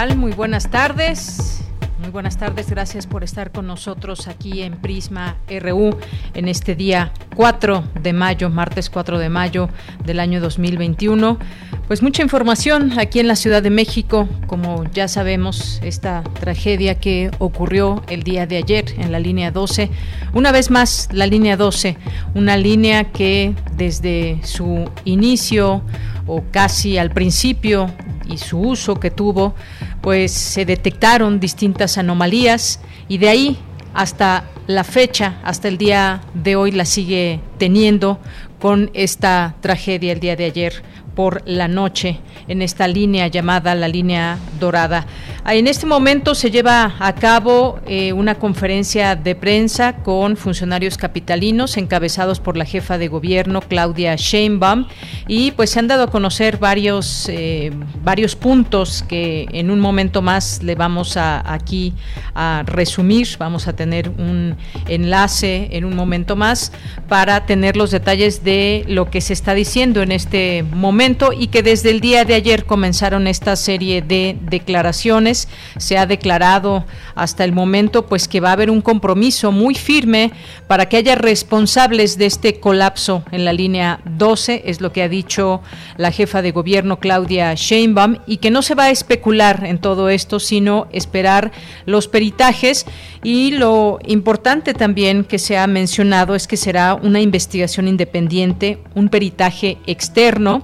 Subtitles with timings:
[0.00, 1.60] Muy buenas tardes.
[2.00, 5.94] Muy buenas tardes, gracias por estar con nosotros aquí en Prisma RU
[6.32, 9.68] en este día 4 de mayo, martes 4 de mayo
[10.02, 11.38] del año 2021.
[11.86, 17.30] Pues mucha información aquí en la Ciudad de México, como ya sabemos, esta tragedia que
[17.38, 19.90] ocurrió el día de ayer en la línea 12.
[20.32, 21.98] Una vez más, la línea 12,
[22.34, 25.82] una línea que desde su inicio
[26.26, 27.90] o casi al principio
[28.30, 29.54] y su uso que tuvo,
[30.00, 33.58] pues se detectaron distintas anomalías y de ahí
[33.94, 38.20] hasta la fecha, hasta el día de hoy la sigue teniendo
[38.60, 40.82] con esta tragedia el día de ayer
[41.14, 45.06] por la noche en esta línea llamada la línea dorada.
[45.44, 50.96] Ah, en este momento se lleva a cabo eh, una conferencia de prensa con funcionarios
[50.96, 54.86] capitalinos encabezados por la jefa de gobierno Claudia Sheinbaum
[55.26, 60.22] y pues se han dado a conocer varios eh, varios puntos que en un momento
[60.22, 61.94] más le vamos a aquí
[62.34, 63.28] a resumir.
[63.38, 64.56] Vamos a tener un
[64.88, 66.72] enlace en un momento más
[67.08, 71.62] para tener los detalles de lo que se está diciendo en este momento y que
[71.62, 75.48] desde el día de ayer comenzaron esta serie de declaraciones.
[75.78, 76.84] Se ha declarado
[77.14, 80.30] hasta el momento pues que va a haber un compromiso muy firme
[80.66, 85.08] para que haya responsables de este colapso en la línea 12, es lo que ha
[85.08, 85.62] dicho
[85.96, 90.10] la jefa de gobierno Claudia Sheinbaum y que no se va a especular en todo
[90.10, 91.50] esto, sino esperar
[91.86, 92.84] los peritajes
[93.22, 99.08] y lo importante también que se ha mencionado es que será una investigación independiente, un
[99.08, 100.62] peritaje externo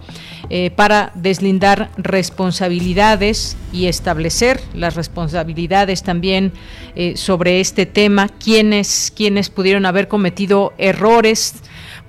[0.48, 6.52] eh, para deslindar responsabilidades y establecer las responsabilidades también
[6.94, 11.54] eh, sobre este tema, quienes, quienes pudieron haber cometido errores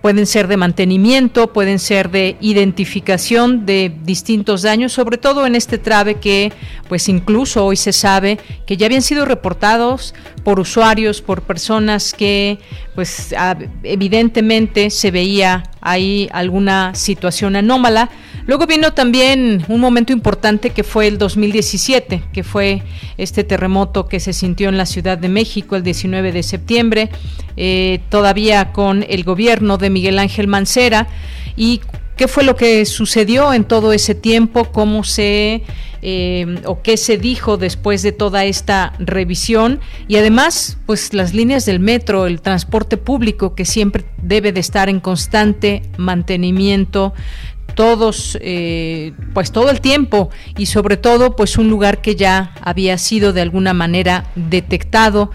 [0.02, 5.78] pueden ser de mantenimiento, pueden ser de identificación de distintos daños, sobre todo en este
[5.78, 6.54] trave que
[6.88, 12.59] pues incluso hoy se sabe que ya habían sido reportados por usuarios, por personas que
[12.96, 13.34] pues
[13.84, 18.09] evidentemente se veía ahí alguna situación anómala.
[18.47, 22.81] Luego vino también un momento importante que fue el 2017, que fue
[23.18, 27.09] este terremoto que se sintió en la Ciudad de México el 19 de septiembre,
[27.57, 31.07] eh, todavía con el gobierno de Miguel Ángel Mancera.
[31.57, 31.81] ¿Y
[32.16, 34.72] qué fue lo que sucedió en todo ese tiempo?
[34.72, 35.63] ¿Cómo se
[36.02, 41.66] eh, o qué se dijo después de toda esta revisión y además pues las líneas
[41.66, 47.13] del metro, el transporte público que siempre debe de estar en constante mantenimiento
[47.77, 52.97] todos, eh, pues todo el tiempo y sobre todo pues un lugar que ya había
[52.97, 55.29] sido de alguna manera detectado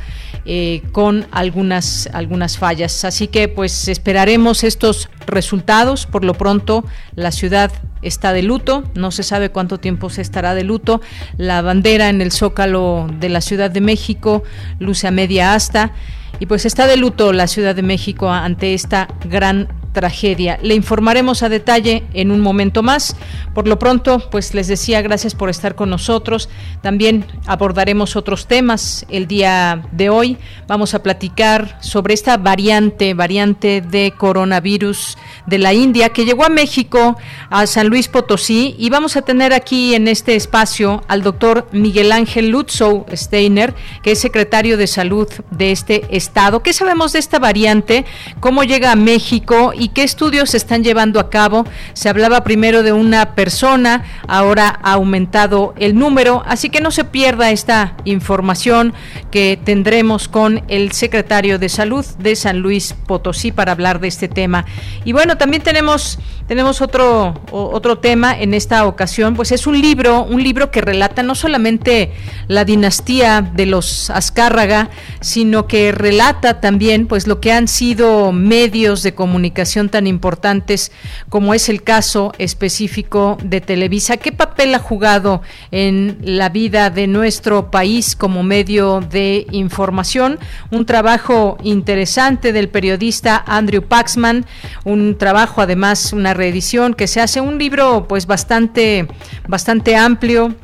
[0.44, 3.04] eh, con algunas, algunas fallas.
[3.04, 6.06] Así que pues esperaremos estos resultados.
[6.06, 7.70] Por lo pronto la ciudad
[8.03, 11.00] está de luto, no se sabe cuánto tiempo se estará de luto.
[11.36, 14.42] La bandera en el zócalo de la Ciudad de México
[14.80, 15.92] luce a media asta
[16.41, 20.58] y pues está de luto la Ciudad de México ante esta gran tragedia.
[20.62, 23.16] Le informaremos a detalle en un momento más.
[23.54, 26.48] Por lo pronto, pues les decía, gracias por estar con nosotros.
[26.80, 30.38] También abordaremos otros temas el día de hoy.
[30.66, 36.48] Vamos a platicar sobre esta variante, variante de coronavirus de la India que llegó a
[36.48, 37.16] México,
[37.50, 42.12] a San Luis Potosí, y vamos a tener aquí en este espacio al doctor Miguel
[42.12, 46.62] Ángel Lutzow Steiner, que es secretario de salud de este estado.
[46.62, 48.04] ¿Qué sabemos de esta variante?
[48.41, 49.72] ¿Cómo llega a México?
[49.83, 51.67] Y qué estudios se están llevando a cabo.
[51.93, 57.03] Se hablaba primero de una persona, ahora ha aumentado el número, así que no se
[57.03, 58.95] pierda esta información
[59.33, 64.29] que tendremos con el secretario de Salud de San Luis Potosí para hablar de este
[64.29, 64.67] tema.
[65.05, 70.23] Y bueno, también tenemos tenemos otro otro tema en esta ocasión, pues es un libro,
[70.23, 72.13] un libro que relata no solamente
[72.47, 74.91] la dinastía de los Azcárraga,
[75.21, 80.92] sino que relata también pues lo que han sido medios de comunicación tan importantes
[81.28, 84.19] como es el caso específico de Televisa.
[84.19, 90.39] ¿Qué papel ha jugado en la vida de nuestro país como medio de información?
[90.71, 94.45] Un trabajo interesante del periodista Andrew Paxman,
[94.84, 99.09] un trabajo además, una reedición que se hace, un libro pues bastante,
[99.48, 100.54] bastante amplio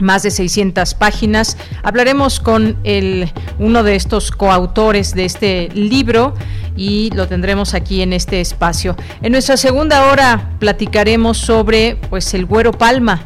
[0.00, 1.56] más de 600 páginas.
[1.82, 6.34] Hablaremos con el, uno de estos coautores de este libro
[6.76, 8.96] y lo tendremos aquí en este espacio.
[9.22, 13.22] En nuestra segunda hora platicaremos sobre pues el Güero Palma.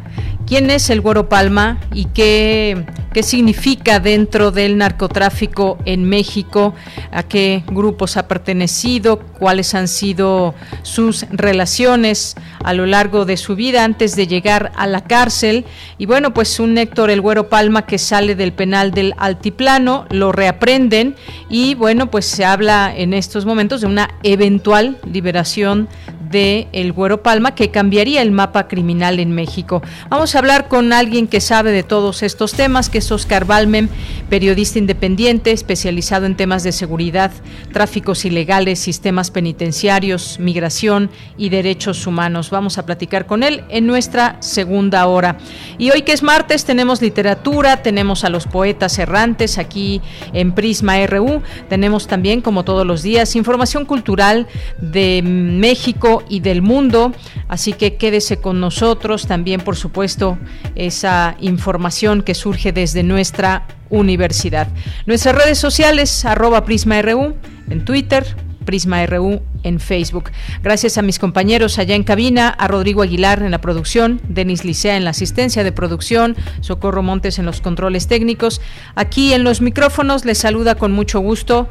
[0.51, 6.75] ¿Quién es el Güero Palma y qué qué significa dentro del narcotráfico en México,
[7.11, 13.57] a qué grupos ha pertenecido, cuáles han sido sus relaciones a lo largo de su
[13.57, 15.65] vida antes de llegar a la cárcel.
[15.99, 20.31] Y bueno, pues un Héctor El Güero Palma que sale del penal del Altiplano, lo
[20.33, 21.17] reaprenden
[21.49, 25.89] y bueno, pues se habla en estos momentos de una eventual liberación
[26.31, 29.83] de El Güero Palma que cambiaría el mapa criminal en México.
[30.09, 33.89] Vamos a hablar con alguien que sabe de todos estos temas, que es Oscar Balmem,
[34.29, 37.33] periodista independiente especializado en temas de seguridad,
[37.73, 42.51] tráficos ilegales, sistemas penitenciarios, migración y derechos humanos.
[42.51, 45.37] Vamos a platicar con él en nuestra segunda hora.
[45.79, 50.01] Y hoy que es martes tenemos literatura, tenemos a los poetas errantes aquí
[50.33, 54.47] en Prisma RU, tenemos también como todos los días información cultural
[54.79, 57.13] de México y del mundo.
[57.49, 60.39] Así que quédese con nosotros también, por supuesto,
[60.75, 64.69] esa información que surge desde nuestra universidad.
[65.07, 67.35] Nuestras redes sociales, arroba PrismaRU
[67.69, 68.25] en Twitter,
[68.65, 70.31] Prisma RU en Facebook.
[70.63, 74.97] Gracias a mis compañeros allá en cabina, a Rodrigo Aguilar en la producción, Denis Licea
[74.97, 78.61] en la asistencia de producción, Socorro Montes en los controles técnicos.
[78.95, 81.69] Aquí en los micrófonos les saluda con mucho gusto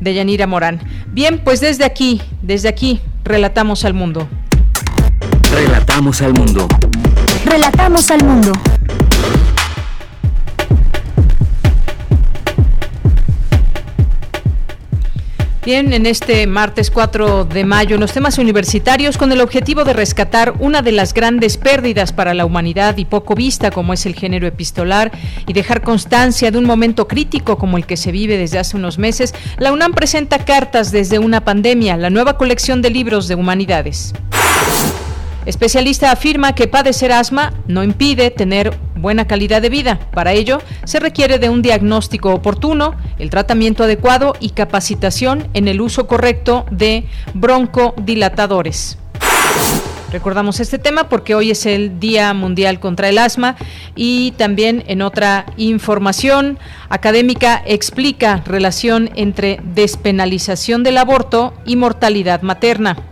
[0.00, 0.80] Deyanira Morán.
[1.12, 4.28] Bien, pues desde aquí, desde aquí, relatamos al mundo.
[5.52, 6.68] Relatamos al mundo.
[7.44, 8.52] Relatamos al mundo.
[15.70, 19.92] Bien, en este martes 4 de mayo, en los temas universitarios, con el objetivo de
[19.92, 24.16] rescatar una de las grandes pérdidas para la humanidad y poco vista, como es el
[24.16, 25.12] género epistolar,
[25.46, 28.98] y dejar constancia de un momento crítico como el que se vive desde hace unos
[28.98, 34.12] meses, la UNAM presenta Cartas desde una pandemia, la nueva colección de libros de humanidades.
[35.50, 39.98] Especialista afirma que padecer asma no impide tener buena calidad de vida.
[40.12, 45.80] Para ello, se requiere de un diagnóstico oportuno, el tratamiento adecuado y capacitación en el
[45.80, 48.96] uso correcto de broncodilatadores.
[50.12, 53.56] Recordamos este tema porque hoy es el Día Mundial contra el Asma
[53.96, 56.60] y también en otra información
[56.90, 63.09] académica explica relación entre despenalización del aborto y mortalidad materna.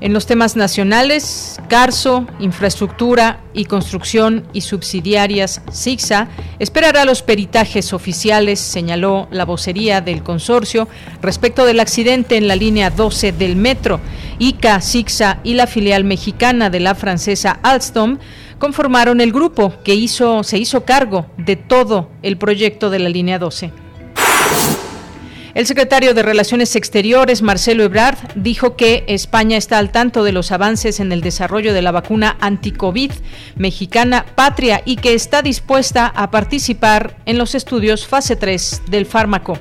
[0.00, 8.60] En los temas nacionales, Carso, Infraestructura y Construcción y Subsidiarias, SIGSA, esperará los peritajes oficiales,
[8.60, 10.88] señaló la vocería del consorcio
[11.20, 14.00] respecto del accidente en la línea 12 del metro.
[14.38, 18.16] ICA, SIGSA y la filial mexicana de la francesa Alstom
[18.58, 23.38] conformaron el grupo que hizo, se hizo cargo de todo el proyecto de la línea
[23.38, 23.89] 12.
[25.52, 30.52] El secretario de Relaciones Exteriores, Marcelo Ebrard, dijo que España está al tanto de los
[30.52, 33.10] avances en el desarrollo de la vacuna anti-COVID
[33.56, 39.58] mexicana Patria y que está dispuesta a participar en los estudios fase 3 del fármaco.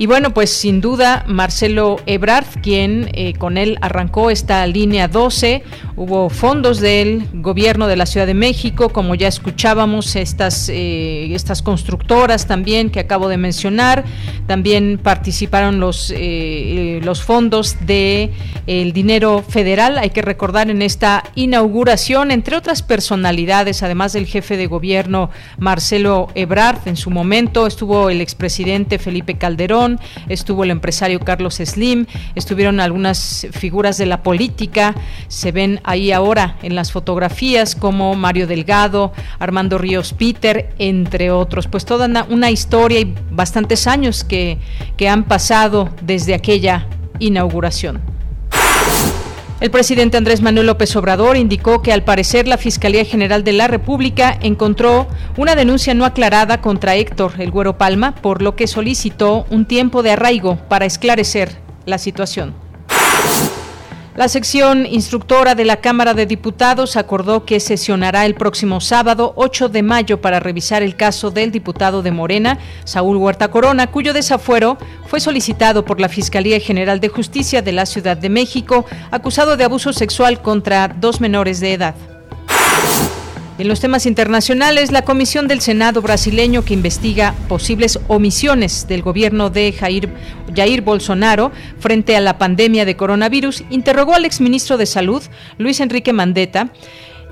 [0.00, 5.64] Y bueno, pues sin duda Marcelo Ebrard, quien eh, con él arrancó esta línea 12,
[5.96, 11.62] hubo fondos del gobierno de la Ciudad de México, como ya escuchábamos, estas, eh, estas
[11.62, 14.04] constructoras también que acabo de mencionar,
[14.46, 18.30] también participaron los, eh, los fondos de
[18.68, 24.56] el dinero federal, hay que recordar en esta inauguración, entre otras personalidades, además del jefe
[24.56, 29.87] de gobierno Marcelo Ebrard, en su momento estuvo el expresidente Felipe Calderón,
[30.28, 34.94] estuvo el empresario Carlos Slim, estuvieron algunas figuras de la política,
[35.28, 41.66] se ven ahí ahora en las fotografías como Mario Delgado, Armando Ríos Peter, entre otros.
[41.66, 44.58] Pues toda una, historia y bastantes años que,
[44.96, 46.86] que han pasado desde aquella
[47.18, 48.17] inauguración.
[49.60, 53.66] El presidente Andrés Manuel López Obrador indicó que al parecer la Fiscalía General de la
[53.66, 59.46] República encontró una denuncia no aclarada contra Héctor El Güero Palma, por lo que solicitó
[59.50, 62.54] un tiempo de arraigo para esclarecer la situación.
[64.18, 69.68] La sección instructora de la Cámara de Diputados acordó que sesionará el próximo sábado 8
[69.68, 74.76] de mayo para revisar el caso del diputado de Morena, Saúl Huerta Corona, cuyo desafuero
[75.06, 79.62] fue solicitado por la Fiscalía General de Justicia de la Ciudad de México, acusado de
[79.62, 82.17] abuso sexual contra dos menores de edad.
[83.58, 89.50] En los temas internacionales, la Comisión del Senado brasileño que investiga posibles omisiones del gobierno
[89.50, 90.08] de Jair,
[90.54, 91.50] Jair Bolsonaro
[91.80, 95.24] frente a la pandemia de coronavirus interrogó al exministro de Salud,
[95.58, 96.72] Luis Enrique Mandetta,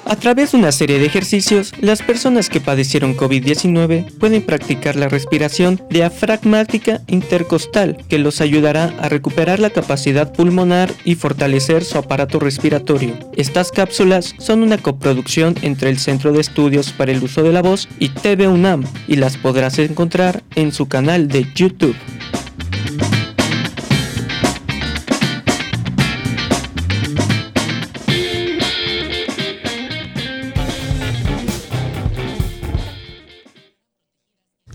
[0.06, 5.08] A través de una serie de ejercicios, las personas que padecieron COVID-19 pueden practicar la
[5.08, 12.40] respiración diafragmática intercostal, que los ayudará a recuperar la capacidad pulmonar y fortalecer su aparato
[12.40, 13.18] respiratorio.
[13.38, 17.62] Estas cápsulas son una coproducción entre el Centro de Estudios para el Uso de la
[17.62, 21.96] Voz y TV UNAM, y las podrás encontrar en su canal de YouTube.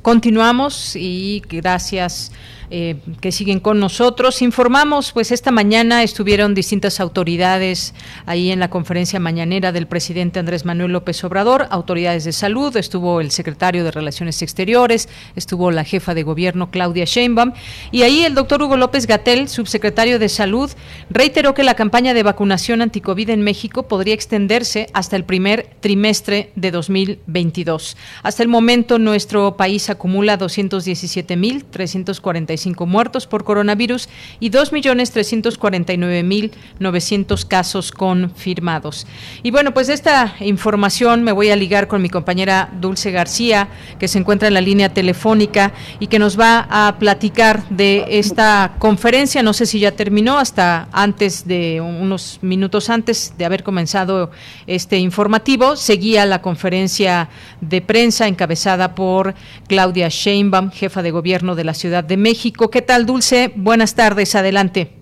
[0.09, 2.33] Continuamos y gracias
[2.71, 4.43] eh, que siguen con nosotros.
[4.43, 7.95] Informamos, pues esta mañana estuvieron distintas autoridades
[8.27, 13.23] ahí en la conferencia mañanera del presidente Andrés Manuel López Obrador, autoridades de salud, estuvo
[13.23, 17.55] el secretario de Relaciones Exteriores, estuvo la jefa de gobierno Claudia Sheinbaum
[17.91, 20.71] y ahí el doctor Hugo López Gatel, subsecretario de Salud,
[21.09, 26.53] reiteró que la campaña de vacunación anticovid en México podría extenderse hasta el primer trimestre
[26.55, 27.97] de 2022.
[28.23, 34.09] Hasta el momento nuestro país acumula 217.345 muertos por coronavirus
[34.41, 39.07] y 2.349.900 casos confirmados.
[39.43, 44.09] Y bueno, pues esta información me voy a ligar con mi compañera Dulce García, que
[44.09, 49.43] se encuentra en la línea telefónica y que nos va a platicar de esta conferencia.
[49.43, 54.31] No sé si ya terminó, hasta antes de unos minutos antes de haber comenzado
[54.67, 57.29] este informativo, seguía la conferencia
[57.61, 59.35] de prensa encabezada por
[59.67, 63.52] Claudia Sheinbaum, jefa de gobierno de la Ciudad de México ¿Qué tal, Dulce?
[63.55, 64.93] Buenas tardes, adelante.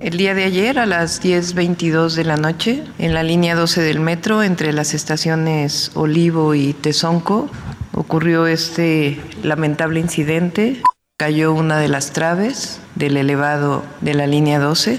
[0.00, 4.00] El día de ayer a las 10.22 de la noche, en la línea 12 del
[4.00, 7.48] metro, entre las estaciones Olivo y Tezonco,
[7.94, 10.82] ocurrió este lamentable incidente.
[11.16, 14.98] Cayó una de las traves del elevado de la línea 12.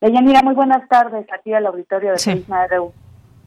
[0.00, 2.46] Deyanira, muy buenas tardes aquí al auditorio de sí.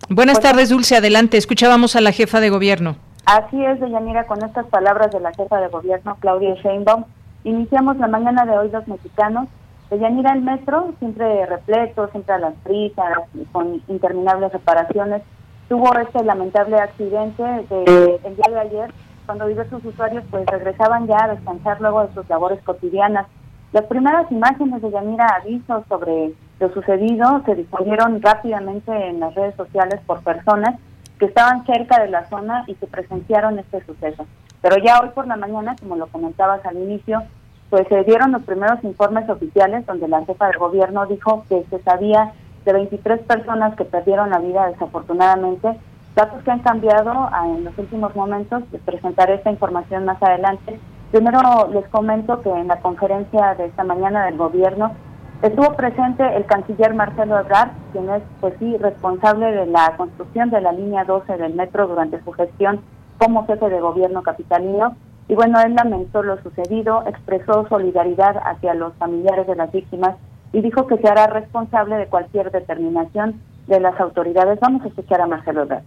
[0.10, 0.98] Buenas pues, tardes, Dulce.
[0.98, 1.38] Adelante.
[1.38, 2.98] Escuchábamos a la jefa de gobierno.
[3.26, 7.06] Así es, Deyanira, con estas palabras de la jefa de gobierno, Claudia Sheinbaum,
[7.44, 9.48] iniciamos la mañana de hoy los mexicanos.
[9.90, 13.20] Deyanira, el metro, siempre repleto, siempre a las prisas,
[13.52, 15.22] con interminables reparaciones,
[15.70, 18.94] tuvo este lamentable accidente de, el día de ayer,
[19.26, 23.28] cuando diversos usuarios pues regresaban ya a descansar luego de sus labores cotidianas.
[23.72, 29.56] Las primeras imágenes de Yanira aviso sobre lo sucedido se difundieron rápidamente en las redes
[29.56, 30.76] sociales por personas
[31.22, 34.26] que estaban cerca de la zona y que presenciaron este suceso.
[34.60, 37.22] Pero ya hoy por la mañana, como lo comentabas al inicio,
[37.70, 41.80] pues se dieron los primeros informes oficiales donde la jefa del gobierno dijo que se
[41.84, 42.34] sabía
[42.66, 45.78] de 23 personas que perdieron la vida desafortunadamente
[46.16, 50.78] Datos que han cambiado ah, en los últimos momentos, les presentaré esta información más adelante.
[51.10, 54.94] Primero les comento que en la conferencia de esta mañana del gobierno
[55.42, 60.62] estuvo presente el canciller Marcelo Ebrard, quien es pues sí responsable de la construcción de
[60.62, 62.82] la línea 12 del metro durante su gestión
[63.18, 64.96] como jefe de gobierno capitalino.
[65.28, 70.16] Y bueno, él lamentó lo sucedido, expresó solidaridad hacia los familiares de las víctimas
[70.54, 74.60] y dijo que se hará responsable de cualquier determinación de las autoridades.
[74.60, 75.84] Vamos a escuchar a Marcelo Ebrard.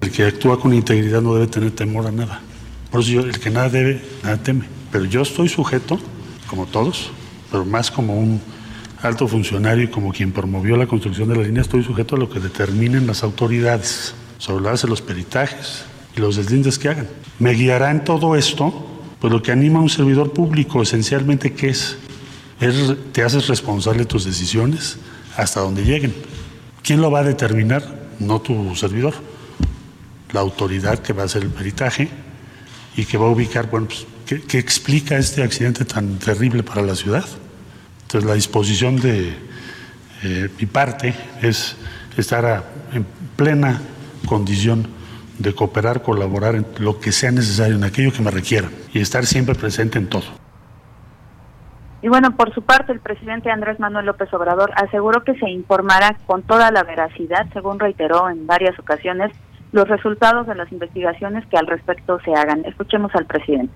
[0.00, 2.40] El que actúa con integridad no debe tener temor a nada.
[2.90, 4.64] Por eso yo, el que nada debe, nada teme.
[4.90, 5.98] Pero yo estoy sujeto,
[6.48, 7.12] como todos,
[7.50, 8.40] pero más como un
[9.02, 12.28] alto funcionario y como quien promovió la construcción de la línea, estoy sujeto a lo
[12.28, 15.84] que determinen las autoridades sobre la de los peritajes
[16.16, 17.08] y los deslindes que hagan.
[17.38, 18.72] Me guiará en todo esto,
[19.20, 21.96] pues lo que anima a un servidor público, esencialmente, ¿qué es?
[22.60, 24.98] es te haces responsable de tus decisiones
[25.36, 26.14] hasta donde lleguen.
[26.82, 28.08] ¿Quién lo va a determinar?
[28.18, 29.14] No tu servidor
[30.32, 32.08] la autoridad que va a hacer el peritaje
[32.96, 34.06] y que va a ubicar, bueno, pues,
[34.46, 37.24] ¿qué, explica este accidente tan terrible para la ciudad?
[38.08, 39.36] Entonces, la disposición de
[40.24, 41.76] eh, mi parte es
[42.16, 43.04] estar en
[43.36, 43.82] plena
[44.26, 44.88] condición
[45.38, 49.26] de cooperar, colaborar en lo que sea necesario, en aquello que me requieran y estar
[49.26, 50.22] siempre presente en todo.
[52.00, 56.16] Y bueno, por su parte, el presidente Andrés Manuel López Obrador aseguró que se informará
[56.24, 59.32] con toda la veracidad, según reiteró en varias ocasiones,
[59.72, 62.64] los resultados de las investigaciones que al respecto se hagan.
[62.64, 63.74] Escuchemos al presidente.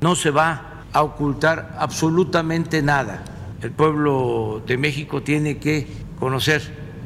[0.00, 3.24] No se va a ocultar absolutamente nada.
[3.62, 5.86] El pueblo de México tiene que
[6.18, 6.62] conocer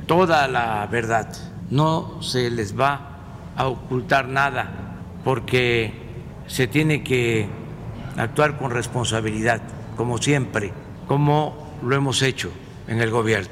[0.07, 1.29] toda la verdad.
[1.71, 3.01] No se les va
[3.57, 4.71] a ocultar nada
[5.23, 5.93] porque
[6.47, 7.47] se tiene que
[8.17, 9.61] actuar con responsabilidad,
[9.97, 10.73] como siempre,
[11.07, 12.51] como lo hemos hecho
[12.89, 13.51] en el gobierno.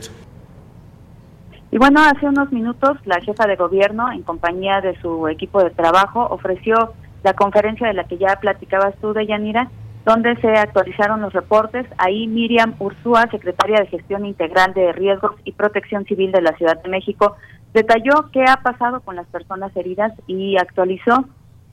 [1.70, 5.70] Y bueno, hace unos minutos la jefa de gobierno, en compañía de su equipo de
[5.70, 9.68] trabajo, ofreció la conferencia de la que ya platicabas tú, Deyanira,
[10.04, 11.86] donde se actualizaron los reportes.
[11.98, 16.82] Ahí Miriam Ursúa, secretaria de Gestión Integral de Riesgos y Protección Civil de la Ciudad
[16.82, 17.36] de México,
[17.72, 21.24] detalló qué ha pasado con las personas heridas y actualizó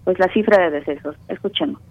[0.03, 1.15] pues la cifra de decesos.
[1.27, 1.81] Escuchemos.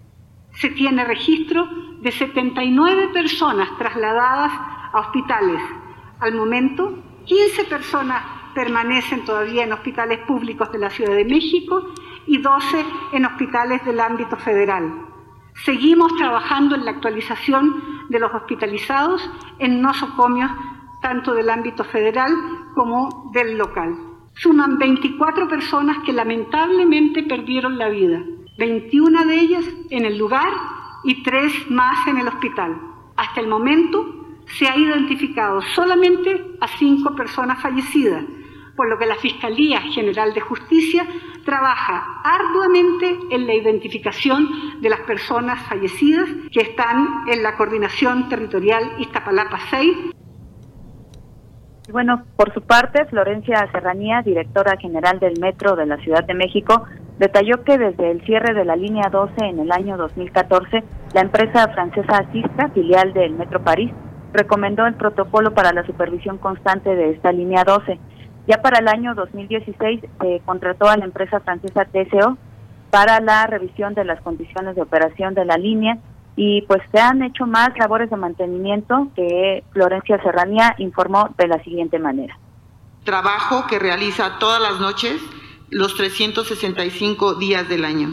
[0.53, 1.65] Se tiene registro
[2.01, 4.51] de 79 personas trasladadas
[4.93, 5.61] a hospitales.
[6.19, 6.93] Al momento,
[7.25, 8.23] 15 personas
[8.53, 11.93] permanecen todavía en hospitales públicos de la Ciudad de México
[12.27, 15.10] y 12 en hospitales del ámbito federal.
[15.63, 20.49] Seguimos trabajando en la actualización de los hospitalizados en nosocomios
[21.01, 22.31] tanto del ámbito federal
[22.73, 23.95] como del local.
[24.35, 28.23] Suman 24 personas que lamentablemente perdieron la vida,
[28.57, 30.49] 21 de ellas en el lugar
[31.03, 32.79] y 3 más en el hospital.
[33.17, 34.05] Hasta el momento
[34.57, 38.23] se ha identificado solamente a cinco personas fallecidas,
[38.75, 41.05] por lo que la Fiscalía General de Justicia
[41.45, 48.83] trabaja arduamente en la identificación de las personas fallecidas que están en la Coordinación Territorial
[48.99, 49.97] Iztapalapa 6.
[51.91, 56.85] Bueno, por su parte, Florencia Serranía, directora general del Metro de la Ciudad de México,
[57.17, 61.67] detalló que desde el cierre de la línea 12 en el año 2014, la empresa
[61.69, 63.91] francesa Asista, filial del Metro París,
[64.33, 67.99] recomendó el protocolo para la supervisión constante de esta línea 12.
[68.47, 72.37] Ya para el año 2016 se contrató a la empresa francesa TCO
[72.89, 75.97] para la revisión de las condiciones de operación de la línea
[76.35, 81.63] y pues se han hecho más labores de mantenimiento que Florencia Serranía informó de la
[81.63, 82.37] siguiente manera.
[83.03, 85.21] Trabajo que realiza todas las noches
[85.69, 88.09] los 365 días del año.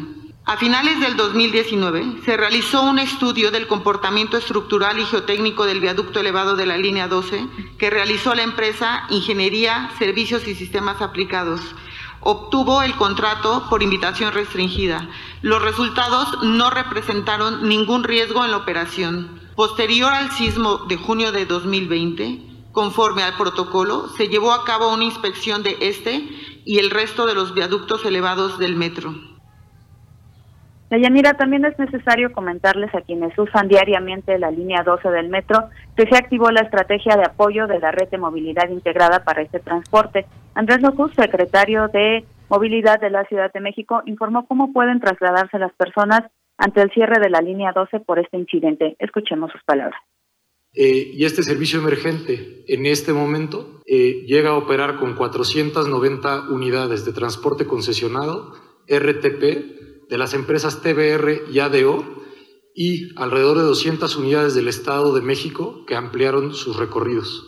[0.48, 6.20] A finales del 2019 se realizó un estudio del comportamiento estructural y geotécnico del viaducto
[6.20, 11.60] elevado de la línea 12 que realizó la empresa Ingeniería, Servicios y Sistemas Aplicados.
[12.20, 15.10] Obtuvo el contrato por invitación restringida.
[15.42, 19.42] Los resultados no representaron ningún riesgo en la operación.
[19.54, 22.40] Posterior al sismo de junio de 2020,
[22.72, 26.26] conforme al protocolo, se llevó a cabo una inspección de este
[26.64, 29.37] y el resto de los viaductos elevados del metro.
[30.90, 36.06] Deyanira, también es necesario comentarles a quienes usan diariamente la línea 12 del metro que
[36.06, 40.24] se activó la estrategia de apoyo de la red de movilidad integrada para este transporte.
[40.54, 45.72] Andrés Locus, secretario de Movilidad de la Ciudad de México, informó cómo pueden trasladarse las
[45.74, 46.22] personas
[46.56, 48.96] ante el cierre de la línea 12 por este incidente.
[48.98, 50.00] Escuchemos sus palabras.
[50.74, 57.04] Eh, y este servicio emergente en este momento eh, llega a operar con 490 unidades
[57.04, 58.52] de transporte concesionado,
[58.86, 62.04] RTP, de las empresas TBR y ADO
[62.74, 67.46] y alrededor de 200 unidades del Estado de México que ampliaron sus recorridos.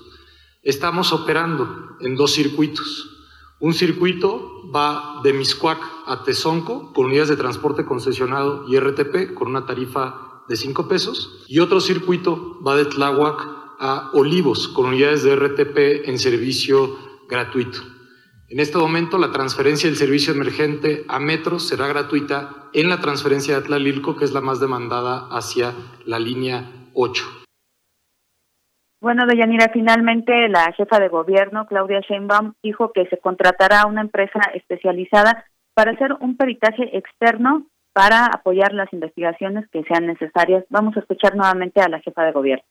[0.63, 3.17] Estamos operando en dos circuitos,
[3.63, 9.49] Un circuito va de Miscuac a Tezonco con unidades de transporte concesionado y RTP con
[9.49, 11.45] una tarifa de 5 pesos.
[11.47, 13.47] Y otro circuito va de Tláhuac
[13.79, 16.97] a Olivos con unidades de RTP en servicio
[17.29, 17.81] gratuito.
[18.51, 23.55] En este momento, la transferencia del servicio emergente a Metro será gratuita en la transferencia
[23.55, 25.73] de Atlalilco, que es la más demandada hacia
[26.05, 27.23] la línea 8.
[29.01, 34.01] Bueno, Deyanira, finalmente la jefa de gobierno, Claudia Sheinbaum, dijo que se contratará a una
[34.01, 40.65] empresa especializada para hacer un peritaje externo para apoyar las investigaciones que sean necesarias.
[40.71, 42.65] Vamos a escuchar nuevamente a la jefa de gobierno.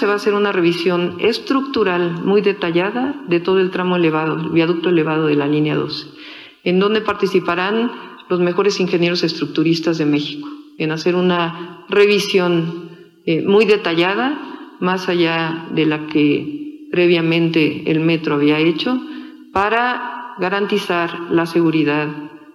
[0.00, 4.48] Se va a hacer una revisión estructural muy detallada de todo el tramo elevado, el
[4.48, 6.06] viaducto elevado de la línea 12,
[6.64, 7.92] en donde participarán
[8.30, 12.88] los mejores ingenieros estructuristas de México, en hacer una revisión
[13.26, 18.98] eh, muy detallada, más allá de la que previamente el metro había hecho,
[19.52, 22.08] para garantizar la seguridad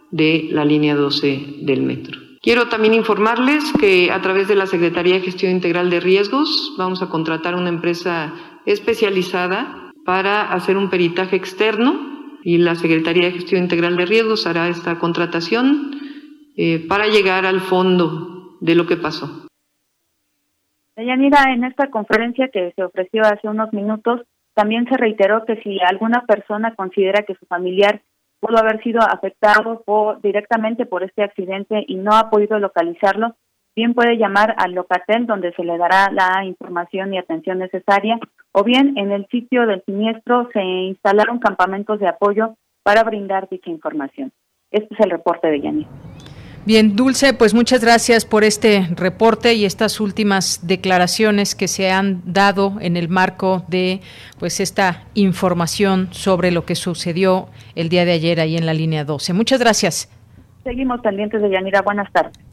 [0.10, 2.25] de la línea 12 del metro.
[2.46, 7.02] Quiero también informarles que a través de la Secretaría de Gestión Integral de Riesgos vamos
[7.02, 8.36] a contratar una empresa
[8.68, 14.68] especializada para hacer un peritaje externo y la Secretaría de Gestión Integral de Riesgos hará
[14.68, 15.90] esta contratación
[16.56, 19.48] eh, para llegar al fondo de lo que pasó.
[20.96, 24.22] Deyanira, en esta conferencia que se ofreció hace unos minutos,
[24.54, 28.04] también se reiteró que si alguna persona considera que su familiar
[28.46, 33.36] pudo haber sido afectado por, directamente por este accidente y no ha podido localizarlo,
[33.76, 38.20] bien puede llamar al Locatel donde se le dará la información y atención necesaria,
[38.52, 43.70] o bien en el sitio del siniestro se instalaron campamentos de apoyo para brindar dicha
[43.70, 44.32] información.
[44.72, 45.88] Este es el reporte de Yanni.
[46.66, 52.24] Bien, Dulce, pues muchas gracias por este reporte y estas últimas declaraciones que se han
[52.26, 54.02] dado en el marco de
[54.40, 59.06] pues esta información sobre lo que sucedió el día de ayer ahí en la línea
[59.06, 59.34] 12.
[59.34, 60.10] Muchas gracias.
[60.64, 61.84] Seguimos pendientes de Yanira.
[61.84, 62.45] Buenas tardes.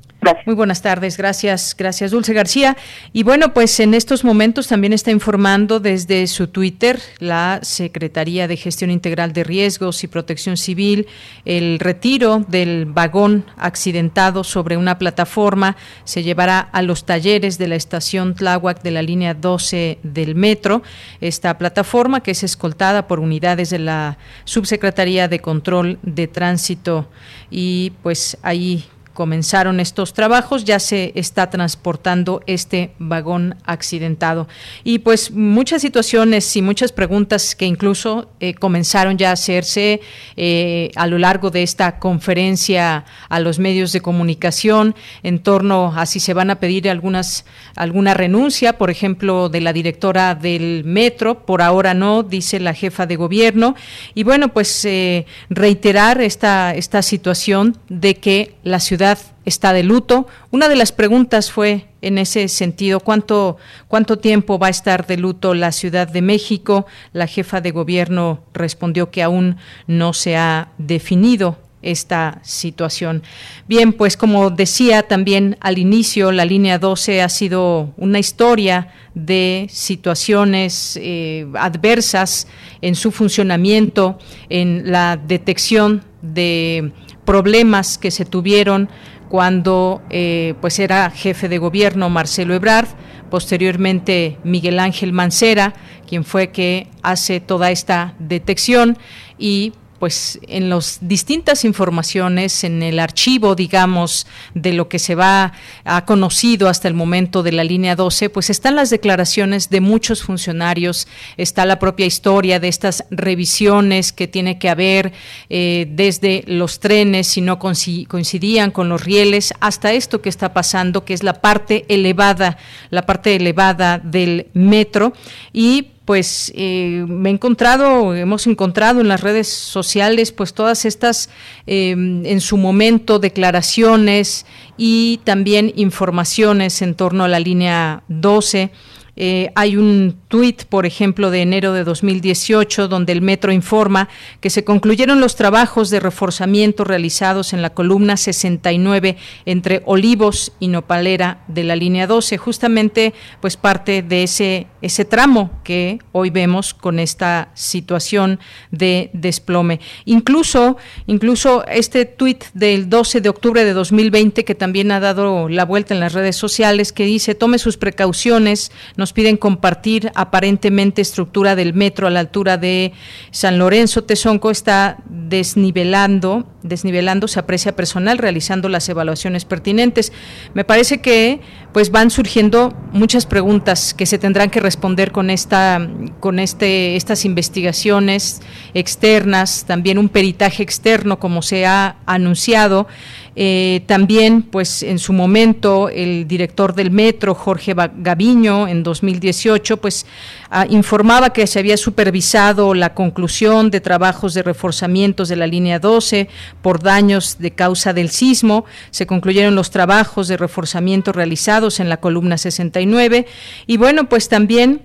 [0.47, 2.77] Muy buenas tardes, gracias, gracias Dulce García.
[3.13, 8.57] Y bueno, pues en estos momentos también está informando desde su Twitter la Secretaría de
[8.57, 11.09] Gestión Integral de Riesgos y Protección Civil
[11.45, 17.75] el retiro del vagón accidentado sobre una plataforma se llevará a los talleres de la
[17.75, 20.85] estación Tláhuac de la línea 12 del metro.
[21.21, 27.09] Esta plataforma que es escoltada por unidades de la Subsecretaría de Control de Tránsito
[27.51, 34.48] y pues ahí comenzaron estos trabajos, ya se está transportando este vagón accidentado.
[34.85, 40.01] Y pues muchas situaciones y muchas preguntas que incluso eh, comenzaron ya a hacerse
[40.37, 46.07] eh, a lo largo de esta conferencia a los medios de comunicación en torno a
[46.07, 47.44] si se van a pedir algunas
[47.77, 53.07] alguna renuncia, por ejemplo, de la directora del metro, por ahora no, dice la jefa
[53.07, 53.75] de gobierno.
[54.14, 59.02] Y bueno, pues eh, reiterar esta, esta situación de que la ciudad
[59.45, 60.27] está de luto.
[60.51, 63.57] Una de las preguntas fue en ese sentido, ¿cuánto,
[63.88, 66.87] cuánto tiempo va a estar de luto la Ciudad de México?
[67.12, 73.23] La jefa de gobierno respondió que aún no se ha definido esta situación.
[73.69, 79.67] Bien, pues como decía también al inicio, la línea 12 ha sido una historia de
[79.69, 82.47] situaciones eh, adversas
[82.81, 86.93] en su funcionamiento, en la detección de
[87.25, 88.89] problemas que se tuvieron
[89.29, 92.89] cuando eh, pues era jefe de gobierno Marcelo Ebrard,
[93.31, 95.73] posteriormente Miguel Ángel Mancera,
[96.07, 98.99] quien fue que hace toda esta detección
[99.39, 105.53] y pues en las distintas informaciones, en el archivo, digamos, de lo que se va
[105.85, 110.25] ha conocido hasta el momento de la línea 12, pues están las declaraciones de muchos
[110.25, 115.12] funcionarios, está la propia historia de estas revisiones que tiene que haber
[115.49, 121.05] eh, desde los trenes, si no coincidían con los rieles, hasta esto que está pasando,
[121.05, 122.59] que es la parte elevada,
[122.91, 125.12] la parte elevada del metro
[125.53, 131.31] y pues eh, me he encontrado, hemos encontrado en las redes sociales, pues todas estas,
[131.67, 138.73] em, en su momento, declaraciones y también informaciones en torno a la línea 12
[139.15, 144.09] eh, hay un tuit, por ejemplo, de enero de 2018, donde el Metro informa
[144.41, 150.69] que se concluyeron los trabajos de reforzamiento realizados en la columna 69 entre Olivos y
[150.69, 156.75] Nopalera de la línea 12, justamente pues parte de ese ese tramo que hoy vemos
[156.75, 158.40] con esta situación
[158.71, 159.81] de desplome.
[160.05, 165.64] Incluso, incluso este tuit del 12 de octubre de 2020 que también ha dado la
[165.64, 171.55] vuelta en las redes sociales que dice tome sus precauciones, nos piden compartir aparentemente estructura
[171.55, 172.92] del metro a la altura de
[173.31, 180.12] San Lorenzo Tezonco está desnivelando, desnivelando se aprecia personal realizando las evaluaciones pertinentes.
[180.55, 181.40] Me parece que
[181.73, 184.72] pues van surgiendo muchas preguntas que se tendrán que responder
[185.13, 185.87] con esta
[186.21, 188.41] con este estas investigaciones
[188.75, 192.87] externas, también un peritaje externo como se ha anunciado.
[193.35, 200.05] Eh, también, pues en su momento, el director del metro, Jorge Gaviño, en 2018, pues
[200.51, 205.79] ah, informaba que se había supervisado la conclusión de trabajos de reforzamientos de la línea
[205.79, 206.29] 12
[206.61, 208.66] por daños de causa del sismo.
[208.90, 213.27] Se concluyeron los trabajos de reforzamiento realizados en la columna 69
[213.66, 214.83] y bueno, pues también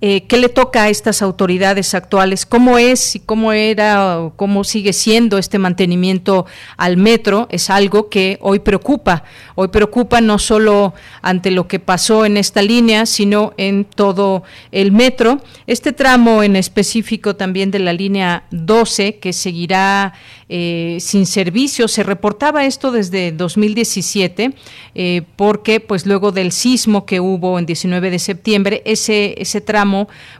[0.00, 2.46] eh, ¿Qué le toca a estas autoridades actuales?
[2.46, 7.48] ¿Cómo es y cómo era o cómo sigue siendo este mantenimiento al metro?
[7.50, 9.24] Es algo que hoy preocupa.
[9.56, 14.92] Hoy preocupa no solo ante lo que pasó en esta línea, sino en todo el
[14.92, 15.42] metro.
[15.66, 20.12] Este tramo en específico también de la línea 12, que seguirá
[20.48, 21.88] eh, sin servicio.
[21.88, 24.54] Se reportaba esto desde 2017,
[24.94, 29.87] eh, porque pues luego del sismo que hubo en 19 de septiembre, ese, ese tramo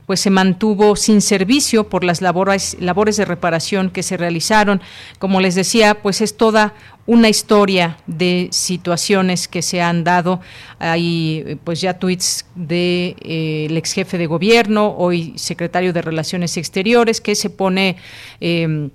[0.05, 4.81] pues se mantuvo sin servicio por las labores, labores de reparación que se realizaron.
[5.17, 6.73] Como les decía, pues es toda
[7.05, 10.41] una historia de situaciones que se han dado.
[10.77, 16.55] Hay pues ya tweets del de, eh, ex jefe de gobierno, hoy secretario de Relaciones
[16.57, 17.95] Exteriores, que se pone
[18.41, 18.89] eh,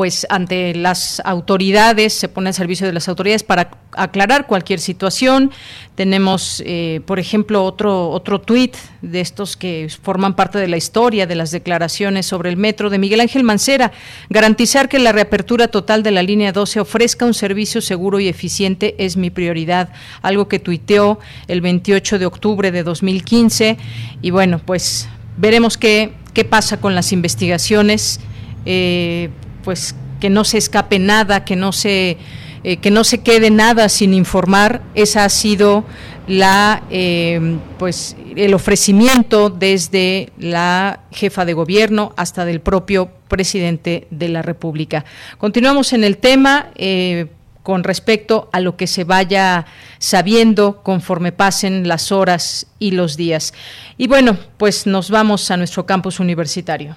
[0.00, 5.50] pues ante las autoridades, se pone al servicio de las autoridades para aclarar cualquier situación.
[5.94, 11.26] Tenemos, eh, por ejemplo, otro, otro tuit de estos que forman parte de la historia
[11.26, 13.92] de las declaraciones sobre el metro de Miguel Ángel Mancera.
[14.30, 18.94] Garantizar que la reapertura total de la línea 12 ofrezca un servicio seguro y eficiente
[18.96, 19.90] es mi prioridad,
[20.22, 23.76] algo que tuiteó el 28 de octubre de 2015.
[24.22, 28.18] Y bueno, pues veremos qué, qué pasa con las investigaciones.
[28.64, 29.28] Eh,
[29.62, 32.18] pues que no se escape nada, que no se
[32.62, 34.82] eh, que no se quede nada sin informar.
[34.94, 35.84] Esa ha sido
[36.26, 44.28] la eh, pues el ofrecimiento desde la jefa de gobierno hasta del propio presidente de
[44.28, 45.04] la República.
[45.38, 46.68] Continuamos en el tema.
[46.76, 47.28] Eh,
[47.62, 49.66] con respecto a lo que se vaya
[49.98, 53.52] sabiendo conforme pasen las horas y los días.
[53.98, 56.96] Y bueno, pues nos vamos a nuestro campus universitario.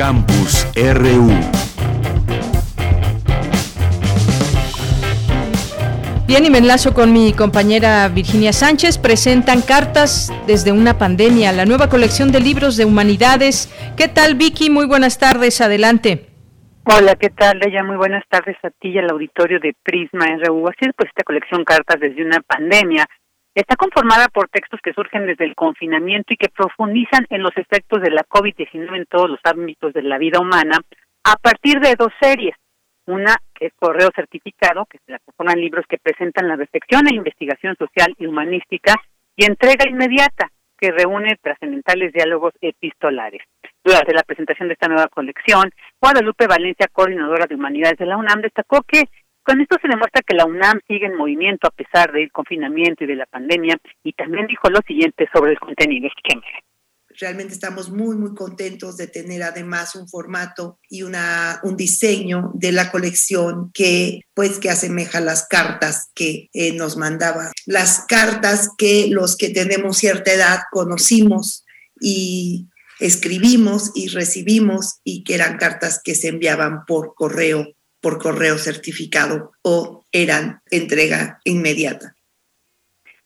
[0.00, 1.28] Campus RU.
[6.26, 8.96] Bien, y me enlazo con mi compañera Virginia Sánchez.
[8.96, 13.68] Presentan cartas desde una pandemia, la nueva colección de libros de humanidades.
[13.98, 14.70] ¿Qué tal, Vicky?
[14.70, 16.30] Muy buenas tardes, adelante.
[16.84, 17.84] Hola, ¿qué tal, Leia?
[17.84, 20.66] Muy buenas tardes a ti y al auditorio de Prisma RU.
[20.66, 23.06] Así es, pues esta colección Cartas desde una pandemia
[23.54, 28.00] Está conformada por textos que surgen desde el confinamiento y que profundizan en los efectos
[28.00, 30.78] de la COVID-19 en todos los ámbitos de la vida humana
[31.24, 32.54] a partir de dos series.
[33.06, 37.74] Una es correo certificado, que se la conforman libros que presentan la reflexión e investigación
[37.76, 38.94] social y humanística,
[39.34, 43.42] y entrega inmediata, que reúne trascendentales diálogos epistolares.
[43.82, 48.42] Durante la presentación de esta nueva colección, Guadalupe Valencia, coordinadora de humanidades de la UNAM,
[48.42, 49.04] destacó que
[49.50, 53.08] con esto se demuestra que la UNAM sigue en movimiento a pesar del confinamiento y
[53.08, 56.08] de la pandemia y también dijo lo siguiente sobre el contenido.
[57.18, 62.70] Realmente estamos muy, muy contentos de tener además un formato y una, un diseño de
[62.70, 67.50] la colección que, pues, que asemeja las cartas que eh, nos mandaba.
[67.66, 71.64] Las cartas que los que tenemos cierta edad conocimos
[72.00, 72.68] y
[73.00, 77.66] escribimos y recibimos y que eran cartas que se enviaban por correo
[78.00, 82.14] por correo certificado o eran entrega inmediata.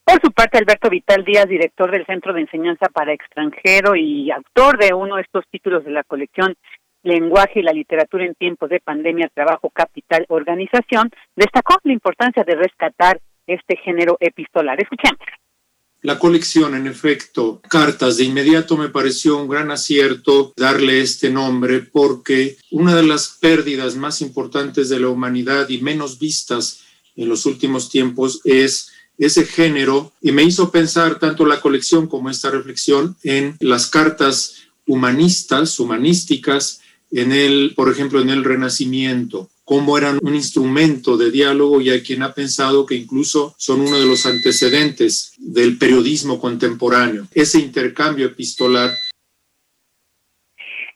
[0.05, 4.79] Por su parte, Alberto Vital Díaz, director del Centro de Enseñanza para Extranjero y autor
[4.79, 6.55] de uno de estos títulos de la colección
[7.03, 12.55] Lenguaje y la literatura en tiempos de pandemia, trabajo, capital, organización, destacó la importancia de
[12.55, 14.79] rescatar este género epistolar.
[14.81, 15.19] Escuchemos.
[16.05, 21.81] La colección, en efecto, cartas, de inmediato me pareció un gran acierto darle este nombre
[21.81, 26.81] porque una de las pérdidas más importantes de la humanidad y menos vistas
[27.17, 32.29] en los últimos tiempos es ese género y me hizo pensar tanto la colección como
[32.29, 39.49] esta reflexión en las cartas humanistas, humanísticas, en el, por ejemplo, en el Renacimiento.
[39.65, 43.99] Cómo eran un instrumento de diálogo y hay quien ha pensado que incluso son uno
[43.99, 47.27] de los antecedentes del periodismo contemporáneo.
[47.35, 48.91] Ese intercambio epistolar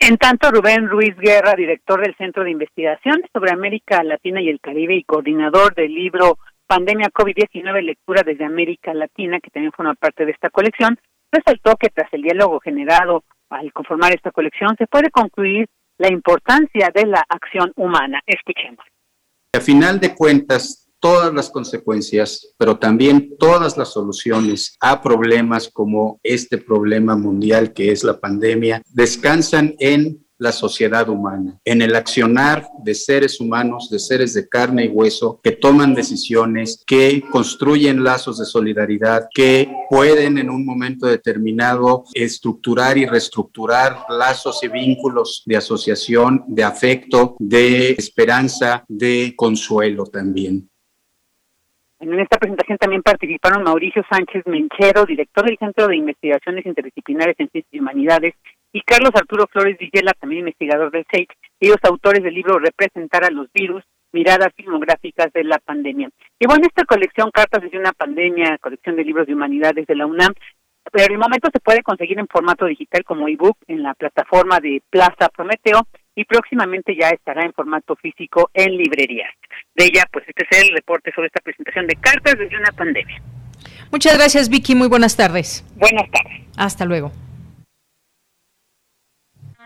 [0.00, 4.60] en tanto, Rubén Ruiz Guerra, director del Centro de Investigación sobre América Latina y el
[4.60, 10.24] Caribe y coordinador del libro Pandemia COVID-19, lectura desde América Latina, que también forma parte
[10.24, 11.00] de esta colección,
[11.32, 15.66] resaltó que tras el diálogo generado al conformar esta colección se puede concluir
[15.98, 18.20] la importancia de la acción humana.
[18.26, 18.84] Escuchemos.
[19.52, 26.20] A final de cuentas, todas las consecuencias, pero también todas las soluciones a problemas como
[26.22, 32.66] este problema mundial que es la pandemia, descansan en la sociedad humana, en el accionar
[32.82, 38.38] de seres humanos, de seres de carne y hueso, que toman decisiones, que construyen lazos
[38.38, 45.56] de solidaridad, que pueden en un momento determinado estructurar y reestructurar lazos y vínculos de
[45.56, 50.68] asociación, de afecto, de esperanza, de consuelo también.
[52.00, 57.48] En esta presentación también participaron Mauricio Sánchez Menchero, director del Centro de Investigaciones Interdisciplinares en
[57.50, 58.34] Ciencias y Humanidades,
[58.72, 63.30] y Carlos Arturo Flores Villela, también investigador del SEIC, ellos autores del libro Representar a
[63.30, 66.10] los virus, miradas filmográficas de la pandemia.
[66.38, 70.06] Y bueno, esta colección Cartas desde una pandemia, colección de libros de humanidades de la
[70.06, 70.32] UNAM,
[70.90, 74.58] pero en el momento se puede conseguir en formato digital como ebook en la plataforma
[74.60, 79.30] de Plaza Prometeo y próximamente ya estará en formato físico en librerías.
[79.74, 83.22] De ella, pues este es el reporte sobre esta presentación de cartas desde una pandemia.
[83.92, 84.74] Muchas gracias, Vicky.
[84.74, 85.64] Muy buenas tardes.
[85.76, 86.42] Buenas tardes.
[86.56, 87.12] Hasta luego.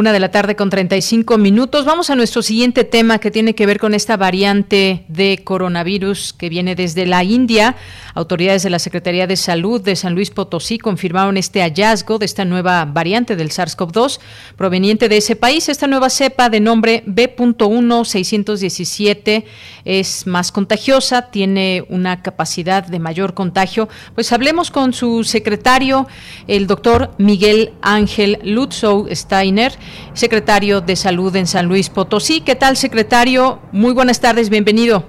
[0.00, 1.84] Una de la tarde con 35 minutos.
[1.84, 6.48] Vamos a nuestro siguiente tema que tiene que ver con esta variante de coronavirus que
[6.48, 7.76] viene desde la India.
[8.14, 12.46] Autoridades de la Secretaría de Salud de San Luis Potosí confirmaron este hallazgo de esta
[12.46, 14.20] nueva variante del SARS-CoV-2
[14.56, 15.68] proveniente de ese país.
[15.68, 19.44] Esta nueva cepa de nombre B.1.617
[19.84, 23.90] es más contagiosa, tiene una capacidad de mayor contagio.
[24.14, 26.08] Pues hablemos con su secretario,
[26.48, 29.74] el doctor Miguel Ángel Lutzow Steiner
[30.12, 32.40] secretario de Salud en San Luis Potosí.
[32.40, 33.60] ¿Qué tal, secretario?
[33.72, 35.04] Muy buenas tardes, bienvenido.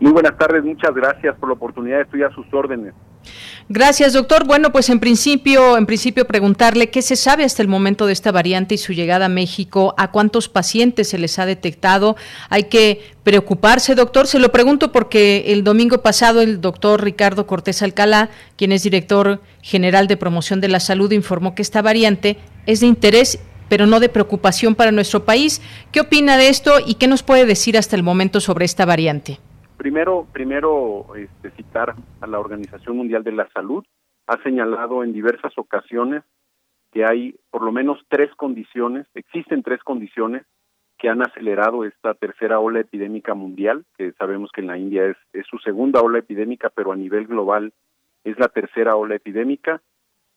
[0.00, 2.94] Muy buenas tardes, muchas gracias por la oportunidad, estoy a sus órdenes.
[3.68, 4.46] Gracias, doctor.
[4.46, 8.32] Bueno, pues en principio, en principio preguntarle qué se sabe hasta el momento de esta
[8.32, 12.16] variante y su llegada a México, a cuántos pacientes se les ha detectado.
[12.48, 14.26] Hay que preocuparse, doctor.
[14.26, 19.42] Se lo pregunto porque el domingo pasado el doctor Ricardo Cortés Alcalá, quien es director
[19.60, 24.00] general de promoción de la salud, informó que esta variante es de interés pero no
[24.00, 25.60] de preocupación para nuestro país.
[25.92, 29.38] ¿Qué opina de esto y qué nos puede decir hasta el momento sobre esta variante?
[29.76, 33.84] Primero, primero este, citar a la Organización Mundial de la Salud.
[34.26, 36.24] Ha señalado en diversas ocasiones
[36.92, 40.44] que hay por lo menos tres condiciones, existen tres condiciones
[40.98, 45.16] que han acelerado esta tercera ola epidémica mundial, que sabemos que en la India es,
[45.32, 47.72] es su segunda ola epidémica, pero a nivel global
[48.24, 49.80] es la tercera ola epidémica.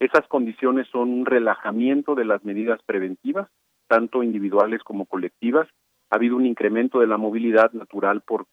[0.02, 3.48] Esas condiciones son un relajamiento de las medidas preventivas,
[3.88, 5.68] tanto individuales como colectivas.
[6.10, 8.48] Ha habido un incremento de la movilidad natural por,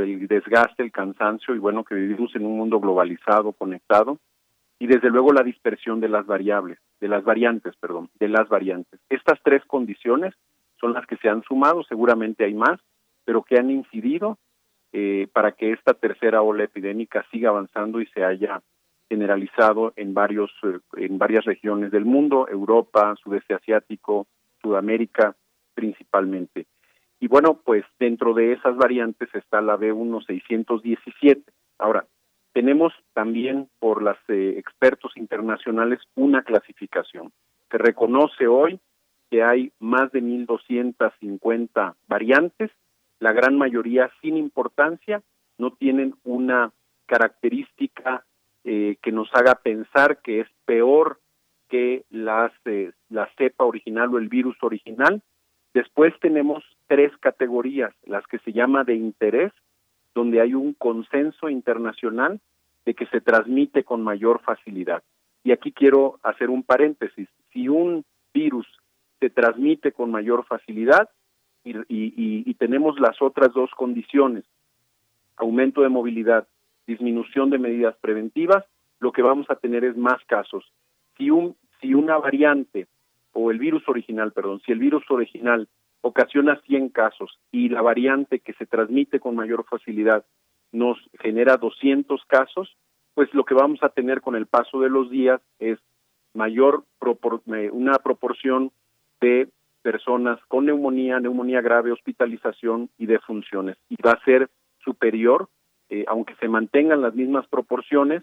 [0.00, 4.20] el desgaste, el cansancio y bueno, que vivimos en un mundo globalizado, conectado.
[4.78, 9.00] Y desde luego la dispersión de las variables, de las variantes, perdón, de las variantes.
[9.08, 10.32] Estas tres condiciones
[10.80, 12.78] son las que se han sumado, seguramente hay más,
[13.24, 14.38] pero que han incidido
[14.92, 18.62] eh, para que esta tercera ola epidémica siga avanzando y se haya
[19.08, 24.26] generalizado en varios eh, en varias regiones del mundo, Europa, sudeste asiático,
[24.60, 25.34] Sudamérica
[25.74, 26.66] principalmente.
[27.20, 31.42] Y bueno, pues dentro de esas variantes está la B1617.
[31.78, 32.06] Ahora,
[32.52, 37.32] tenemos también por los eh, expertos internacionales una clasificación.
[37.70, 38.80] Se reconoce hoy
[39.30, 42.70] que hay más de 1.250 variantes,
[43.20, 45.22] la gran mayoría sin importancia,
[45.58, 46.72] no tienen una
[47.06, 48.24] característica
[48.70, 51.20] eh, que nos haga pensar que es peor
[51.70, 55.22] que las, eh, la cepa original o el virus original.
[55.72, 59.52] Después tenemos tres categorías, las que se llama de interés,
[60.14, 62.40] donde hay un consenso internacional
[62.84, 65.02] de que se transmite con mayor facilidad.
[65.44, 67.26] Y aquí quiero hacer un paréntesis.
[67.54, 68.04] Si un
[68.34, 68.66] virus
[69.18, 71.08] se transmite con mayor facilidad
[71.64, 74.44] y, y tenemos las otras dos condiciones,
[75.36, 76.46] aumento de movilidad
[76.88, 78.64] disminución de medidas preventivas,
[78.98, 80.64] lo que vamos a tener es más casos.
[81.16, 82.88] Si un si una variante
[83.32, 85.68] o el virus original, perdón, si el virus original
[86.00, 90.24] ocasiona 100 casos y la variante que se transmite con mayor facilidad
[90.72, 92.76] nos genera 200 casos,
[93.14, 95.78] pues lo que vamos a tener con el paso de los días es
[96.34, 96.84] mayor
[97.72, 98.70] una proporción
[99.20, 99.48] de
[99.82, 103.76] personas con neumonía, neumonía grave, hospitalización y defunciones.
[103.88, 104.48] Y va a ser
[104.84, 105.48] superior,
[105.90, 108.22] eh, aunque se mantengan las mismas proporciones,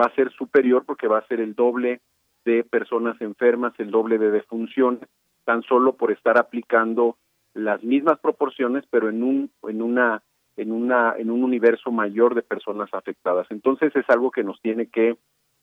[0.00, 2.00] va a ser superior porque va a ser el doble
[2.44, 5.08] de personas enfermas, el doble de defunciones,
[5.44, 7.16] tan solo por estar aplicando
[7.54, 10.22] las mismas proporciones, pero en un en una
[10.56, 13.46] en una en un universo mayor de personas afectadas.
[13.50, 15.16] Entonces es algo que nos tiene que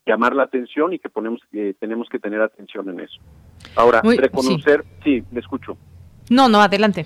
[0.06, 3.22] llamar la atención y que ponemos eh, tenemos que tener atención en eso.
[3.76, 5.24] Ahora, reconocer, sí.
[5.32, 5.78] me escucho.
[6.30, 7.06] No, no, adelante.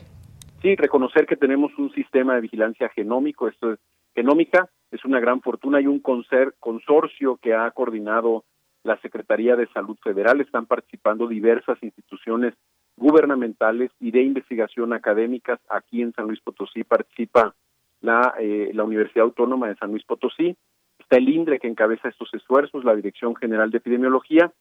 [0.61, 3.79] Sí, reconocer que tenemos un sistema de vigilancia genómico, esto es
[4.15, 8.45] genómica, es una gran fortuna y un consorcio que ha coordinado
[8.83, 12.53] la Secretaría de Salud Federal, están participando diversas instituciones
[12.97, 15.59] gubernamentales y de investigación académicas.
[15.69, 17.55] Aquí en San Luis Potosí participa
[18.01, 20.55] la, eh, la Universidad Autónoma de San Luis Potosí,
[20.99, 24.51] está el INDRE que encabeza estos esfuerzos, la Dirección General de Epidemiología,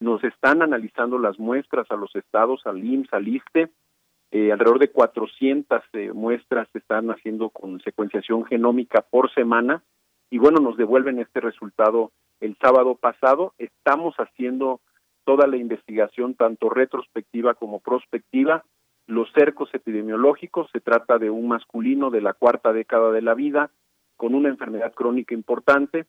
[0.00, 3.70] nos están analizando las muestras a los estados, al IMSS, al ISTE,
[4.36, 9.84] eh, alrededor de 400 eh, muestras se están haciendo con secuenciación genómica por semana
[10.28, 12.10] y bueno, nos devuelven este resultado
[12.40, 13.54] el sábado pasado.
[13.58, 14.80] Estamos haciendo
[15.22, 18.64] toda la investigación, tanto retrospectiva como prospectiva.
[19.06, 23.70] Los cercos epidemiológicos, se trata de un masculino de la cuarta década de la vida
[24.16, 26.06] con una enfermedad crónica importante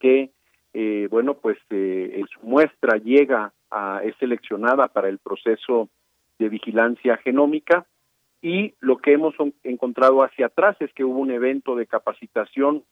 [0.00, 0.30] que,
[0.72, 5.90] eh, bueno, pues eh, su muestra llega a, es seleccionada para el proceso
[6.38, 7.86] de vigilancia genómica
[8.44, 12.82] y lo que hemos encontrado hacia atrás es que hubo un evento de capacitación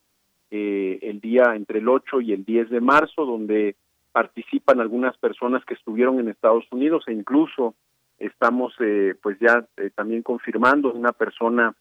[0.50, 3.76] eh, el día entre el 8 y el 10 de marzo, donde
[4.12, 7.74] participan algunas personas que estuvieron en Estados Unidos e incluso
[8.18, 11.74] estamos eh, pues ya eh, también confirmando una persona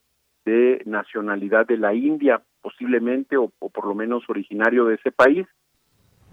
[0.43, 5.47] de nacionalidad de la India posiblemente o, por lo menos originario de ese país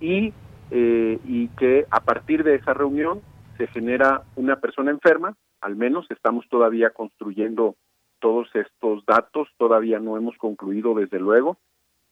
[0.01, 0.33] y
[0.71, 3.23] y que a partir de esa reunión
[3.59, 7.75] se genera una persona enferma al menos estamos todavía construyendo
[8.21, 11.59] todos estos datos todavía no hemos concluido desde luego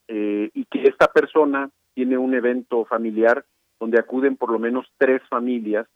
[0.09, 3.47] eh, y que esta persona tiene un evento familiar
[3.81, 5.87] donde acuden por lo menos tres familias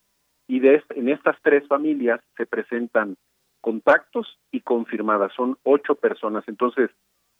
[0.48, 3.16] y de en estas tres familias se presentan
[3.60, 6.44] contactos y confirmadas, son ocho personas.
[6.48, 6.90] Entonces,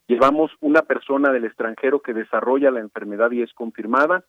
[0.06, 4.24] llevamos una persona del extranjero que desarrolla la enfermedad y es confirmada,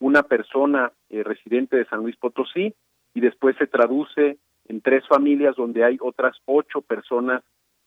[0.00, 2.74] una persona eh, residente de San Luis Potosí
[3.14, 7.42] y después se traduce en tres familias donde hay otras ocho personas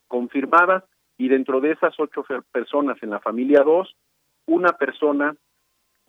[0.08, 0.84] confirmadas
[1.18, 3.96] y dentro de esas ocho personas en la familia 2,
[4.46, 5.36] una persona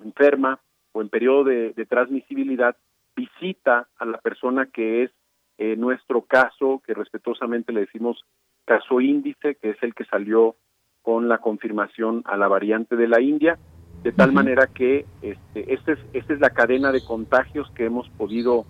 [0.03, 0.61] enferma
[0.93, 2.77] o en periodo de, transmisibilidad
[3.17, 5.11] visita a la persona que es
[5.57, 8.25] eh, nuestro caso, que respetuosamente le decimos
[8.65, 10.55] caso índice, que es el que salió
[11.03, 13.59] con la confirmación a la variante de la India,
[14.03, 18.09] de tal manera que este, esta es, este es la cadena de contagios que hemos
[18.11, 18.67] podido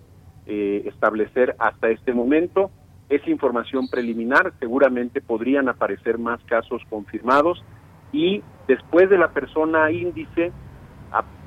[0.49, 2.71] eh, establecer hasta este momento
[3.07, 7.63] es información preliminar, seguramente podrían aparecer más casos confirmados
[8.11, 10.51] y después de la persona índice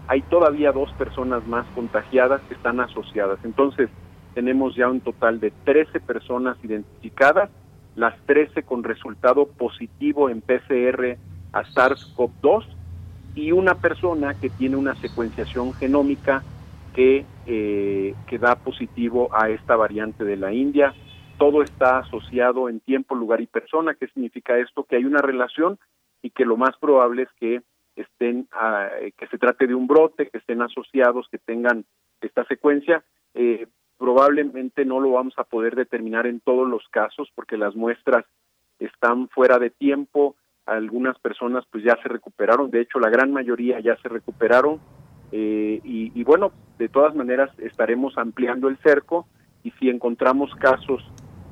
[0.09, 3.39] hay todavía dos personas más contagiadas que están asociadas.
[3.45, 3.89] Entonces,
[4.35, 7.51] tenemos ya un total de 13 personas identificadas,
[7.95, 11.17] las 13 con resultado positivo en PCR
[11.53, 12.65] a SARS-CoV-2
[13.35, 16.43] y una persona que tiene una secuenciación genómica
[16.95, 20.95] que, eh, que da positivo a esta variante de la India
[21.43, 23.95] todo está asociado en tiempo, lugar y persona.
[23.95, 24.85] ¿Qué significa esto?
[24.85, 25.77] Que hay una relación
[26.23, 27.63] y que lo más probable es que
[27.97, 28.89] estén, ah,
[29.19, 31.85] que se trate de un brote, que estén asociados, que tengan
[32.21, 33.03] esta secuencia.
[33.35, 33.67] Eh,
[33.99, 38.25] probablemente no lo vamos a poder determinar en todos los casos porque las muestras
[38.79, 40.37] están fuera de tiempo.
[40.65, 44.81] Algunas personas pues ya se recuperaron, de hecho la gran mayoría ya se recuperaron.
[45.33, 49.27] Eh, y, y bueno, de todas maneras estaremos ampliando el cerco
[49.65, 51.03] y si encontramos casos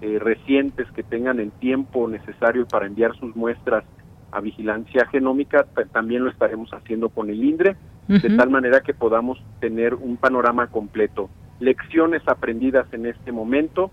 [0.03, 3.85] eh, recientes que tengan el tiempo necesario para enviar sus muestras
[4.33, 7.77] a vigilancia genómica, también lo estaremos haciendo con el INDRE,
[8.07, 11.29] de tal manera que podamos tener un panorama completo.
[11.59, 13.91] Lecciones aprendidas en este momento.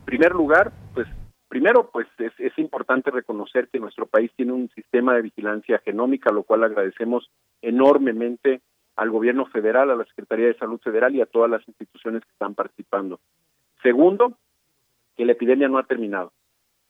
[0.00, 1.06] En primer lugar, pues
[1.48, 6.32] primero, pues es, es importante reconocer que nuestro país tiene un sistema de vigilancia genómica,
[6.32, 7.30] lo cual agradecemos
[7.62, 8.60] enormemente
[8.96, 12.32] al gobierno federal, a la Secretaría de Salud Federal y a todas las instituciones que
[12.32, 13.20] están participando.
[13.82, 14.34] Segundo,
[15.16, 16.32] que la epidemia no ha terminado.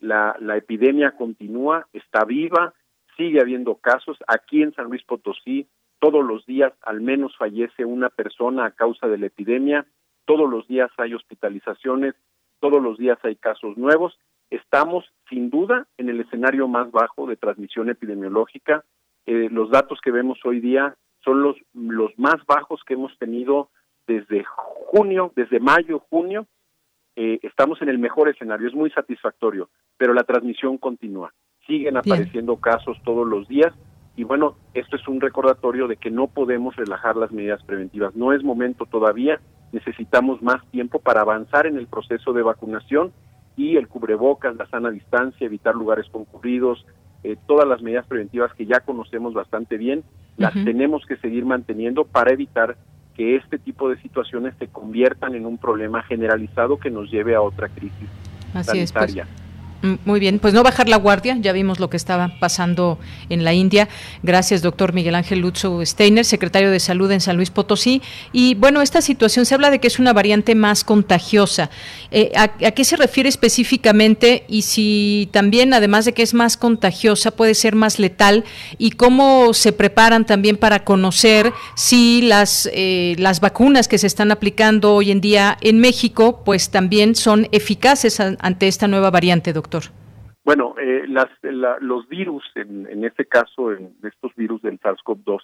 [0.01, 2.75] La, la epidemia continúa, está viva,
[3.17, 4.19] sigue habiendo casos.
[4.27, 9.07] Aquí en San Luis Potosí, todos los días al menos fallece una persona a causa
[9.07, 9.87] de la epidemia,
[10.25, 12.15] todos los días hay hospitalizaciones,
[12.61, 14.19] todos los días hay casos nuevos.
[14.49, 18.85] Estamos sin duda en el escenario más bajo de transmisión epidemiológica.
[19.27, 23.71] eh, los datos que vemos hoy día son los, los más bajos que hemos tenido
[24.07, 26.47] desde junio, desde mayo, junio.
[27.17, 31.33] Eh, estamos en el mejor escenario, es muy satisfactorio, pero la transmisión continúa.
[31.67, 33.73] Siguen apareciendo casos todos los días
[34.17, 38.15] y bueno, esto es un recordatorio de que no podemos relajar las medidas preventivas.
[38.15, 39.41] No es momento todavía,
[39.73, 43.13] necesitamos más tiempo para avanzar en el proceso de vacunación
[43.57, 46.85] y el cubrebocas, la sana distancia, evitar lugares concurridos,
[47.23, 50.03] eh, todas las medidas preventivas que ya conocemos bastante bien,
[50.37, 52.77] las tenemos que seguir manteniendo para evitar
[53.15, 57.43] que este tipo de situaciones se conviertan en un problema generalizado que nos lleve a
[57.43, 58.09] otra crisis
[58.55, 58.91] Así pues.
[58.91, 59.27] sanitaria.
[59.83, 62.99] Muy bien, pues no bajar la guardia, ya vimos lo que estaba pasando
[63.31, 63.89] en la India.
[64.23, 68.03] Gracias, doctor Miguel Ángel Lutzo Steiner, secretario de Salud en San Luis Potosí.
[68.33, 71.71] Y bueno, esta situación se habla de que es una variante más contagiosa.
[72.11, 74.45] Eh, ¿a, qué se refiere específicamente?
[74.49, 78.45] Y si también, además de que es más contagiosa, puede ser más letal.
[78.77, 84.31] ¿Y cómo se preparan también para conocer si las, eh, las vacunas que se están
[84.31, 89.70] aplicando hoy en día en México, pues también son eficaces ante esta nueva variante, doctor?
[90.45, 91.29] Bueno, eh, las,
[91.81, 95.43] los virus, en, este caso, en estos virus del SARS-CoV-2,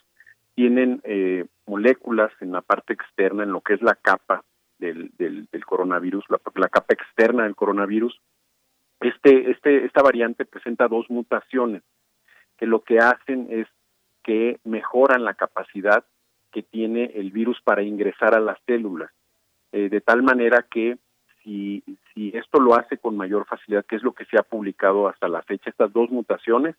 [0.55, 4.43] tienen eh, moléculas en la parte externa, en lo que es la capa
[4.79, 8.19] del, del, coronavirus, la, la, capa externa del coronavirus.
[9.01, 11.83] Este, este, esta variante presenta dos mutaciones
[12.57, 13.67] que lo que hacen es
[14.23, 16.05] que mejoran la capacidad
[16.51, 19.11] que tiene el virus para ingresar a las células,
[19.73, 20.97] eh, de tal manera que
[21.47, 25.07] si, si esto lo hace con mayor facilidad, que es lo que se ha publicado
[25.07, 26.75] hasta la fecha, estas dos mutaciones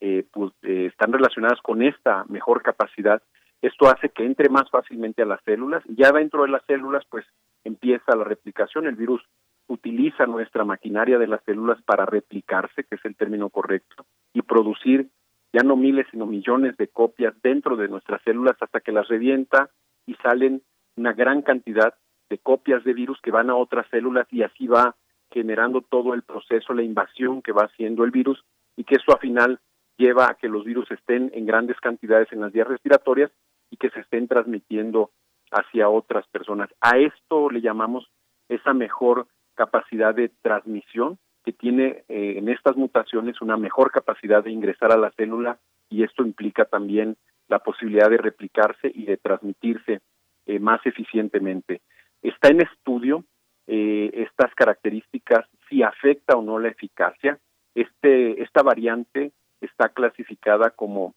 [0.00, 3.22] eh, pues, eh, están relacionadas con esta mejor capacidad.
[3.60, 5.84] Esto hace que entre más fácilmente a las células.
[5.88, 7.26] Ya dentro de las células, pues
[7.64, 8.86] empieza la replicación.
[8.86, 9.22] El virus
[9.66, 15.08] utiliza nuestra maquinaria de las células para replicarse, que es el término correcto, y producir
[15.52, 19.68] ya no miles, sino millones de copias dentro de nuestras células hasta que las revienta
[20.06, 20.62] y salen
[20.96, 21.94] una gran cantidad
[22.30, 24.96] de copias de virus que van a otras células y así va
[25.30, 28.44] generando todo el proceso, la invasión que va haciendo el virus
[28.76, 29.60] y que eso al final
[29.96, 33.30] lleva a que los virus estén en grandes cantidades en las vías respiratorias
[33.70, 35.10] y que se estén transmitiendo
[35.50, 36.70] hacia otras personas.
[36.80, 38.08] A esto le llamamos
[38.48, 44.52] esa mejor capacidad de transmisión que tiene eh, en estas mutaciones una mejor capacidad de
[44.52, 45.58] ingresar a la célula
[45.90, 47.16] y esto implica también
[47.48, 50.00] la posibilidad de replicarse y de transmitirse
[50.46, 51.80] eh, más eficientemente.
[52.22, 53.24] Está en estudio
[53.66, 57.38] eh, estas características, si afecta o no la eficacia.
[57.74, 61.14] Este, esta variante está clasificada como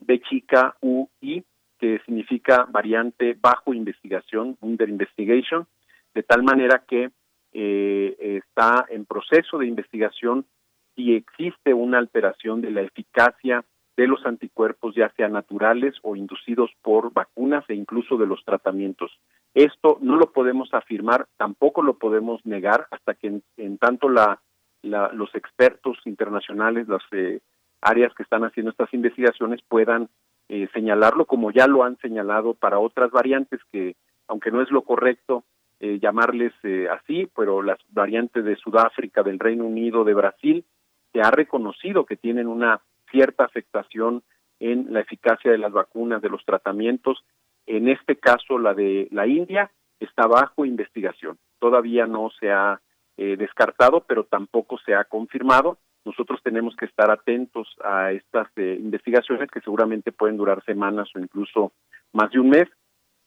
[0.00, 1.44] B chica UI,
[1.78, 5.66] que significa variante bajo investigación, under investigation,
[6.14, 7.10] de tal manera que
[7.52, 10.46] eh, está en proceso de investigación
[10.94, 13.64] si existe una alteración de la eficacia
[13.96, 19.12] de los anticuerpos, ya sean naturales o inducidos por vacunas e incluso de los tratamientos.
[19.54, 24.40] Esto no lo podemos afirmar, tampoco lo podemos negar hasta que en, tanto la,
[24.82, 27.40] los expertos internacionales, las eh,
[27.80, 30.08] áreas que están haciendo estas investigaciones puedan
[30.48, 33.94] eh, señalarlo, como ya lo han señalado para otras variantes que,
[34.26, 35.44] aunque no es lo correcto
[35.78, 36.52] eh, llamarles
[36.90, 40.64] así, pero las variantes de Sudáfrica, del Reino Unido, de Brasil,
[41.12, 42.80] se ha reconocido que tienen una
[43.10, 44.24] cierta afectación
[44.58, 47.24] en la eficacia de las vacunas, de los tratamientos.
[47.66, 51.38] En este caso, la de la India está bajo investigación.
[51.58, 52.80] Todavía no se ha
[53.16, 55.78] eh, descartado, pero tampoco se ha confirmado.
[56.04, 61.18] Nosotros tenemos que estar atentos a estas eh, investigaciones que seguramente pueden durar semanas o
[61.18, 61.72] incluso
[62.12, 62.68] más de un mes.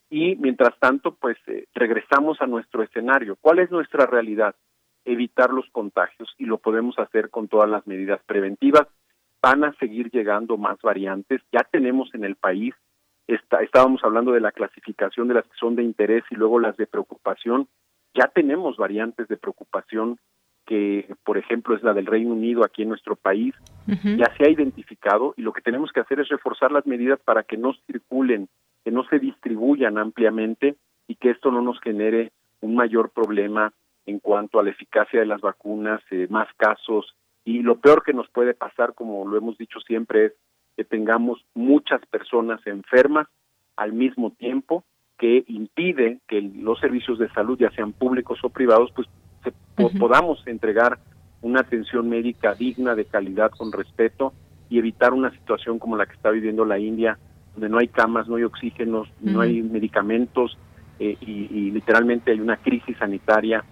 [0.09, 3.37] Y mientras tanto, pues eh, regresamos a nuestro escenario.
[3.41, 4.55] ¿Cuál es nuestra realidad?
[5.05, 8.87] Evitar los contagios y lo podemos hacer con todas las medidas preventivas
[9.41, 11.41] van a seguir llegando más variantes.
[11.51, 12.73] Ya tenemos en el país,
[13.27, 16.77] está, estábamos hablando de la clasificación de las que son de interés y luego las
[16.77, 17.67] de preocupación.
[18.13, 20.17] Ya tenemos variantes de preocupación
[20.65, 23.53] que, por ejemplo, es la del Reino Unido aquí en nuestro país.
[23.85, 27.43] Ya se ha identificado y lo que tenemos que hacer es reforzar las medidas para
[27.43, 28.49] que no circulen,
[28.83, 30.75] que no se distribuyan ampliamente
[31.07, 33.71] y que esto no nos genere un mayor problema
[34.05, 37.15] en cuanto a la eficacia de las vacunas, eh, más casos,
[37.45, 40.33] y lo peor que nos puede pasar, como lo hemos dicho siempre, es
[40.77, 43.27] que tengamos muchas personas enfermas
[43.75, 44.85] al mismo tiempo
[45.17, 49.07] que impide que los servicios de salud, ya sean públicos o privados, pues
[49.99, 50.99] podamos entregar
[51.41, 54.33] una atención médica digna, de calidad, con respeto
[54.69, 57.17] y evitar una situación como la que está viviendo la India,
[57.53, 60.57] donde no hay camas, no hay oxígenos, no hay medicamentos
[60.99, 63.63] eh, y, literalmente hay una crisis sanitaria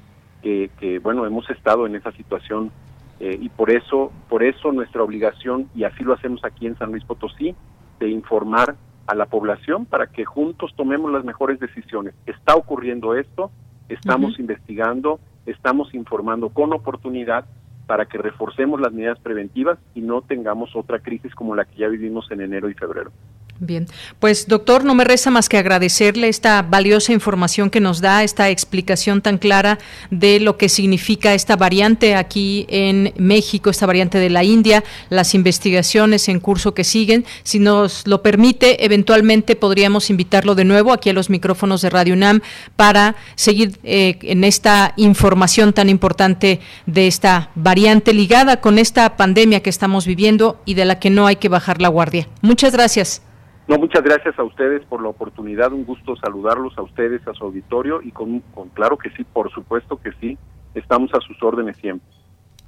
[0.41, 2.71] que, que, bueno, hemos estado en esa situación
[3.19, 6.91] eh, y por eso, por eso nuestra obligación, y así lo hacemos aquí en San
[6.91, 7.55] Luis Potosí,
[7.99, 8.75] de informar
[9.07, 12.13] a la población para que juntos tomemos las mejores decisiones.
[12.25, 13.51] Está ocurriendo esto,
[13.87, 17.45] estamos investigando, estamos informando con oportunidad
[17.85, 21.87] para que reforcemos las medidas preventivas y no tengamos otra crisis como la que ya
[21.87, 23.11] vivimos en enero y febrero.
[23.57, 23.87] Bien,
[24.19, 28.49] pues doctor, no me resta más que agradecerle esta valiosa información que nos da, esta
[28.49, 29.79] explicación tan clara
[30.11, 35.33] de lo que significa esta variante aquí en México, esta variante de la India, las
[35.33, 37.23] investigaciones en curso que siguen.
[37.43, 42.13] Si nos lo permite, eventualmente podríamos invitarlo de nuevo aquí a los micrófonos de Radio
[42.13, 42.41] UNAM
[42.75, 49.61] para seguir eh, en esta información tan importante de esta variante ligada con esta pandemia
[49.61, 52.27] que estamos viviendo y de la que no hay que bajar la guardia.
[52.41, 53.21] Muchas gracias.
[53.67, 57.45] No, muchas gracias a ustedes por la oportunidad, un gusto saludarlos a ustedes, a su
[57.45, 60.37] auditorio y con, con claro que sí, por supuesto que sí,
[60.75, 62.07] estamos a sus órdenes siempre.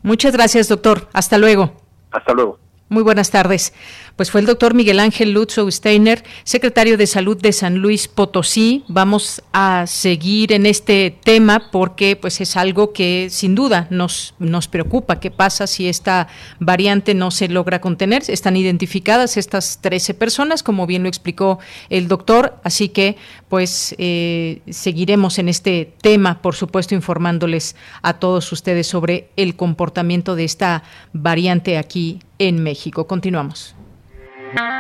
[0.01, 1.07] Muchas gracias, doctor.
[1.13, 1.71] Hasta luego.
[2.11, 2.59] Hasta luego.
[2.89, 3.73] Muy buenas tardes.
[4.15, 8.85] Pues fue el doctor Miguel Ángel Lutzow Steiner, secretario de Salud de San Luis Potosí.
[8.87, 14.69] Vamos a seguir en este tema porque pues es algo que sin duda nos, nos
[14.69, 15.19] preocupa.
[15.19, 16.29] ¿Qué pasa si esta
[16.61, 18.23] variante no se logra contener?
[18.29, 21.59] Están identificadas estas 13 personas, como bien lo explicó
[21.89, 23.17] el doctor, así que
[23.49, 30.35] pues eh, seguiremos en este tema, por supuesto, informándoles a todos ustedes sobre el comportamiento
[30.35, 30.83] de esta
[31.13, 33.07] variante aquí en México.
[33.07, 33.75] Continuamos.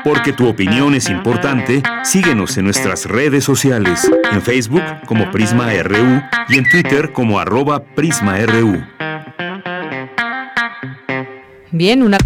[0.03, 6.21] Porque tu opinión es importante, síguenos en nuestras redes sociales, en Facebook como Prisma RU
[6.47, 8.81] y en Twitter como arroba PrismaRU.
[11.71, 12.17] Bien, una...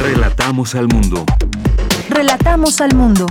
[0.00, 1.24] Relatamos al mundo.
[2.08, 3.26] Relatamos al mundo.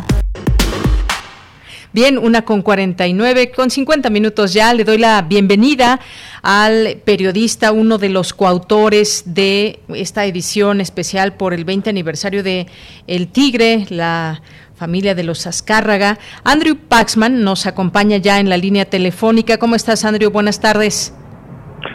[1.98, 4.72] Bien, una con 49, con 50 minutos ya.
[4.72, 6.00] Le doy la bienvenida
[6.44, 12.68] al periodista, uno de los coautores de esta edición especial por el 20 aniversario de
[13.08, 14.44] El Tigre, la
[14.76, 16.20] familia de los Azcárraga.
[16.44, 19.58] Andrew Paxman nos acompaña ya en la línea telefónica.
[19.58, 20.30] ¿Cómo estás, Andrew?
[20.30, 21.16] Buenas tardes.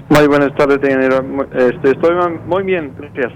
[0.09, 2.11] Muy buenas tardes, este, estoy
[2.49, 3.33] muy bien, gracias.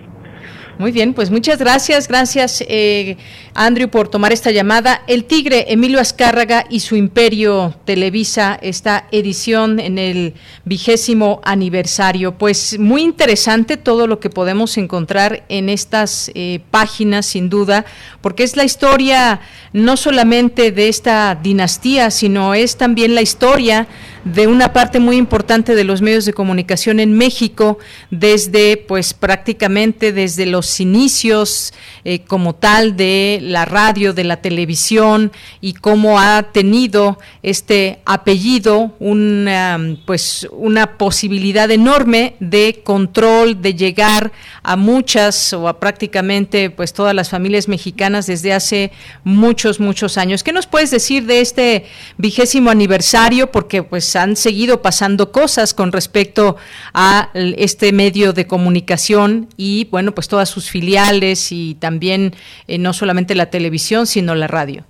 [0.78, 3.16] Muy bien, pues muchas gracias, gracias eh,
[3.54, 5.02] Andrew por tomar esta llamada.
[5.06, 10.34] El Tigre, Emilio Azcárraga y su Imperio Televisa, esta edición en el
[10.66, 12.36] vigésimo aniversario.
[12.36, 17.86] Pues muy interesante todo lo que podemos encontrar en estas eh, páginas, sin duda,
[18.20, 19.40] porque es la historia
[19.72, 23.88] no solamente de esta dinastía, sino es también la historia
[24.26, 27.78] de una parte muy importante de los medios de comunicación en México
[28.10, 31.72] desde pues prácticamente desde los inicios
[32.04, 38.96] eh, como tal de la radio, de la televisión y cómo ha tenido este apellido
[38.98, 44.32] una pues una posibilidad enorme de control de llegar
[44.64, 48.90] a muchas o a prácticamente pues todas las familias mexicanas desde hace
[49.22, 50.42] muchos muchos años.
[50.42, 51.84] ¿Qué nos puedes decir de este
[52.18, 53.52] vigésimo aniversario?
[53.52, 56.56] Porque pues han seguido pasando cosas con respecto
[56.94, 62.34] a este medio de comunicación y bueno, pues todas sus filiales y también
[62.66, 64.84] eh, no solamente la televisión, sino la radio.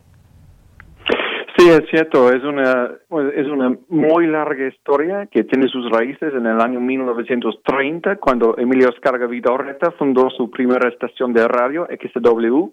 [1.66, 6.46] Es cierto, es una, pues, es una muy larga historia que tiene sus raíces en
[6.46, 12.68] el año 1930, cuando Emilio Escarga Vidorreta fundó su primera estación de radio, XW.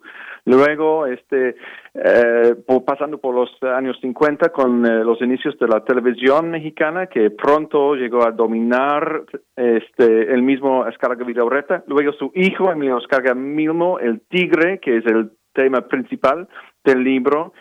[0.46, 1.56] Luego, este,
[1.96, 7.32] eh, pasando por los años 50 con eh, los inicios de la televisión mexicana, que
[7.32, 9.24] pronto llegó a dominar
[9.56, 11.84] este, el mismo Escarga Vidorreta.
[11.88, 16.48] Luego su hijo, Emilio Escarga Milmo, el Tigre, que es el tema principal
[16.84, 17.54] del libro.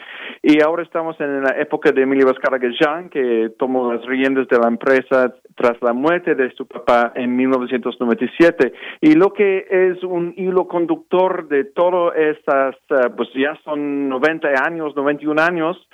[0.42, 2.32] Y ahora estamos en la época de Emilio
[2.80, 7.36] Jean, que tomó las riendas de la empresa tras la muerte de su papá en
[7.36, 8.72] 1997.
[9.00, 14.48] Y lo que es un hilo conductor de todas estas, eh, pues ya son 90
[14.64, 15.88] años, 91 años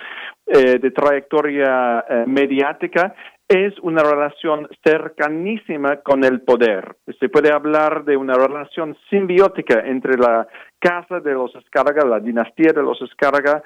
[0.47, 3.13] eh, de trayectoria eh, mediática,
[3.49, 6.97] es una relación cercanísima con el poder.
[7.19, 10.47] Se puede hablar de una relación simbiótica entre la
[10.77, 13.63] casa de los Escarga, la dinastía de los Escarga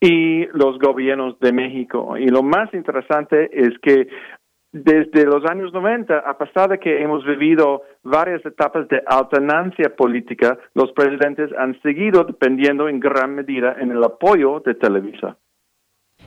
[0.00, 2.16] y los gobiernos de México.
[2.16, 4.08] Y lo más interesante es que
[4.72, 10.58] desde los años 90, a pesar de que hemos vivido varias etapas de alternancia política,
[10.74, 15.36] los presidentes han seguido dependiendo en gran medida en el apoyo de Televisa.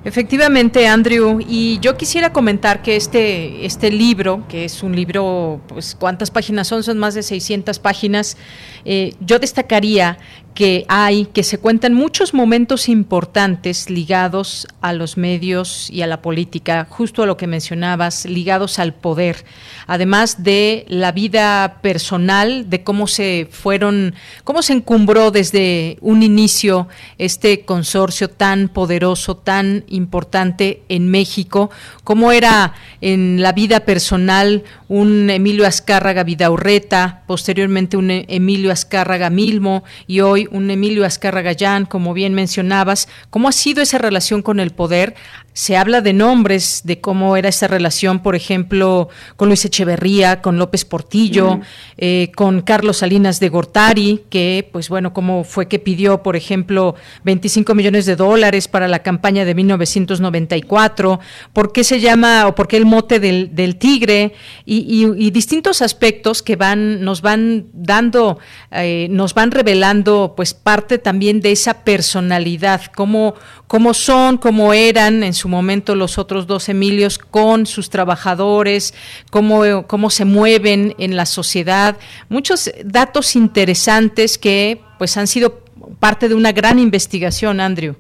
[0.06, 5.94] Efectivamente, Andrew, y yo quisiera comentar que este, este libro, que es un libro, pues,
[6.00, 6.84] ¿cuántas páginas son?
[6.84, 8.38] Son más de 600 páginas.
[8.86, 10.18] Eh, yo destacaría
[10.54, 16.22] que hay, que se cuentan muchos momentos importantes ligados a los medios y a la
[16.22, 19.46] política, justo a lo que mencionabas, ligados al poder,
[19.88, 26.88] además de la vida personal, de cómo se fueron, cómo se encumbró desde un inicio
[27.18, 31.70] este consorcio tan poderoso, tan importante en México,
[32.04, 39.84] cómo era en la vida personal un Emilio Azcárraga Vidaurreta, posteriormente un Emilio Azcárraga Milmo
[40.08, 44.60] y hoy un Emilio Azcárraga Gallán, como bien mencionabas, ¿cómo ha sido esa relación con
[44.60, 45.16] el poder?
[45.60, 50.58] Se habla de nombres, de cómo era esa relación, por ejemplo, con Luis Echeverría, con
[50.58, 51.60] López Portillo,
[51.98, 56.96] eh, con Carlos Salinas de Gortari, que, pues bueno, cómo fue que pidió, por ejemplo,
[57.26, 61.20] 25 millones de dólares para la campaña de 1994,
[61.52, 64.36] por qué se llama o por qué el mote del, tigre
[64.66, 68.40] y, distintos aspectos que van, nos van dando,
[68.72, 73.36] eh, nos van revelando, pues parte también de esa personalidad, cómo,
[73.68, 78.94] cómo son, cómo eran en su momento los otros dos Emilios con sus trabajadores,
[79.30, 81.98] cómo, cómo se mueven en la sociedad,
[82.30, 85.60] muchos datos interesantes que pues han sido
[86.00, 87.96] parte de una gran investigación, Andrew.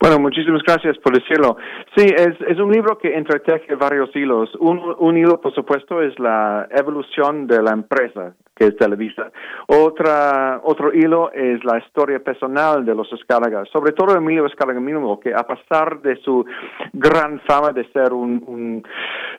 [0.00, 1.56] Bueno, muchísimas gracias por decirlo.
[1.96, 4.50] Sí, es, es un libro que entreteje varios hilos.
[4.60, 9.30] Un, un hilo, por supuesto, es la evolución de la empresa, que es Televisa.
[9.66, 15.18] Otra, otro hilo es la historia personal de los Escárragas, sobre todo Emilio Escárraga mismo,
[15.20, 16.44] que a pesar de su
[16.92, 18.82] gran fama de ser un, un,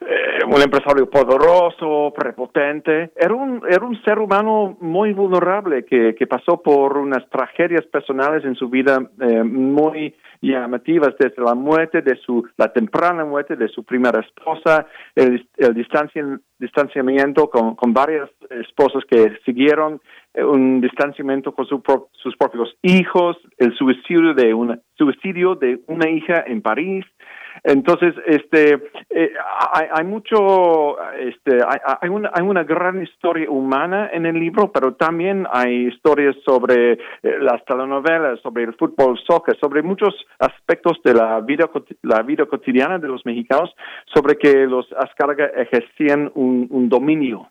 [0.01, 6.27] eh, un empresario poderoso, prepotente, era un, era un ser humano muy vulnerable que, que
[6.27, 10.13] pasó por unas tragedias personales en su vida eh, muy
[10.51, 14.85] llamativas desde la muerte de su, la temprana muerte de su primera esposa,
[15.15, 15.73] el, el
[16.59, 20.01] distanciamiento con, con, varias esposas que siguieron,
[20.33, 26.43] eh, un distanciamiento con sus propios hijos, el suicidio de una, suicidio de una hija
[26.45, 27.05] en París,
[27.63, 28.73] entonces, este,
[29.09, 29.31] eh,
[29.71, 34.71] hay, hay, mucho, este, hay, hay, una, hay una gran historia humana en el libro,
[34.71, 36.99] pero también hay historias sobre eh,
[37.39, 41.69] las telenovelas, sobre el fútbol, soccer, sobre muchos aspectos de la vida,
[42.01, 43.73] la vida cotidiana de los mexicanos,
[44.13, 47.49] sobre que los Ascarga ejercían un dominio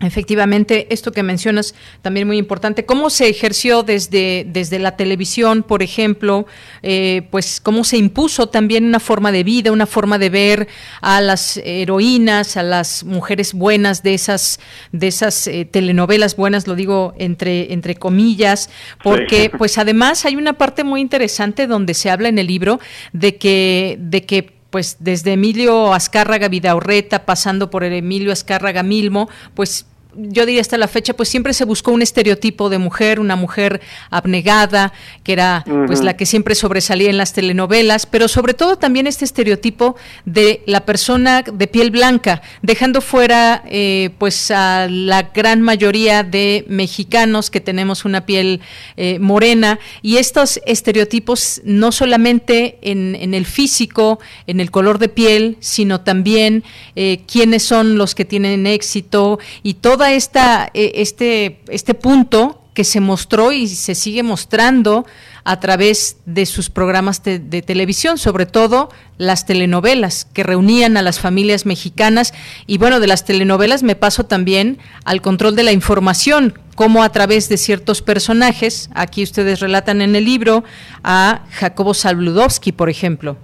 [0.00, 2.84] Efectivamente, esto que mencionas también muy importante.
[2.84, 6.46] ¿Cómo se ejerció desde, desde la televisión, por ejemplo?
[6.82, 10.68] Eh, pues cómo se impuso también una forma de vida, una forma de ver
[11.00, 14.60] a las heroínas, a las mujeres buenas de esas,
[14.92, 18.68] de esas eh, telenovelas buenas, lo digo entre, entre comillas,
[19.02, 22.80] porque pues además hay una parte muy interesante donde se habla en el libro
[23.14, 29.30] de que, de que pues desde Emilio Azcárraga Vidaurreta, pasando por el Emilio Azcárraga Milmo,
[29.54, 29.86] pues
[30.16, 33.80] yo diría hasta la fecha, pues siempre se buscó un estereotipo de mujer, una mujer
[34.10, 34.92] abnegada,
[35.22, 39.24] que era pues la que siempre sobresalía en las telenovelas, pero sobre todo también este
[39.24, 46.22] estereotipo de la persona de piel blanca, dejando fuera eh, pues a la gran mayoría
[46.22, 48.60] de mexicanos que tenemos una piel
[48.96, 49.78] eh, morena.
[50.02, 56.00] Y estos estereotipos no solamente en, en, el físico, en el color de piel, sino
[56.00, 56.64] también
[56.94, 62.84] eh, quiénes son los que tienen éxito y toda esta, e, este, este punto que
[62.84, 65.06] se mostró y se sigue mostrando
[65.44, 71.18] a través de sus programas de, televisión, sobre todo las telenovelas que reunían a las
[71.18, 72.34] familias mexicanas.
[72.66, 74.76] Y bueno, de las telenovelas me paso también
[75.06, 80.14] al control de la información, como a través de ciertos personajes, aquí ustedes relatan en
[80.14, 80.62] el libro
[81.02, 83.38] a Jacobo Saludowski, por ejemplo.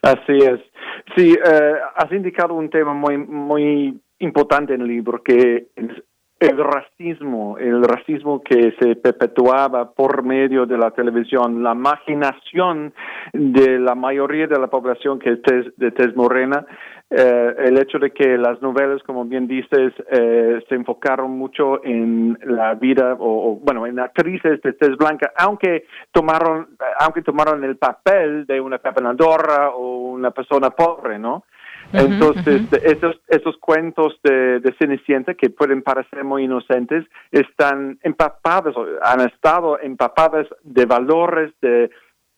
[0.00, 0.60] Así es.
[1.14, 5.68] Sí, eh, has indicado un tema muy, muy importante en el libro, que
[6.40, 12.92] el racismo, el racismo que se perpetuaba por medio de la televisión, la imaginación
[13.32, 16.66] de la mayoría de la población que es de tez morena,
[17.10, 22.38] eh, el hecho de que las novelas, como bien dices, eh, se enfocaron mucho en
[22.44, 28.46] la vida o, bueno, en actrices de tez blanca, aunque tomaron, aunque tomaron el papel
[28.46, 31.44] de una Andorra o una persona pobre, ¿no?
[31.94, 39.20] Entonces, esos, esos cuentos de, de, Cenicienta que pueden parecer muy inocentes están empapados, han
[39.20, 41.90] estado empapadas de valores de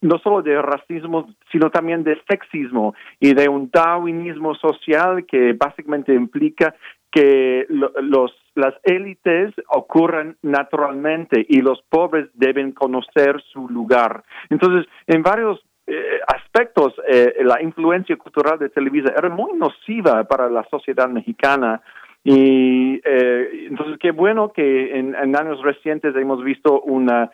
[0.02, 6.14] no solo de racismo, sino también de sexismo y de un darwinismo social que básicamente
[6.14, 6.74] implica
[7.10, 14.22] que los, las élites ocurren naturalmente y los pobres deben conocer su lugar.
[14.50, 16.20] Entonces, en varios eh,
[16.56, 21.82] aspectos, eh, la influencia cultural de Televisa era muy nociva para la sociedad mexicana
[22.24, 27.30] Y eh, entonces, qué bueno que en, años recientes hemos visto una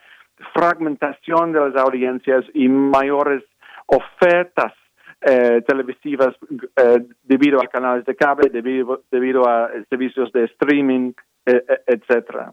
[0.53, 3.43] fragmentación de las audiencias y mayores
[3.87, 4.75] ofertas
[5.23, 6.35] eh, televisivas
[6.77, 11.13] eh, debido a canales de cable, debido, debido a servicios de streaming,
[11.47, 12.53] etcétera.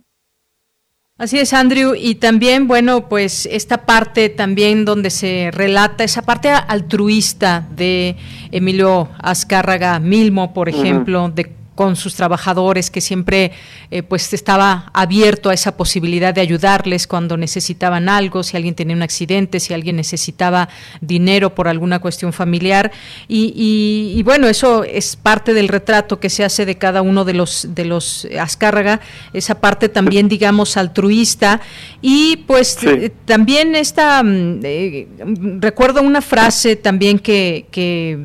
[1.20, 1.95] Así es, Andrew.
[1.95, 8.15] Y también, bueno, pues esta parte también donde se relata, esa parte altruista de
[8.51, 13.54] Emilio Azcárraga Milmo, por ejemplo, de con sus trabajadores, que siempre
[13.90, 18.98] eh, pues estaba abierto a esa posibilidad de ayudarles cuando necesitaban algo, si alguien tenía
[18.98, 20.68] un accidente, si alguien necesitaba
[21.00, 22.92] dinero por alguna cuestión familiar.
[23.30, 27.70] Y, bueno, eso es parte del retrato que se hace de cada uno de los,
[27.70, 29.00] de los Azcárraga,
[29.32, 31.62] esa parte también, digamos, altruista.
[32.02, 35.08] Y pues eh, también esta, mm, eh,
[35.62, 38.20] recuerdo una frase también que, que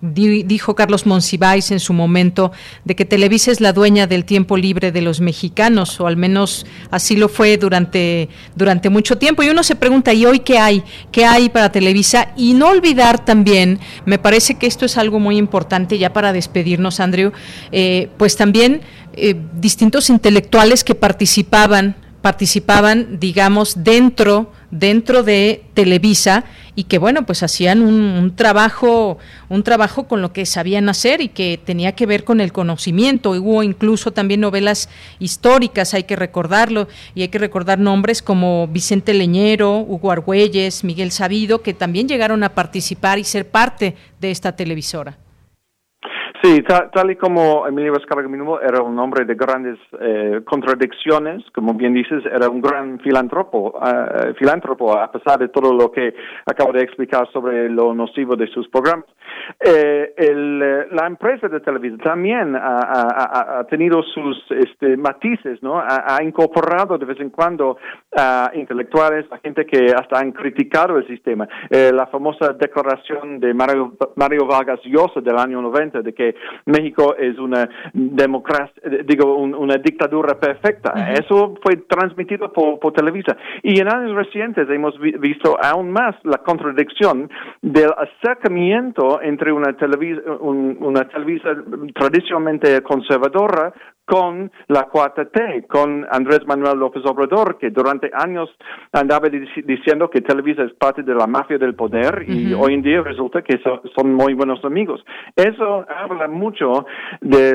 [0.00, 2.52] dijo Carlos Monsiváis en su momento
[2.84, 6.66] de que Televisa es la dueña del tiempo libre de los mexicanos, o al menos
[6.90, 9.42] así lo fue durante, durante mucho tiempo.
[9.42, 10.82] Y uno se pregunta, ¿y hoy qué hay?
[11.10, 12.32] ¿Qué hay para Televisa?
[12.36, 17.00] Y no olvidar también, me parece que esto es algo muy importante ya para despedirnos,
[17.00, 17.32] Andrew,
[17.70, 18.82] eh, pues también
[19.14, 26.44] eh, distintos intelectuales que participaban participaban, digamos, dentro, dentro de Televisa
[26.74, 29.18] y que bueno, pues hacían un, trabajo,
[29.50, 33.32] un trabajo con lo que sabían hacer y que tenía que ver con el conocimiento.
[33.32, 39.12] Hubo incluso también novelas históricas, hay que recordarlo, y hay que recordar nombres como Vicente
[39.12, 44.56] Leñero, Hugo Argüelles, Miguel Sabido, que también llegaron a participar y ser parte de esta
[44.56, 45.18] televisora.
[46.42, 51.72] Sí, tal, y como Emilio Vázquez Mínimo era un hombre de grandes eh, contradicciones, como
[51.74, 56.12] bien dices, era un gran filántropo, uh, filántropo, a pesar de todo lo que
[56.44, 59.06] acabo de explicar sobre lo nocivo de sus programas.
[59.60, 60.58] Eh, el,
[60.90, 65.78] la empresa de televisión también ha, ha, tenido sus este, matices, ¿no?
[65.78, 67.76] Ha, incorporado de vez en cuando
[68.16, 71.48] a intelectuales, a gente que hasta han criticado el sistema.
[71.70, 76.34] Eh, la famosa declaración de Mario, Mario Vargas Llosa del año 90 de que
[76.66, 78.74] México es una democracia,
[79.04, 81.12] digo, una dictadura perfecta.
[81.12, 83.36] Eso fue transmitido por, por, Televisa.
[83.62, 87.30] Y en años recientes hemos visto aún más la contradicción
[87.62, 91.54] del acercamiento entre una televisa, una televisa
[91.94, 93.72] tradicionalmente conservadora
[94.04, 98.50] con la cuarta T, con Andrés Manuel López Obrador, que durante años
[98.92, 103.02] andaba diciendo que Televisa es parte de la mafia del poder y hoy en día
[103.02, 103.60] resulta que
[103.94, 105.04] son muy buenos amigos.
[105.36, 106.86] Eso habla mucho
[107.20, 107.52] de,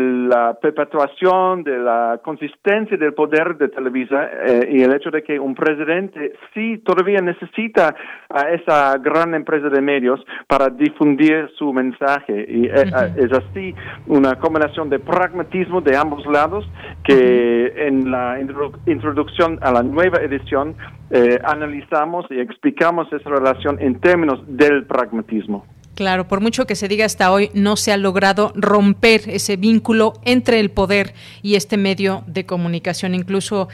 [0.00, 5.38] la perpetuación, de la consistencia del poder de Televisa eh, y el hecho de que
[5.38, 7.94] un presidente sí todavía necesita
[8.28, 12.46] a esa gran empresa de medios para difundir su mensaje.
[12.48, 13.74] Y eh, es así
[14.06, 16.68] una combinación de pragmatismo, de ambos lados,
[17.04, 18.38] que en la
[18.86, 20.74] introducción a la nueva edición
[21.10, 25.64] eh, analizamos y explicamos esa relación en términos del pragmatismo.
[26.00, 30.14] Claro, por mucho que se diga hasta hoy, no se ha logrado romper ese vínculo
[30.24, 31.12] entre el poder
[31.42, 33.14] y este medio de comunicación.
[33.14, 33.68] Incluso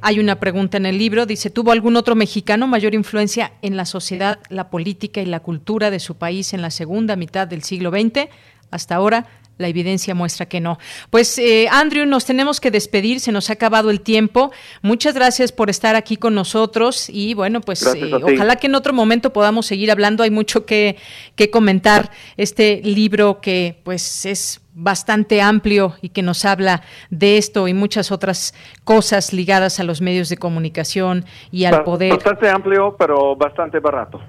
[0.00, 3.84] hay una pregunta en el libro, dice, ¿tuvo algún otro mexicano mayor influencia en la
[3.84, 7.90] sociedad, la política y la cultura de su país en la segunda mitad del siglo
[7.90, 8.30] XX?
[8.70, 9.26] Hasta ahora,
[9.60, 10.78] la evidencia muestra que no.
[11.10, 14.50] Pues eh, Andrew, nos tenemos que despedir, se nos ha acabado el tiempo.
[14.82, 18.92] Muchas gracias por estar aquí con nosotros y bueno, pues eh, ojalá que en otro
[18.92, 20.22] momento podamos seguir hablando.
[20.22, 20.96] Hay mucho que,
[21.36, 22.10] que comentar.
[22.36, 28.10] Este libro que pues es bastante amplio y que nos habla de esto y muchas
[28.10, 28.54] otras
[28.84, 32.12] cosas ligadas a los medios de comunicación y al poder.
[32.14, 34.20] Bastante amplio, pero bastante barato.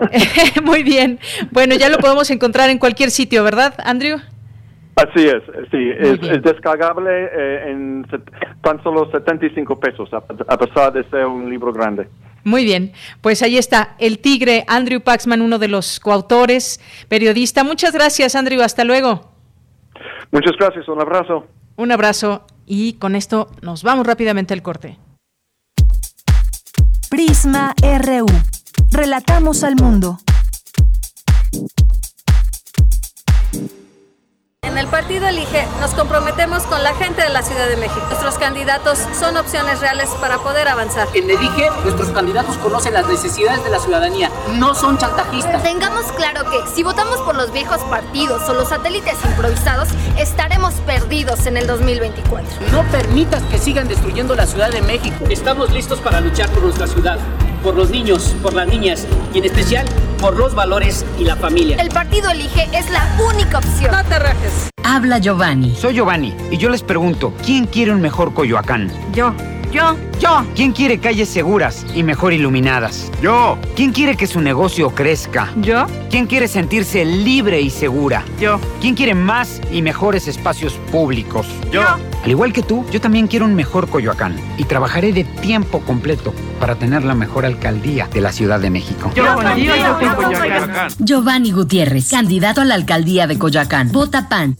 [0.64, 1.18] Muy bien.
[1.52, 4.18] Bueno, ya lo podemos encontrar en cualquier sitio, ¿verdad, Andrew?
[4.96, 5.42] Así es,
[5.72, 8.06] sí, es, descargable eh, en
[8.62, 12.08] tan solo 75 pesos, a, pesar de ser un libro grande.
[12.44, 17.64] Muy bien, pues ahí está el tigre Andrew Paxman, uno de los coautores, periodista.
[17.64, 19.32] Muchas gracias, Andrew, hasta luego.
[20.30, 21.46] Muchas gracias, un abrazo.
[21.76, 24.98] Un abrazo y con esto nos vamos rápidamente al corte.
[27.10, 28.26] Prisma RU.
[28.92, 30.18] Relatamos al mundo.
[34.74, 38.04] En el partido Elige nos comprometemos con la gente de la Ciudad de México.
[38.08, 41.06] Nuestros candidatos son opciones reales para poder avanzar.
[41.14, 45.62] En Elige, nuestros candidatos conocen las necesidades de la ciudadanía, no son chantajistas.
[45.62, 51.46] Tengamos claro que si votamos por los viejos partidos o los satélites improvisados, estaremos perdidos
[51.46, 52.72] en el 2024.
[52.72, 55.24] No permitas que sigan destruyendo la Ciudad de México.
[55.30, 57.20] Estamos listos para luchar por nuestra ciudad
[57.64, 59.86] por los niños, por las niñas y en especial
[60.24, 61.76] por los valores y la familia.
[61.76, 63.92] El partido elige es la única opción.
[63.92, 64.70] No te rajes.
[64.82, 65.74] Habla Giovanni.
[65.74, 68.90] Soy Giovanni y yo les pregunto, ¿quién quiere un mejor Coyoacán?
[69.12, 69.34] Yo.
[69.74, 69.96] Yo.
[70.20, 70.46] Yo.
[70.54, 73.10] ¿Quién quiere calles seguras y mejor iluminadas?
[73.20, 73.58] Yo.
[73.74, 75.52] ¿Quién quiere que su negocio crezca?
[75.56, 75.86] Yo.
[76.10, 78.24] ¿Quién quiere sentirse libre y segura?
[78.38, 78.60] Yo.
[78.80, 81.48] ¿Quién quiere más y mejores espacios públicos?
[81.72, 81.82] Yo.
[82.22, 86.32] Al igual que tú, yo también quiero un mejor Coyoacán y trabajaré de tiempo completo
[86.60, 89.10] para tener la mejor alcaldía de la Ciudad de México.
[89.16, 89.24] Yo,
[89.56, 90.90] yo, yo, Coyoacán.
[91.00, 93.90] Giovanni Gutiérrez, candidato a la alcaldía de Coyoacán.
[93.90, 94.56] Vota PAN.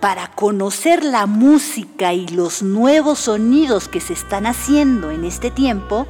[0.00, 6.06] Para conocer la música y los nuevos sonidos que se están haciendo en este tiempo,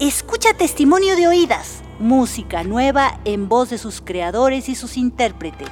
[0.00, 5.68] escucha Testimonio de Oídas, música nueva en voz de sus creadores y sus intérpretes.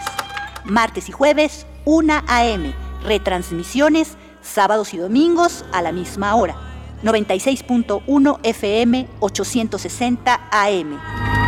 [0.66, 2.74] Martes y jueves, 1 a.m.
[3.04, 6.56] Retransmisiones, sábados y domingos a la misma hora.
[7.02, 11.41] 96.1 FM, 860 AM.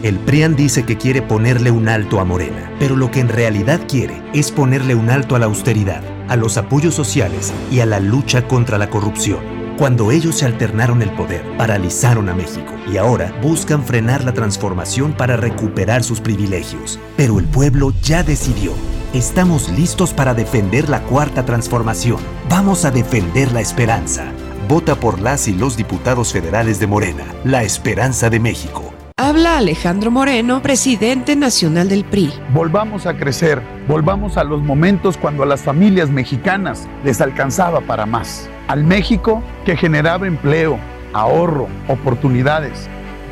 [0.00, 3.80] El PRIAN dice que quiere ponerle un alto a Morena, pero lo que en realidad
[3.88, 7.98] quiere es ponerle un alto a la austeridad, a los apoyos sociales y a la
[7.98, 9.40] lucha contra la corrupción.
[9.76, 15.14] Cuando ellos se alternaron el poder, paralizaron a México y ahora buscan frenar la transformación
[15.14, 17.00] para recuperar sus privilegios.
[17.16, 18.72] Pero el pueblo ya decidió.
[19.14, 22.18] Estamos listos para defender la cuarta transformación.
[22.48, 24.26] Vamos a defender la esperanza.
[24.68, 28.92] Vota por las y los diputados federales de Morena, la esperanza de México.
[29.20, 32.32] Habla Alejandro Moreno, presidente nacional del PRI.
[32.54, 38.06] Volvamos a crecer, volvamos a los momentos cuando a las familias mexicanas les alcanzaba para
[38.06, 38.48] más.
[38.68, 40.78] Al México que generaba empleo,
[41.14, 42.88] ahorro, oportunidades.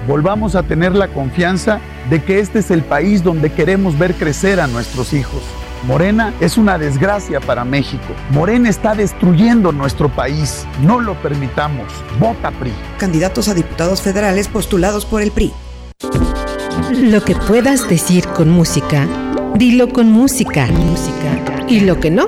[0.09, 1.78] Volvamos a tener la confianza
[2.11, 5.41] de que este es el país donde queremos ver crecer a nuestros hijos.
[5.87, 8.12] Morena es una desgracia para México.
[8.32, 10.66] Morena está destruyendo nuestro país.
[10.82, 11.87] No lo permitamos.
[12.18, 12.72] Vota PRI.
[12.99, 15.53] Candidatos a diputados federales postulados por el PRI.
[16.92, 19.07] Lo que puedas decir con música,
[19.55, 20.68] dilo con música.
[21.68, 22.26] Y lo que no,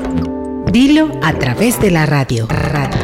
[0.72, 2.46] dilo a través de la radio.
[2.48, 2.98] radio.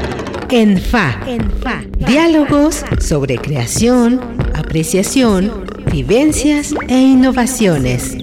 [0.50, 1.20] En FA.
[1.26, 1.82] En FA.
[2.06, 4.20] Diálogos sobre creación,
[4.54, 8.16] apreciación, vivencias e innovaciones.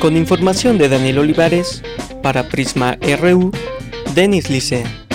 [0.00, 1.82] Con información de Daniel Olivares,
[2.22, 3.52] para Prisma RU,
[4.14, 5.05] Denis Licea.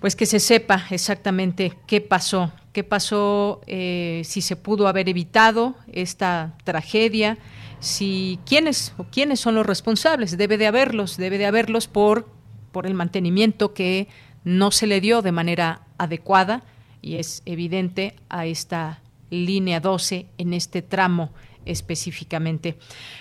[0.00, 5.74] pues que se sepa exactamente qué pasó, qué pasó, eh, si se pudo haber evitado
[5.92, 7.36] esta tragedia,
[7.80, 12.26] si quiénes o quiénes son los responsables, debe de haberlos, debe de haberlos por
[12.72, 14.08] por el mantenimiento que
[14.44, 16.62] no se le dio de manera adecuada
[17.02, 21.30] y es evidente a esta línea 12 en este tramo
[21.66, 22.76] específicamente.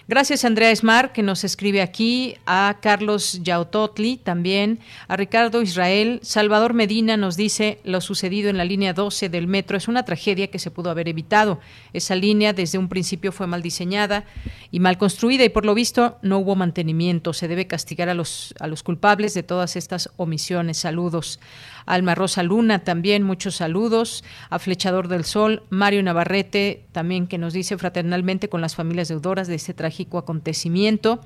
[0.08, 6.74] Gracias Andrea Esmar, que nos escribe aquí, a Carlos Yautotli también, a Ricardo Israel, Salvador
[6.74, 10.60] Medina nos dice lo sucedido en la línea 12 del metro es una tragedia que
[10.60, 11.60] se pudo haber evitado.
[11.94, 14.26] Esa línea desde un principio fue mal diseñada
[14.72, 17.34] y mal construida y por lo visto no hubo mantenimiento.
[17.34, 20.78] Se debe castigar a los, a los culpables de todas estas omisiones.
[20.78, 21.40] Saludos.
[21.86, 24.24] Alma Rosa Luna también, muchos saludos.
[24.50, 29.48] A Flechador del Sol, Mario Navarrete también que nos dice fraternalmente con las familias deudoras
[29.48, 31.20] de este trágico acontecimiento.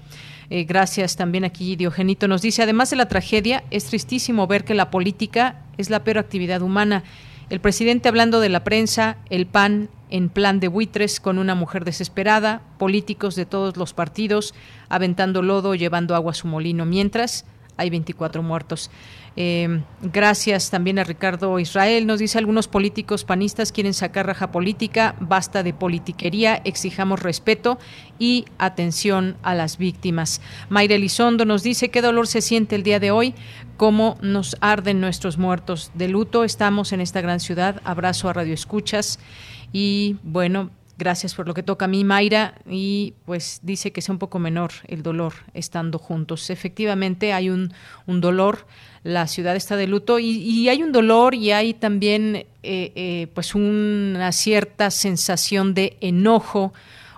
[0.49, 4.74] Eh, gracias también aquí Diogenito nos dice, además de la tragedia, es tristísimo ver que
[4.74, 7.03] la política es la peor actividad humana.
[7.49, 11.86] El presidente hablando de la prensa, el PAN en plan de buitres con una mujer
[11.86, 14.53] desesperada, políticos de todos los partidos
[14.89, 17.45] aventando lodo, llevando agua a su molino, mientras
[17.78, 18.90] hay 24 muertos.
[19.36, 22.06] Eh, gracias también a Ricardo Israel.
[22.06, 27.80] Nos dice algunos políticos panistas quieren sacar raja política, basta de politiquería, exijamos respeto
[28.20, 30.42] y atención a las víctimas.
[30.70, 33.34] Mayra Elizondo nos dice qué dolor se siente el día de hoy,
[33.78, 36.44] cómo nos arden nuestros muertos de luto.
[36.44, 37.82] Estamos en esta gran ciudad.
[37.84, 39.20] Abrazo a Radio Escuchas
[39.72, 44.14] y bueno, Gracias por lo que toca a mí, Mayra, y pues dice que sea
[44.14, 46.52] un poco menor el dolor estando juntos.
[46.52, 47.74] Efectivamente hay un,
[48.06, 48.68] un dolor,
[49.04, 53.56] la ciudad está de luto y, hay un dolor y hay también eh, eh, pues
[53.56, 56.74] una cierta sensación de enojo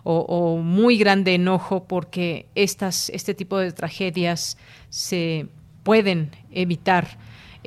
[0.08, 4.58] o, muy grande enojo porque estas, este tipo de tragedias
[4.90, 5.48] se
[5.84, 7.18] pueden evitar.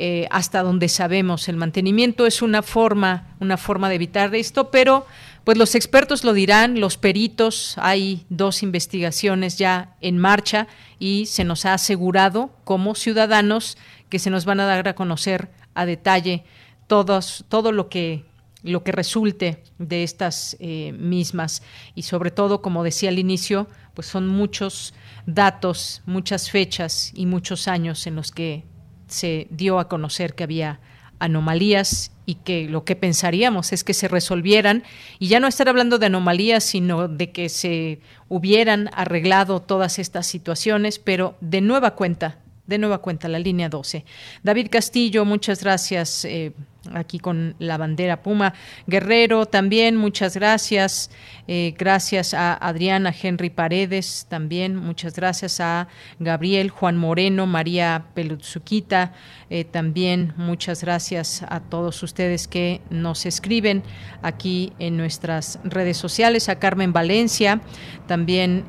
[0.00, 5.04] Eh, hasta donde sabemos el mantenimiento es una forma una forma de evitar esto pero
[5.48, 10.66] pues los expertos lo dirán, los peritos, hay dos investigaciones ya en marcha
[10.98, 13.78] y se nos ha asegurado como ciudadanos
[14.10, 16.44] que se nos van a dar a conocer a detalle
[16.86, 18.26] todos, todo lo que
[18.62, 21.62] lo que resulte de estas eh, mismas.
[21.94, 24.92] Y sobre todo como decía al inicio pues son muchos
[25.24, 28.64] datos muchas fechas y muchos años en los que
[29.06, 30.78] se dio a conocer que había
[31.18, 34.82] anomalías y que lo que pensaríamos es que se resolvieran
[35.18, 40.26] y ya no estar hablando de anomalías, sino de que se hubieran arreglado todas estas
[40.26, 42.38] situaciones, pero de nueva cuenta
[42.68, 44.04] de nueva cuenta la línea 12.
[44.42, 46.26] David Castillo, muchas gracias.
[46.26, 46.52] Eh,
[46.94, 48.54] aquí con la bandera Puma.
[48.86, 51.10] Guerrero también, muchas gracias.
[51.46, 59.14] Eh, gracias a Adriana Henry Paredes también, muchas gracias a Gabriel, Juan Moreno, María Pelutzuquita,
[59.48, 63.82] eh, también muchas gracias a todos ustedes que nos escriben
[64.20, 67.60] aquí en nuestras redes sociales, a Carmen Valencia,
[68.06, 68.64] también.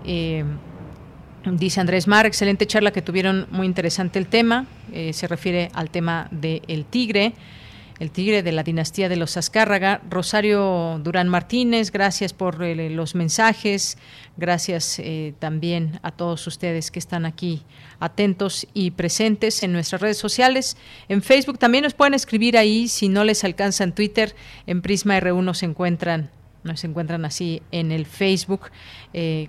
[1.46, 5.90] Dice Andrés Mar, excelente charla que tuvieron, muy interesante el tema, eh, se refiere al
[5.90, 7.34] tema del tigre,
[8.00, 10.02] el tigre de la dinastía de los Azcárraga.
[10.10, 13.98] Rosario Durán Martínez, gracias por eh, los mensajes,
[14.38, 17.64] gracias eh, también a todos ustedes que están aquí
[18.00, 20.78] atentos y presentes en nuestras redes sociales.
[21.08, 25.20] En Facebook también nos pueden escribir ahí, si no les alcanza en Twitter, en Prisma
[25.20, 28.70] R1 nos encuentran nos encuentran así en el Facebook.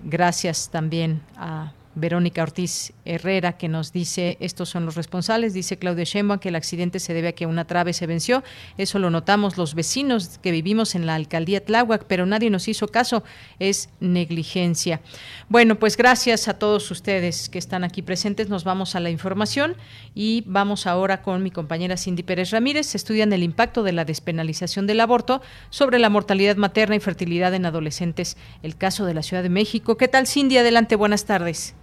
[0.05, 6.05] gracias también a Verónica Ortiz Herrera, que nos dice, estos son los responsables, dice Claudia
[6.05, 8.43] Sheinbaum que el accidente se debe a que una trave se venció.
[8.77, 12.87] Eso lo notamos los vecinos que vivimos en la alcaldía Tláhuac, pero nadie nos hizo
[12.87, 13.23] caso.
[13.59, 15.01] Es negligencia.
[15.49, 18.49] Bueno, pues gracias a todos ustedes que están aquí presentes.
[18.49, 19.75] Nos vamos a la información
[20.15, 22.95] y vamos ahora con mi compañera Cindy Pérez Ramírez.
[22.95, 27.65] Estudian el impacto de la despenalización del aborto sobre la mortalidad materna y fertilidad en
[27.65, 28.37] adolescentes.
[28.63, 29.97] El caso de la Ciudad de México.
[29.97, 30.57] ¿Qué tal, Cindy?
[30.57, 31.75] Adelante, buenas tardes.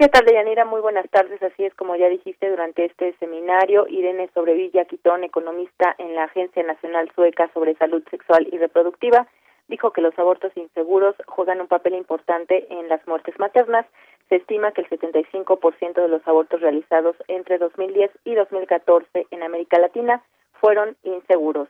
[0.00, 0.64] ¿Qué tal, Deyanira?
[0.64, 1.42] Muy buenas tardes.
[1.42, 6.62] Así es como ya dijiste durante este seminario, Irene Sobrevilla Quitón, economista en la Agencia
[6.62, 9.28] Nacional Sueca sobre Salud Sexual y Reproductiva,
[9.68, 13.84] dijo que los abortos inseguros juegan un papel importante en las muertes maternas.
[14.30, 19.78] Se estima que el 75% de los abortos realizados entre 2010 y 2014 en América
[19.78, 20.22] Latina
[20.62, 21.68] fueron inseguros.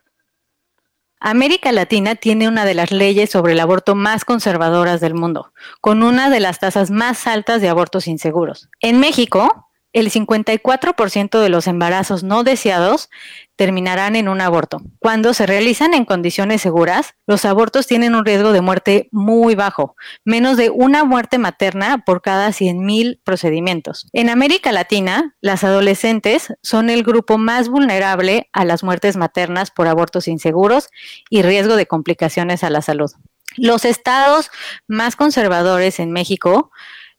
[1.20, 5.52] América Latina tiene una de las leyes sobre el aborto más conservadoras del mundo,
[5.82, 8.70] con una de las tasas más altas de abortos inseguros.
[8.80, 13.10] En México, el 54% de los embarazos no deseados
[13.56, 14.80] terminarán en un aborto.
[15.00, 19.96] Cuando se realizan en condiciones seguras, los abortos tienen un riesgo de muerte muy bajo,
[20.24, 24.06] menos de una muerte materna por cada 100.000 procedimientos.
[24.12, 29.88] En América Latina, las adolescentes son el grupo más vulnerable a las muertes maternas por
[29.88, 30.88] abortos inseguros
[31.28, 33.10] y riesgo de complicaciones a la salud.
[33.56, 34.50] Los estados
[34.86, 36.70] más conservadores en México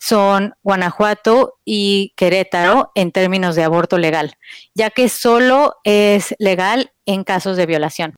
[0.01, 4.31] son Guanajuato y Querétaro en términos de aborto legal,
[4.73, 8.15] ya que solo es legal en casos de violación.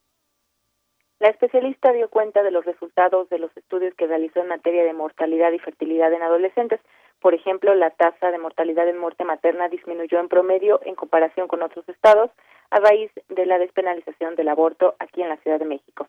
[1.20, 4.94] La especialista dio cuenta de los resultados de los estudios que realizó en materia de
[4.94, 6.80] mortalidad y fertilidad en adolescentes.
[7.20, 11.64] Por ejemplo, la tasa de mortalidad en muerte materna disminuyó en promedio en comparación con
[11.64, 12.32] otros estados
[12.72, 16.08] a raíz de la despenalización del aborto aquí en la Ciudad de México.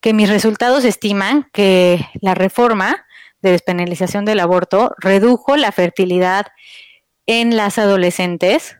[0.00, 3.06] Que mis resultados estiman que la reforma
[3.42, 6.46] de despenalización del aborto redujo la fertilidad
[7.26, 8.76] en las adolescentes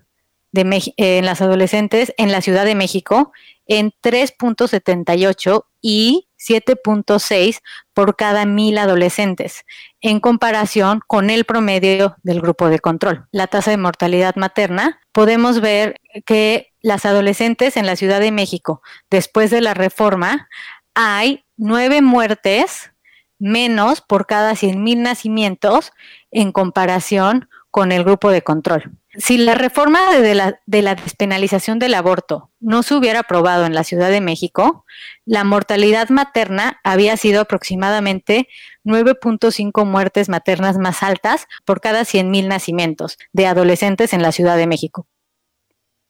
[0.52, 3.32] de en las adolescentes en la Ciudad de México
[3.66, 7.60] en 3.78 y 7.6
[7.94, 9.64] por cada mil adolescentes,
[10.00, 13.26] en comparación con el promedio del grupo de control.
[13.30, 18.82] La tasa de mortalidad materna, podemos ver que las adolescentes en la Ciudad de México,
[19.10, 20.48] después de la reforma,
[20.94, 22.89] hay nueve muertes
[23.40, 25.92] menos por cada 100.000 nacimientos
[26.30, 28.92] en comparación con el grupo de control.
[29.14, 33.74] Si la reforma de la, de la, despenalización del aborto no se hubiera aprobado en
[33.74, 34.84] la Ciudad de México,
[35.24, 38.46] la mortalidad materna había sido aproximadamente
[38.84, 44.68] 9.5 muertes maternas más altas por cada 100.000 nacimientos de adolescentes en la Ciudad de
[44.68, 45.06] México.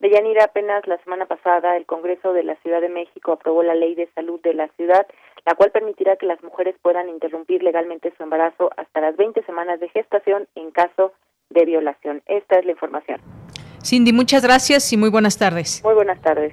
[0.00, 3.94] Deyanira, apenas la semana pasada el Congreso de la Ciudad de México aprobó la Ley
[3.94, 5.06] de Salud de la Ciudad
[5.46, 9.80] la cual permitirá que las mujeres puedan interrumpir legalmente su embarazo hasta las 20 semanas
[9.80, 11.12] de gestación en caso
[11.50, 12.22] de violación.
[12.26, 13.20] Esta es la información.
[13.82, 15.82] Cindy, muchas gracias y muy buenas tardes.
[15.84, 16.52] Muy buenas tardes.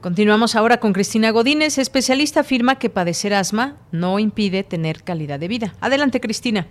[0.00, 5.48] Continuamos ahora con Cristina Godínez, especialista afirma que padecer asma no impide tener calidad de
[5.48, 5.72] vida.
[5.80, 6.66] Adelante, Cristina.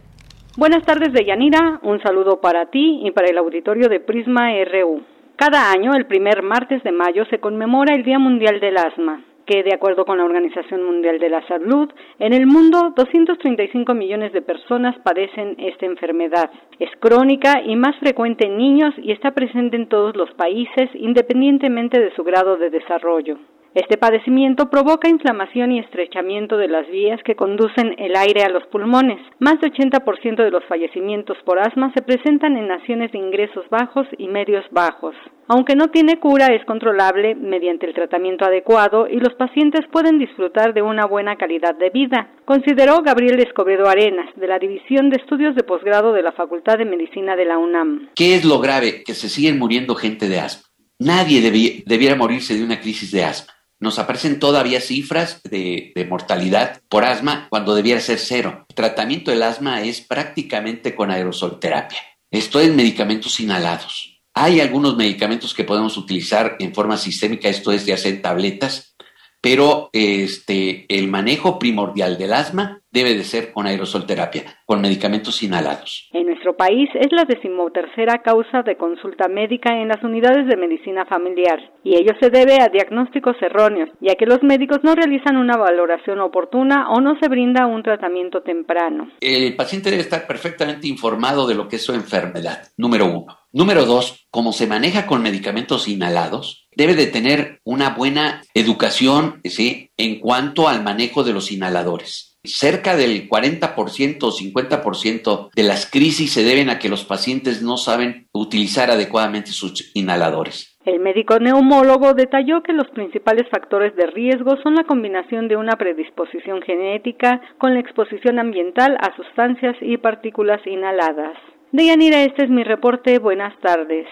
[0.57, 1.79] Buenas tardes, Deyanira.
[1.83, 5.01] Un saludo para ti y para el auditorio de Prisma RU.
[5.35, 9.63] Cada año, el primer martes de mayo, se conmemora el Día Mundial del Asma que
[9.63, 11.89] de acuerdo con la Organización Mundial de la Salud,
[12.19, 16.49] en el mundo 235 millones de personas padecen esta enfermedad.
[16.79, 21.99] Es crónica y más frecuente en niños y está presente en todos los países independientemente
[21.99, 23.37] de su grado de desarrollo.
[23.75, 28.65] Este padecimiento provoca inflamación y estrechamiento de las vías que conducen el aire a los
[28.67, 29.19] pulmones.
[29.39, 34.07] Más de 80% de los fallecimientos por asma se presentan en naciones de ingresos bajos
[34.17, 35.13] y medios bajos.
[35.49, 40.73] Aunque no tiene cura, es controlable mediante el tratamiento adecuado y los pacientes pueden disfrutar
[40.73, 45.53] de una buena calidad de vida, consideró Gabriel Escobedo Arenas, de la División de Estudios
[45.53, 48.07] de Posgrado de la Facultad de Medicina de la UNAM.
[48.15, 49.03] ¿Qué es lo grave?
[49.05, 50.63] Que se siguen muriendo gente de asma.
[50.97, 51.41] Nadie
[51.85, 57.47] debiera morirse de una crisis de asma nos aparecen todavía cifras de, mortalidad por asma
[57.49, 58.65] cuando debiera ser cero.
[58.73, 61.99] Tratamiento del asma es prácticamente con aerosolterapia.
[62.31, 64.21] Esto es medicamentos inhalados.
[64.33, 68.95] Hay algunos medicamentos que podemos utilizar en forma sistémica, esto es ya sea tabletas,
[69.39, 76.07] pero este, el manejo primordial del asma debe de ser con aerosolterapia, con medicamentos inhalados.
[76.13, 81.05] En nuestro país es la decimotercera causa de consulta médica en las unidades de medicina
[81.05, 85.57] familiar y ello se debe a diagnósticos erróneos, ya que los médicos no realizan una
[85.57, 89.11] valoración oportuna o no se brinda un tratamiento temprano.
[89.19, 93.37] El paciente debe estar perfectamente informado de lo que es su enfermedad, número uno.
[93.51, 99.91] Número dos, como se maneja con medicamentos inhalados, debe de tener una buena educación ¿sí?
[99.97, 102.34] en cuanto al manejo de los inhaladores.
[102.47, 107.77] Cerca del 40% o 50% de las crisis se deben a que los pacientes no
[107.77, 110.75] saben utilizar adecuadamente sus inhaladores.
[110.85, 115.77] El médico neumólogo detalló que los principales factores de riesgo son la combinación de una
[115.77, 121.37] predisposición genética con la exposición ambiental a sustancias y partículas inhaladas.
[121.71, 123.17] Deyanira, este es mi reporte.
[123.17, 124.07] Buenas tardes.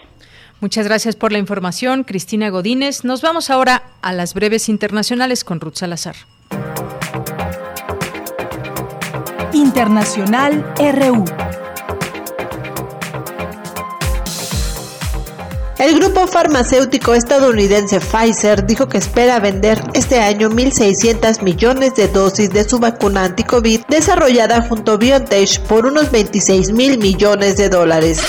[0.59, 3.03] Muchas gracias por la información, Cristina Godínez.
[3.03, 6.15] Nos vamos ahora a las breves internacionales con Ruth Salazar.
[9.63, 11.23] Internacional RU.
[15.79, 22.49] El grupo farmacéutico estadounidense Pfizer dijo que espera vender este año 1.600 millones de dosis
[22.51, 28.21] de su vacuna anti-COVID desarrollada junto a BioNTech por unos 26 mil millones de dólares.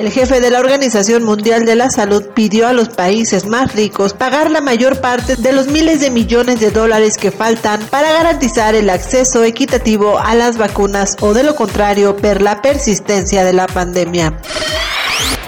[0.00, 4.14] El jefe de la Organización Mundial de la Salud pidió a los países más ricos
[4.14, 8.74] pagar la mayor parte de los miles de millones de dólares que faltan para garantizar
[8.74, 13.66] el acceso equitativo a las vacunas o de lo contrario per la persistencia de la
[13.66, 14.38] pandemia.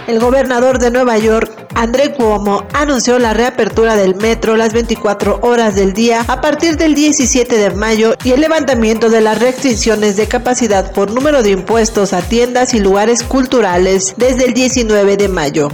[0.08, 5.76] El gobernador de Nueva York, André Cuomo, anunció la reapertura del metro las 24 horas
[5.76, 10.26] del día a partir del 17 de mayo y el levantamiento de las restricciones de
[10.26, 15.68] capacidad por número de impuestos a tiendas y lugares culturales desde el 19 de mayo.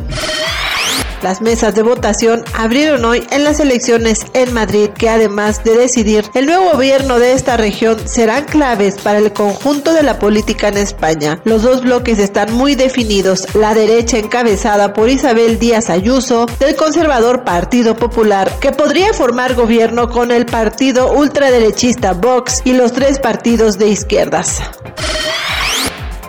[1.23, 6.25] Las mesas de votación abrieron hoy en las elecciones en Madrid que además de decidir
[6.35, 10.77] el nuevo gobierno de esta región serán claves para el conjunto de la política en
[10.77, 11.41] España.
[11.45, 17.45] Los dos bloques están muy definidos, la derecha encabezada por Isabel Díaz Ayuso del conservador
[17.45, 23.77] Partido Popular que podría formar gobierno con el partido ultraderechista Vox y los tres partidos
[23.77, 24.63] de izquierdas.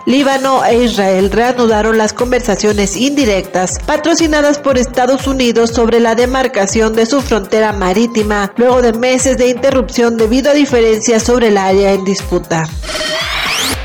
[0.10, 7.06] Líbano e Israel reanudaron las conversaciones indirectas patrocinadas por Estados Unidos sobre la demarcación de
[7.06, 12.06] su frontera marítima luego de meses de interrupción debido a diferencias sobre el área en
[12.06, 12.68] disputa.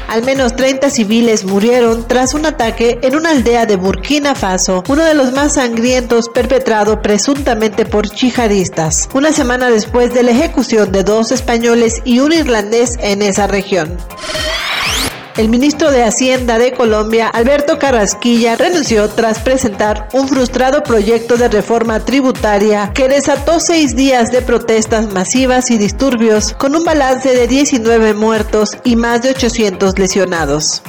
[0.09, 5.05] Al menos 30 civiles murieron tras un ataque en una aldea de Burkina Faso, uno
[5.05, 11.05] de los más sangrientos perpetrado presuntamente por yihadistas, una semana después de la ejecución de
[11.05, 13.99] dos españoles y un irlandés en esa región.
[15.37, 21.49] El ministro de Hacienda de Colombia, Alberto Carrasquilla, renunció tras presentar un frustrado proyecto de
[21.49, 27.49] reforma tributaria que desató seis días de protestas masivas y disturbios, con un balance de
[27.49, 30.83] 19 muertos y más de 800 lesionados.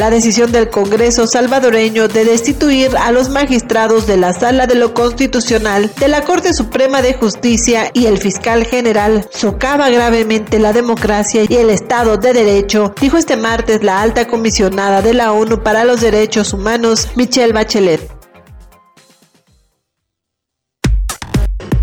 [0.00, 4.94] La decisión del Congreso salvadoreño de destituir a los magistrados de la Sala de lo
[4.94, 11.42] Constitucional de la Corte Suprema de Justicia y el fiscal general socava gravemente la democracia
[11.46, 15.84] y el Estado de Derecho, dijo este martes la alta comisionada de la ONU para
[15.84, 18.00] los Derechos Humanos, Michelle Bachelet.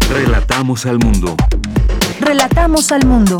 [0.10, 1.36] Relatamos al mundo.
[2.20, 3.38] Relatamos al mundo.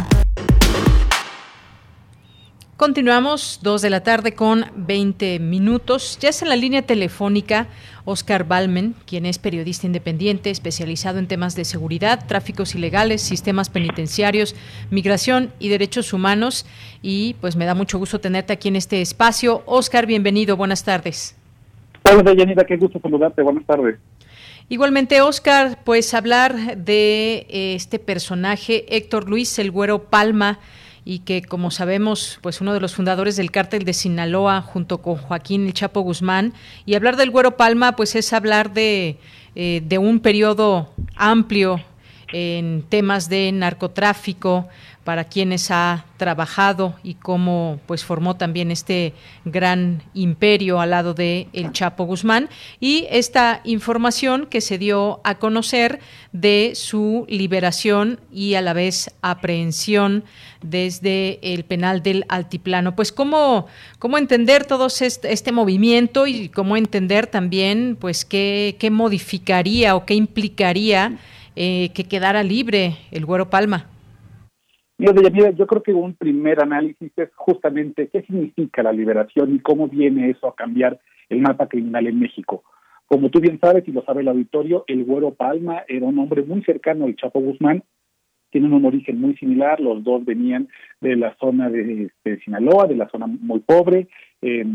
[2.78, 6.20] Continuamos, dos de la tarde con 20 minutos.
[6.22, 7.70] Ya es en la línea telefónica
[8.06, 14.56] Oscar Balmen, quien es periodista independiente, especializado en temas de seguridad, tráficos ilegales, sistemas penitenciarios,
[14.92, 16.68] migración y derechos humanos.
[17.02, 19.64] Y pues me da mucho gusto tenerte aquí en este espacio.
[19.66, 21.36] Oscar, bienvenido, buenas tardes.
[22.04, 23.98] Hola, Yanira, qué gusto saludarte, buenas tardes.
[24.70, 30.60] Igualmente, Oscar, pues hablar de este personaje, Héctor Luis El Güero Palma,
[31.10, 35.16] y que como sabemos, pues uno de los fundadores del cártel de Sinaloa junto con
[35.16, 36.54] Joaquín El Chapo Guzmán
[36.86, 39.18] y hablar del Güero Palma pues es hablar de,
[39.56, 41.82] eh, de un periodo amplio
[42.34, 44.68] en temas de narcotráfico,
[45.08, 49.14] para quienes ha trabajado y cómo pues formó también este
[49.46, 52.50] gran imperio al lado de el Chapo Guzmán
[52.82, 56.02] y esta información que se dio a conocer
[56.34, 60.26] de su liberación y a la vez aprehensión
[60.62, 62.94] desde el penal del altiplano.
[62.94, 63.68] Pues cómo,
[64.00, 70.16] cómo entender todo este, movimiento y cómo entender también pues qué, qué modificaría o qué
[70.16, 71.18] implicaría
[71.56, 73.88] eh, que quedara libre el Güero Palma.
[74.98, 79.88] Mira, yo creo que un primer análisis es justamente qué significa la liberación y cómo
[79.88, 81.00] viene eso a cambiar
[81.30, 82.64] el mapa criminal en México.
[83.06, 86.42] Como tú bien sabes y lo sabe el auditorio, el Güero Palma era un hombre
[86.42, 87.84] muy cercano al Chapo Guzmán,
[88.50, 90.68] tienen un origen muy similar, los dos venían
[91.00, 92.10] de la zona de,
[92.44, 94.08] Sinaloa, de la zona muy pobre,
[94.42, 94.66] eh,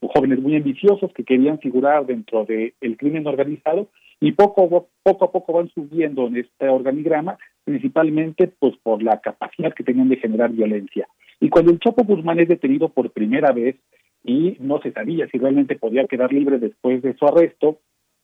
[0.00, 3.88] jóvenes muy ambiciosos que querían figurar dentro del crimen organizado
[4.20, 9.74] y poco, poco a poco van subiendo en este organigrama, principalmente pues por la capacidad
[9.74, 11.06] que tenían de generar violencia.
[11.40, 13.76] Y cuando el Chapo Guzmán es detenido por primera vez
[14.24, 17.78] y no se sabía si realmente podía quedar libre después de su arresto,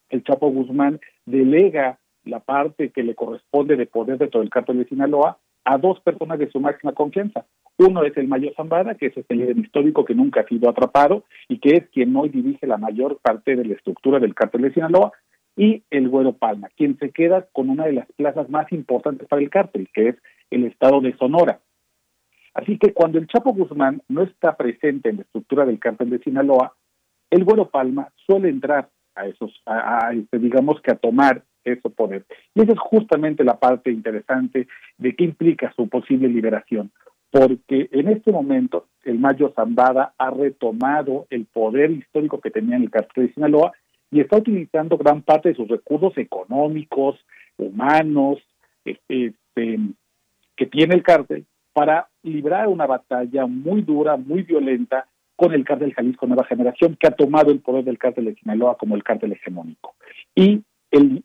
[0.09, 4.89] el Chapo Guzmán delega la parte que le corresponde de poder dentro del cártel de
[4.89, 7.47] Sinaloa a dos personas de su máxima confianza.
[7.79, 11.25] Uno es el Mayor Zambada, que es este líder histórico que nunca ha sido atrapado
[11.49, 14.75] y que es quien hoy dirige la mayor parte de la estructura del cártel de
[14.75, 15.13] Sinaloa,
[15.57, 19.43] y el Güero Palma, quien se queda con una de las plazas más importantes para
[19.43, 20.17] el cártel, que es
[20.51, 21.61] el estado de Sonora.
[22.55, 26.19] Así que cuando el Chapo Guzmán no está presente en la estructura del cártel de
[26.19, 26.75] Sinaloa,
[27.31, 32.25] el Güero Palma suele entrar a esos, a, este, digamos que a tomar ese poder.
[32.55, 34.69] Y esa es justamente la parte interesante
[34.99, 36.91] de qué implica su posible liberación,
[37.31, 42.83] porque en este momento el Mayo Zambada ha retomado el poder histórico que tenía en
[42.83, 43.73] el cártel de Sinaloa
[44.13, 47.19] y está utilizando gran parte de sus recursos económicos,
[47.57, 48.39] humanos,
[48.85, 55.65] este, que tiene el cártel para librar una batalla muy dura, muy violenta con el
[55.65, 59.03] cártel Jalisco Nueva Generación, que ha tomado el poder del cártel de Sinaloa como el
[59.03, 59.95] cártel hegemónico.
[60.35, 60.63] Y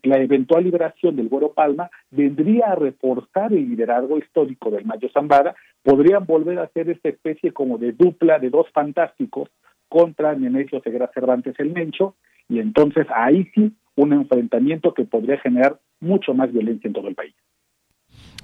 [0.02, 5.54] la eventual liberación del Güero Palma vendría a reforzar el liderazgo histórico del Mayo Zambada,
[5.82, 9.50] podrían volver a ser esta especie como de dupla de dos fantásticos
[9.90, 12.14] contra Nemesio Segura Cervantes el Mencho,
[12.48, 17.14] y entonces ahí sí un enfrentamiento que podría generar mucho más violencia en todo el
[17.14, 17.34] país.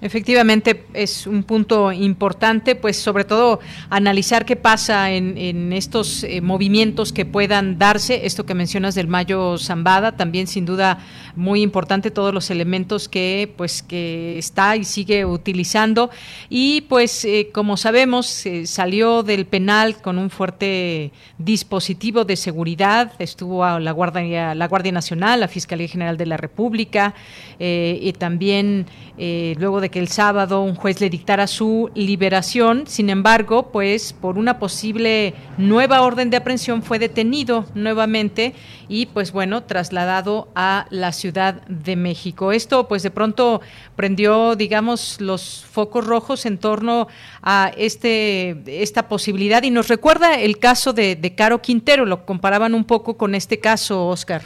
[0.01, 3.61] Efectivamente, es un punto importante, pues sobre todo
[3.91, 9.57] analizar qué pasa en, estos eh, movimientos que puedan darse, esto que mencionas del Mayo
[9.57, 10.99] Zambada, también sin duda
[11.37, 16.11] muy importante todos los elementos que pues que está y sigue utilizando.
[16.51, 23.13] Y pues eh, como sabemos eh, salió del penal con un fuerte dispositivo de seguridad,
[23.21, 27.15] estuvo a la Guardia la Guardia Nacional, la Fiscalía General de la República
[27.59, 32.87] y también luego de que el sábado un juez le dictara su liberación.
[32.87, 38.55] Sin embargo, pues por una posible nueva orden de aprehensión fue detenido nuevamente
[38.89, 42.53] y pues bueno, trasladado a la Ciudad de México.
[42.53, 43.61] Esto pues de pronto
[43.97, 47.09] prendió, digamos, los focos rojos en torno
[47.43, 52.75] a este esta posibilidad y nos recuerda el caso de, de Caro Quintero, lo comparaban
[52.75, 54.43] un poco con este caso, Oscar.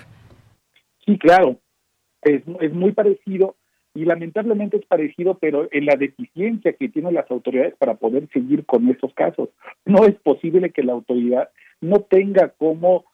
[1.04, 1.58] Sí, claro.
[2.22, 3.57] Es, es muy parecido
[3.98, 8.64] y lamentablemente es parecido, pero en la deficiencia que tienen las autoridades para poder seguir
[8.64, 9.48] con estos casos.
[9.84, 11.48] No es posible que la autoridad
[11.80, 13.06] no tenga cómo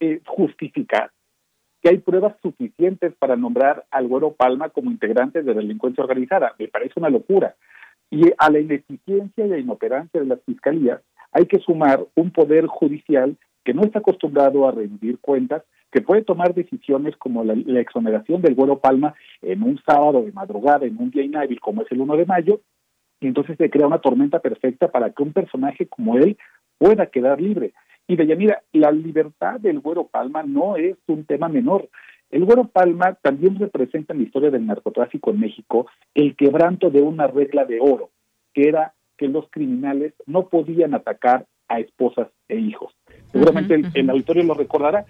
[0.00, 1.10] eh, justificar
[1.82, 6.54] que hay pruebas suficientes para nombrar al Güero Palma como integrante de delincuencia organizada.
[6.58, 7.54] Me parece una locura.
[8.10, 11.02] Y a la ineficiencia y la inoperancia de las fiscalías
[11.32, 15.64] hay que sumar un poder judicial que no está acostumbrado a rendir cuentas
[15.94, 20.86] que puede tomar decisiones como la, exoneración del vuelo Palma en un sábado de madrugada,
[20.86, 22.60] en un día inhábil como es el 1 de mayo,
[23.20, 26.36] y entonces se crea una tormenta perfecta para que un personaje como él
[26.78, 27.74] pueda quedar libre.
[28.08, 31.88] Y de mira, la libertad del Güero Palma no es un tema menor.
[32.28, 37.02] El Güero Palma también representa en la historia del narcotráfico en México el quebranto de
[37.02, 38.10] una regla de oro,
[38.52, 42.92] que era que los criminales no podían atacar a esposas e hijos.
[43.30, 45.06] Seguramente el, auditorio lo recordará,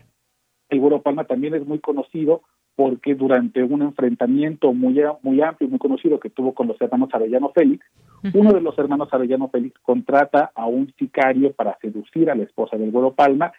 [0.74, 2.42] el Güero Palma también es muy conocido
[2.76, 7.08] porque durante un enfrentamiento muy, muy amplio y muy conocido que tuvo con los hermanos
[7.12, 7.86] Arellano Félix,
[8.32, 12.76] uno de los hermanos Arellano Félix contrata a un sicario para seducir a la esposa
[12.76, 13.52] del Güero Palma,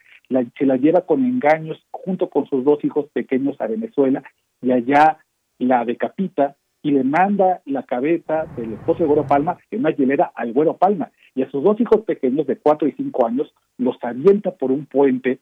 [0.58, 4.24] se la lleva con engaños junto con sus dos hijos pequeños a Venezuela
[4.62, 5.20] y allá
[5.60, 10.32] la decapita y le manda la cabeza del esposo de Güero Palma en una hielera
[10.36, 11.10] al Güero Palma.
[11.34, 14.86] Y a sus dos hijos pequeños de cuatro y cinco años los avienta por un
[14.86, 15.40] puente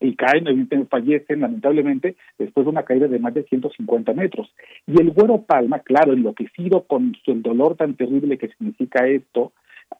[0.00, 4.52] y caen, fallecen lamentablemente después de una caída de más de 150 metros.
[4.86, 9.52] Y el güero Palma, claro, enloquecido con el dolor tan terrible que significa esto,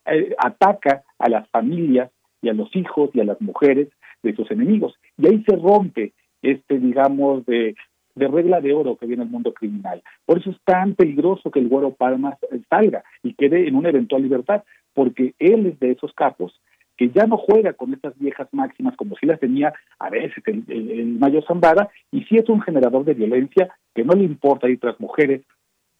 [0.06, 2.10] eh, ataca a las familias
[2.42, 3.88] y a los hijos y a las mujeres
[4.22, 4.94] de sus enemigos.
[5.16, 6.12] Y ahí se rompe
[6.42, 7.74] este, digamos, de,
[8.14, 10.02] regla de oro que viene el mundo criminal.
[10.24, 12.38] Por eso es tan peligroso que el güero Palma
[12.70, 14.64] salga y quede en una eventual libertad,
[14.94, 16.60] porque él es de esos capos
[16.96, 20.64] que ya no juega con estas viejas máximas como si las tenía a veces el,
[20.68, 24.80] el, Mayo Zambada, y sí es un generador de violencia que no le importa ir
[24.80, 25.42] tras mujeres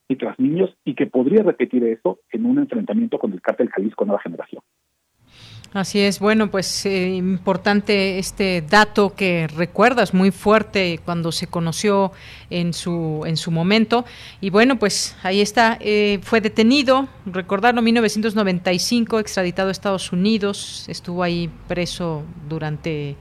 [0.08, 4.04] y tras niños y que podría repetir eso en un enfrentamiento con el cártel Jalisco
[4.04, 4.62] Nueva Generación.
[5.72, 12.12] Así es, bueno, pues eh, importante este dato que recuerdas muy fuerte cuando se conoció
[12.48, 14.04] en su en su momento.
[14.40, 21.22] Y bueno, pues ahí está, eh, fue detenido, recordarlo, 1995, extraditado a Estados Unidos, estuvo
[21.22, 23.16] ahí preso durante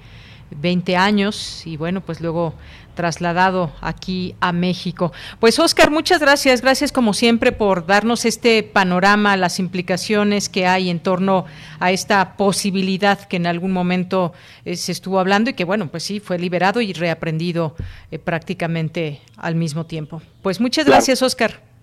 [0.52, 2.54] 20 años y bueno, pues luego
[2.96, 5.12] trasladado aquí a México.
[5.40, 10.90] Pues Oscar, muchas gracias, gracias como siempre por darnos este panorama, las implicaciones que hay
[10.90, 11.46] en torno
[11.80, 16.04] a esta posibilidad que en algún momento eh, se estuvo hablando y que bueno, pues
[16.04, 17.76] sí, fue liberado y reaprendido
[18.12, 20.22] eh, prácticamente al mismo tiempo.
[20.42, 21.75] Pues muchas gracias, Oscar.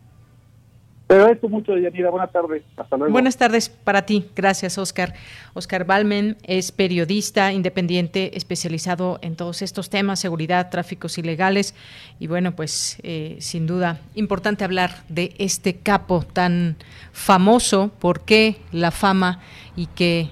[1.12, 2.09] Pero esto mucho, Yanira.
[2.09, 2.62] Buenas tardes.
[2.74, 3.12] Hasta luego.
[3.12, 4.30] Buenas tardes para ti.
[4.34, 5.12] Gracias, Oscar.
[5.52, 11.74] Oscar Balmen es periodista independiente especializado en todos estos temas, seguridad, tráficos ilegales.
[12.18, 16.76] Y bueno, pues eh, sin duda, importante hablar de este capo tan
[17.12, 19.40] famoso, por qué la fama
[19.76, 20.30] y qué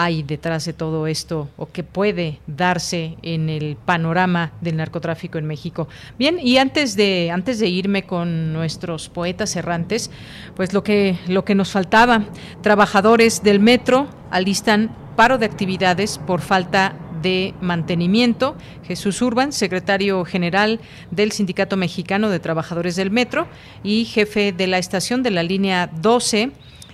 [0.00, 5.46] hay detrás de todo esto o qué puede darse en el panorama del narcotráfico en
[5.46, 5.88] México.
[6.16, 10.12] Bien, y antes de antes de irme con nuestros poetas errantes,
[10.54, 12.26] pues lo que lo que nos faltaba,
[12.62, 18.56] trabajadores del metro alistan paro de actividades por falta de Mantenimiento,
[18.86, 20.78] Jesús Urban, secretario general
[21.10, 23.48] del Sindicato Mexicano de Trabajadores del Metro
[23.82, 26.52] y jefe de la estación de la línea 12,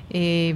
[0.08, 0.54] eh,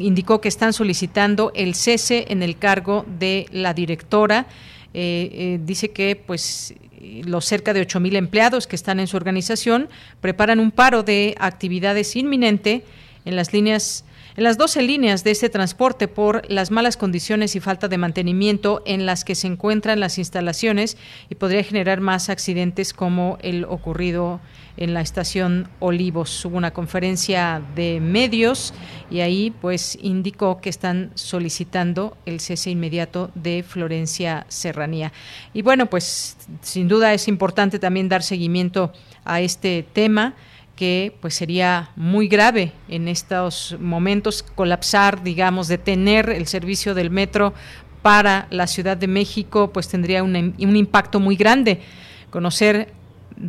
[0.00, 4.46] indicó que están solicitando el cese en el cargo de la directora.
[4.92, 9.88] Eh, eh, dice que pues los cerca de 8.000 empleados que están en su organización
[10.20, 12.84] preparan un paro de actividades inminente
[13.24, 14.04] en las líneas
[14.36, 18.82] en las 12 líneas de este transporte por las malas condiciones y falta de mantenimiento
[18.86, 20.96] en las que se encuentran las instalaciones
[21.28, 24.40] y podría generar más accidentes como el ocurrido
[24.76, 26.44] en la estación Olivos.
[26.44, 28.72] Hubo una conferencia de medios
[29.10, 35.12] y ahí pues indicó que están solicitando el cese inmediato de Florencia Serranía.
[35.52, 38.92] Y bueno, pues sin duda es importante también dar seguimiento
[39.24, 40.34] a este tema
[40.80, 47.52] que pues sería muy grave en estos momentos colapsar, digamos, detener el servicio del metro
[48.00, 51.82] para la Ciudad de México, pues tendría un, impacto muy grande.
[52.30, 52.94] Conocer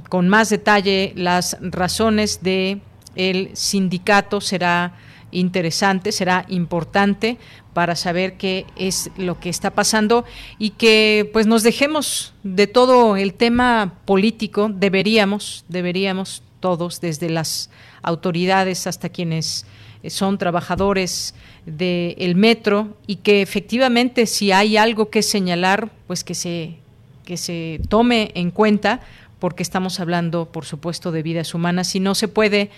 [0.09, 2.81] con más detalle las razones de
[3.15, 4.97] el sindicato será
[5.31, 7.37] interesante, será importante
[7.73, 10.25] para saber qué es lo que está pasando
[10.59, 17.69] y que pues nos dejemos de todo el tema político, deberíamos, deberíamos todos, desde las
[18.01, 19.65] autoridades hasta quienes
[20.07, 21.35] son trabajadores
[21.65, 26.77] del metro y que efectivamente si hay algo que señalar, pues que se
[27.25, 28.99] que se tome en cuenta
[29.39, 32.69] porque estamos hablando, por supuesto, de vidas humanas y no se puede,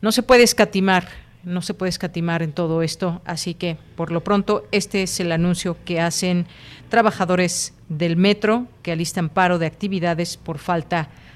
[0.00, 1.08] no se puede escatimar,
[1.42, 3.22] no se puede escatimar en todo esto.
[3.24, 6.46] Así que, por lo pronto, este es el anuncio que hacen
[6.90, 11.21] trabajadores del metro que alistan paro de actividades por falta de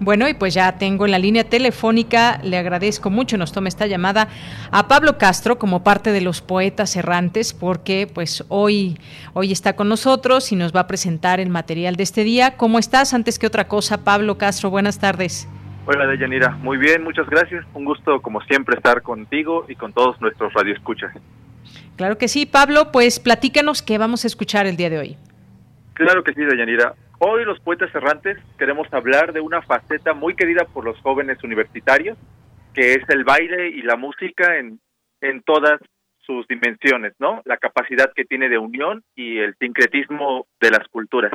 [0.00, 3.86] Bueno, y pues ya tengo en la línea telefónica, le agradezco mucho, nos tome esta
[3.86, 4.28] llamada
[4.72, 8.98] a Pablo Castro como parte de los poetas errantes, porque pues hoy,
[9.34, 12.56] hoy está con nosotros y nos va a presentar el material de este día.
[12.56, 13.14] ¿Cómo estás?
[13.14, 15.48] Antes que otra cosa, Pablo Castro, buenas tardes.
[15.86, 16.50] Hola, Deyanira.
[16.50, 17.64] Muy bien, muchas gracias.
[17.74, 21.12] Un gusto, como siempre, estar contigo y con todos nuestros radioescuchas.
[21.96, 25.16] Claro que sí, Pablo, pues platícanos qué vamos a escuchar el día de hoy.
[25.92, 26.94] Claro que sí, Deyanira.
[27.18, 32.18] Hoy los poetas errantes queremos hablar de una faceta muy querida por los jóvenes universitarios,
[32.74, 34.80] que es el baile y la música en,
[35.20, 35.80] en todas
[36.18, 37.40] sus dimensiones, ¿no?
[37.44, 41.32] La capacidad que tiene de unión y el sincretismo de las culturas.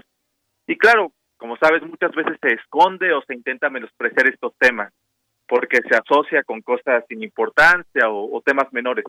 [0.68, 4.92] Y claro, como sabes, muchas veces se esconde o se intenta menospreciar estos temas,
[5.48, 9.06] porque se asocia con cosas sin importancia o, o temas menores.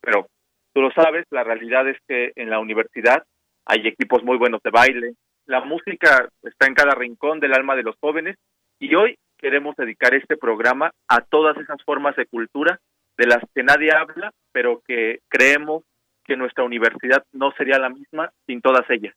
[0.00, 0.28] Pero
[0.72, 3.24] tú lo sabes, la realidad es que en la universidad
[3.66, 5.14] hay equipos muy buenos de baile,
[5.46, 8.36] la música está en cada rincón del alma de los jóvenes
[8.78, 12.78] y hoy queremos dedicar este programa a todas esas formas de cultura
[13.18, 15.82] de las que nadie habla, pero que creemos
[16.24, 19.14] que nuestra universidad no sería la misma sin todas ellas.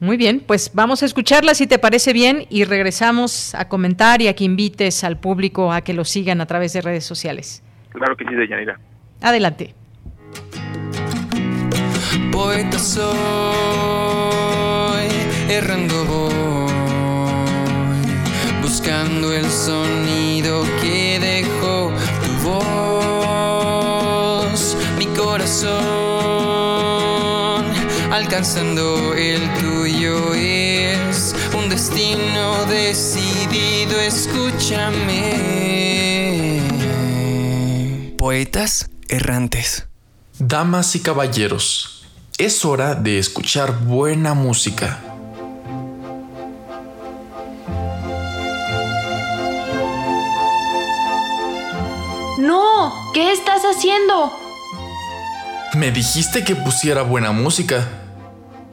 [0.00, 4.28] Muy bien, pues vamos a escucharla si te parece bien y regresamos a comentar y
[4.28, 7.62] a que invites al público a que lo sigan a través de redes sociales.
[7.90, 8.78] Claro que sí, Deyanira.
[9.20, 9.74] Adelante.
[12.32, 14.43] Poeta soy,
[15.48, 16.72] errando voy,
[18.62, 21.92] buscando el sonido que dejó
[22.24, 23.76] tu voz,
[24.98, 25.74] mi corazón,
[28.10, 35.54] alcanzando el tuyo es un destino decidido, escúchame.
[38.18, 39.86] Poetas errantes.
[40.38, 42.06] Damas y caballeros,
[42.38, 45.13] es hora de escuchar buena música.
[53.14, 54.36] ¿Qué estás haciendo?
[55.74, 57.88] Me dijiste que pusiera buena música.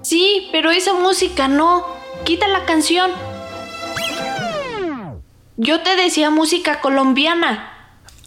[0.01, 1.85] Sí, pero esa música no.
[2.25, 3.11] Quita la canción.
[5.57, 7.71] Yo te decía música colombiana.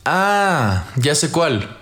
[0.05, 1.77] Ah, ya sé cuál.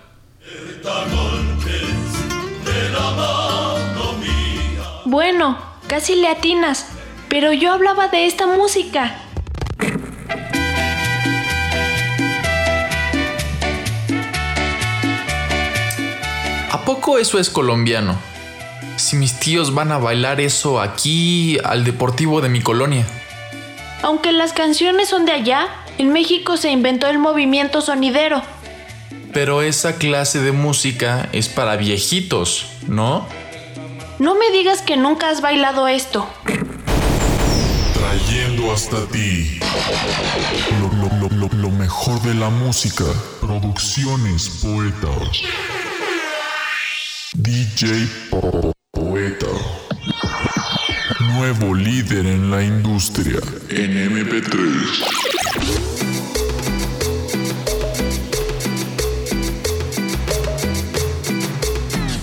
[5.04, 6.86] Bueno, casi le atinas,
[7.28, 9.14] pero yo hablaba de esta música.
[16.82, 18.16] ¿A poco eso es colombiano?
[18.96, 23.06] Si mis tíos van a bailar eso aquí al deportivo de mi colonia.
[24.02, 25.68] Aunque las canciones son de allá,
[25.98, 28.42] en México se inventó el movimiento sonidero.
[29.32, 33.26] Pero esa clase de música es para viejitos, ¿no?
[34.18, 36.28] No me digas que nunca has bailado esto.
[37.94, 39.60] Trayendo hasta ti
[40.80, 43.04] lo, lo- lo- lo- lo mejor de la música.
[43.40, 45.42] Producciones poetas.
[47.34, 49.46] DJ Po- Poeta.
[51.34, 53.40] Nuevo líder en la industria.
[53.70, 56.02] En MP3.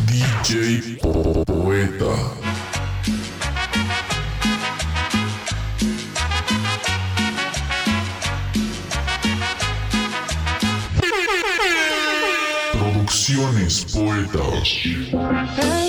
[0.08, 2.39] DJ Po- Poeta.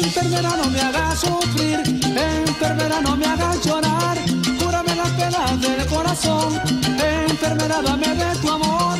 [0.02, 1.78] Enfermera no me hagas sufrir,
[2.16, 4.18] enfermera no me hagas llorar,
[4.59, 6.60] cúrame las penas del corazón,
[7.28, 8.98] enfermera dame de tu amor.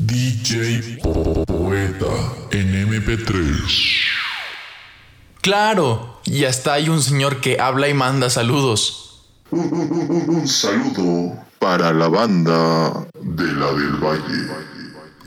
[0.00, 2.06] DJ Po- Poeta
[2.50, 3.56] en MP3.
[5.42, 9.22] Claro, y hasta hay un señor que habla y manda saludos.
[9.52, 14.50] Un saludo para la banda de la del Valle.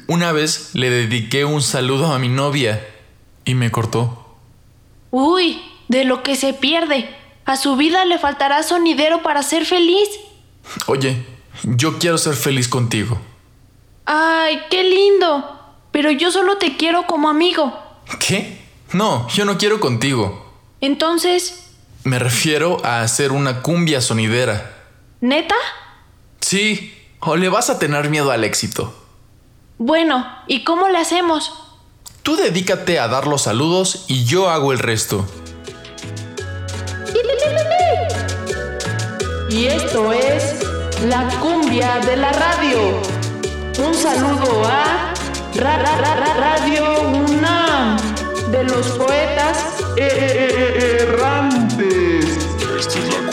[0.07, 2.86] Una vez le dediqué un saludo a mi novia
[3.50, 4.26] y me cortó.
[5.10, 7.10] Uy, de lo que se pierde.
[7.46, 10.08] A su vida le faltará sonidero para ser feliz.
[10.86, 11.26] Oye,
[11.64, 13.18] yo quiero ser feliz contigo.
[14.06, 15.60] Ay, qué lindo.
[15.92, 17.76] Pero yo solo te quiero como amigo.
[18.20, 18.60] ¿Qué?
[18.94, 20.46] No, yo no quiero contigo.
[20.80, 21.66] Entonces,
[22.04, 24.76] Me refiero a hacer una cumbia sonidera.
[25.22, 25.56] ¿neta?
[26.40, 28.94] Sí, o le vas a tener miedo al éxito.
[29.80, 31.69] Bueno, ¿y cómo le hacemos?
[32.24, 35.26] Tú dedícate a dar los saludos y yo hago el resto.
[39.50, 40.56] Y esto es
[41.08, 43.02] la cumbia de la radio.
[43.84, 45.14] Un saludo a
[45.56, 47.98] Ra- Ra- Ra- Ra- Radio UNAM
[48.52, 49.58] de los poetas
[51.00, 51.46] errantes.
[52.80, 53.29] Esta es la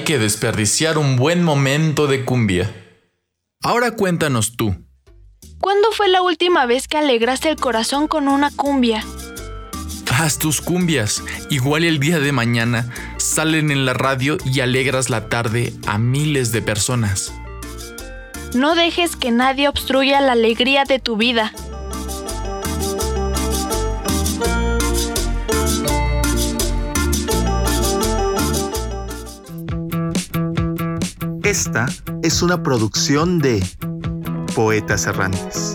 [0.00, 2.74] hay que desperdiciar un buen momento de cumbia.
[3.62, 4.74] Ahora cuéntanos tú.
[5.60, 9.04] ¿Cuándo fue la última vez que alegraste el corazón con una cumbia?
[10.10, 11.22] Haz tus cumbias.
[11.50, 16.50] Igual el día de mañana salen en la radio y alegras la tarde a miles
[16.50, 17.34] de personas.
[18.54, 21.52] No dejes que nadie obstruya la alegría de tu vida.
[31.50, 31.86] Esta
[32.22, 33.60] es una producción de
[34.54, 35.74] Poetas Errantes,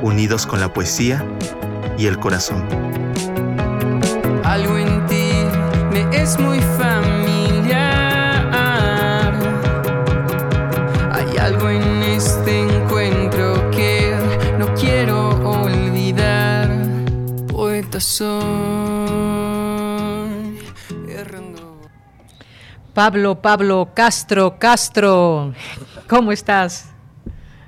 [0.00, 1.22] unidos con la poesía
[1.98, 2.64] y el corazón.
[4.42, 5.32] Algo en ti
[5.92, 7.74] me es muy familiar.
[11.12, 14.16] Hay algo en este encuentro que
[14.58, 16.70] no quiero olvidar.
[17.48, 18.65] Poeta soy.
[22.96, 25.52] Pablo, Pablo Castro, Castro,
[26.08, 26.94] ¿cómo estás?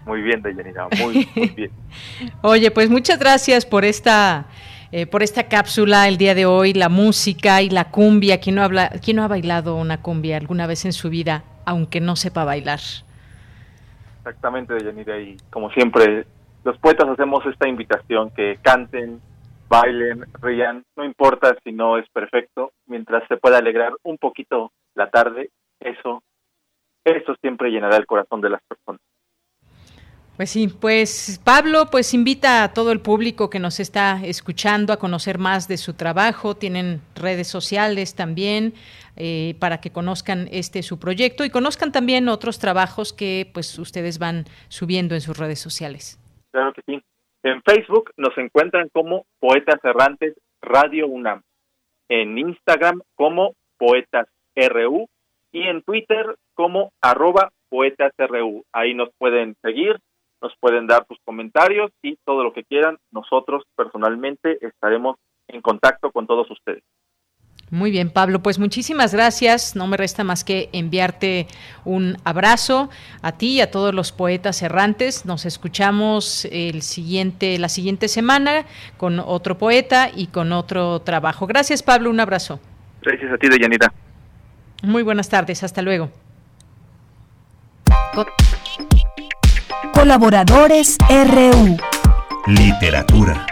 [0.07, 1.71] Muy bien, Deyanira, muy, muy bien.
[2.43, 4.47] Oye, pues muchas gracias por esta,
[4.91, 8.41] eh, por esta cápsula el día de hoy, la música y la cumbia.
[8.41, 12.01] ¿Quién no, habla, ¿Quién no ha bailado una cumbia alguna vez en su vida, aunque
[12.01, 12.81] no sepa bailar?
[14.21, 16.25] Exactamente, Deyanira, y como siempre,
[16.65, 19.21] los poetas hacemos esta invitación que canten,
[19.69, 25.09] bailen, rían, no importa si no es perfecto, mientras se pueda alegrar un poquito la
[25.09, 25.51] tarde,
[25.81, 26.23] eso,
[27.05, 29.01] eso siempre llenará el corazón de las personas.
[30.37, 34.99] Pues sí, pues Pablo, pues invita a todo el público que nos está escuchando a
[34.99, 36.55] conocer más de su trabajo.
[36.55, 38.75] Tienen redes sociales también
[39.17, 44.21] eh, para que conozcan este su proyecto y conozcan también otros trabajos que pues ustedes
[44.21, 46.21] van subiendo en sus redes sociales.
[46.53, 47.03] Claro que sí.
[47.43, 51.43] En Facebook nos encuentran como Poetas Errantes Radio UNAM,
[52.09, 54.29] en Instagram como Poetas
[54.69, 55.07] RU
[55.53, 58.65] y en Twitter como arroba Poetas RU.
[58.73, 59.99] Ahí nos pueden seguir,
[60.41, 62.99] nos pueden dar sus comentarios y todo lo que quieran.
[63.11, 65.17] Nosotros personalmente estaremos
[65.49, 66.83] en contacto con todos ustedes.
[67.71, 69.77] Muy bien, Pablo, pues muchísimas gracias.
[69.77, 71.47] No me resta más que enviarte
[71.85, 72.89] un abrazo
[73.21, 75.27] a ti y a todos los poetas errantes.
[75.27, 78.65] Nos escuchamos el siguiente, la siguiente semana
[78.97, 81.47] con otro poeta y con otro trabajo.
[81.47, 82.59] Gracias, Pablo, un abrazo.
[83.03, 83.93] Gracias a ti, Deyanira.
[84.83, 86.11] Muy buenas tardes, hasta luego.
[89.93, 91.77] Colaboradores RU.
[92.47, 93.45] Literatura.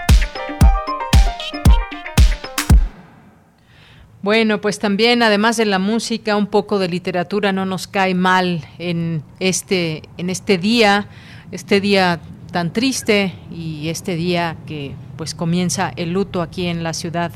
[4.23, 8.65] Bueno, pues también además de la música, un poco de literatura no nos cae mal
[8.79, 11.09] en este en este día,
[11.51, 12.21] este día
[12.53, 17.33] tan triste y este día que pues comienza el luto aquí en la Ciudad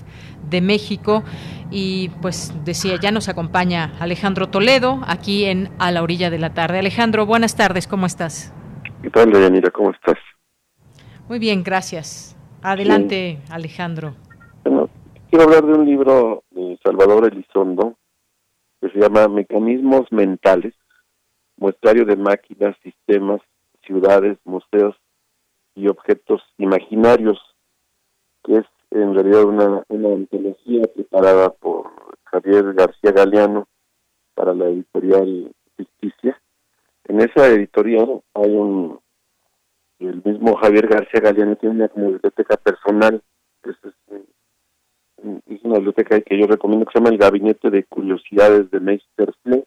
[0.48, 1.22] de México
[1.70, 6.54] y pues decía, ya nos acompaña Alejandro Toledo aquí en A la orilla de la
[6.54, 6.78] tarde.
[6.78, 8.52] Alejandro, buenas tardes, ¿cómo estás?
[9.02, 9.70] ¿Qué tal, Deyanira?
[9.70, 10.18] ¿Cómo estás?
[11.28, 12.36] Muy bien, gracias.
[12.62, 14.14] Adelante, Alejandro.
[14.64, 14.90] Bueno,
[15.30, 17.96] quiero hablar de un libro de Salvador Elizondo
[18.80, 20.74] que se llama Mecanismos Mentales,
[21.56, 23.40] muestrario de máquinas, sistemas,
[23.86, 24.96] ciudades, museos
[25.74, 27.38] y objetos imaginarios,
[28.44, 31.90] que es en realidad una, una antología preparada por
[32.24, 33.68] Javier García Galeano
[34.34, 36.40] para la editorial Justicia.
[37.04, 39.00] En esa editorial hay un,
[39.98, 43.22] el mismo Javier García Galeano tiene una biblioteca personal,
[43.62, 43.76] que es,
[45.46, 49.34] es una biblioteca que yo recomiendo que se llama el Gabinete de Curiosidades de Meister
[49.42, 49.64] Fle,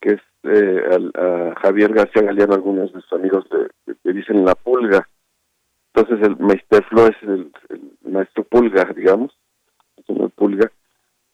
[0.00, 4.54] que es eh, a, Javier García Galeano, algunos de sus amigos le, le dicen la
[4.54, 5.08] pulga.
[6.00, 7.52] Entonces el Meister Flo es el,
[8.00, 9.36] maestro pulga, digamos,
[10.34, 10.72] pulga,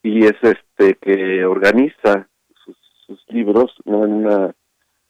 [0.02, 2.28] y es este que organiza
[3.06, 4.52] sus, libros en una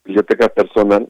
[0.05, 1.09] biblioteca personal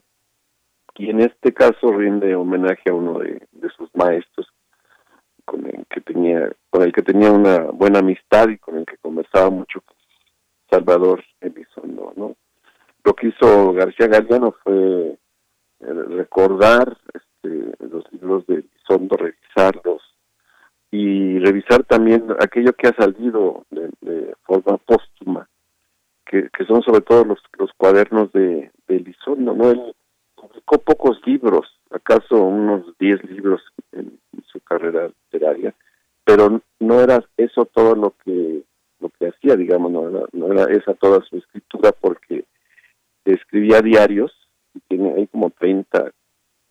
[0.95, 3.45] y en este caso rinde homenaje a uno de,
[3.75, 4.47] sus maestros
[5.43, 8.97] con el que tenía con el que tenía una buena amistad y con el que
[8.97, 9.83] conversaba mucho
[10.69, 12.35] Salvador Elizondo no
[13.03, 15.17] lo que hizo García Galeano fue
[15.81, 16.97] eh, recordar
[17.47, 20.01] este, los libros de Elizondo revisarlos
[20.91, 25.49] y revisar también aquello que ha salido de, forma póstuma
[26.25, 27.39] que, son sobre todo los,
[27.77, 29.95] cuadernos de, de no él
[30.35, 33.61] publicó pocos libros acaso unos 10 libros
[33.91, 34.19] en,
[34.51, 35.73] su carrera literaria,
[36.23, 38.63] pero no era eso todo lo que
[38.99, 42.45] lo que hacía, digamos, no era, no era esa toda su escritura porque
[43.25, 44.31] escribía diarios,
[44.73, 46.11] y tiene ahí como 30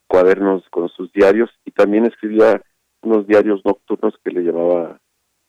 [0.06, 2.62] cuadernos con sus diarios y también escribía
[3.02, 4.98] unos diarios nocturnos que le llamaba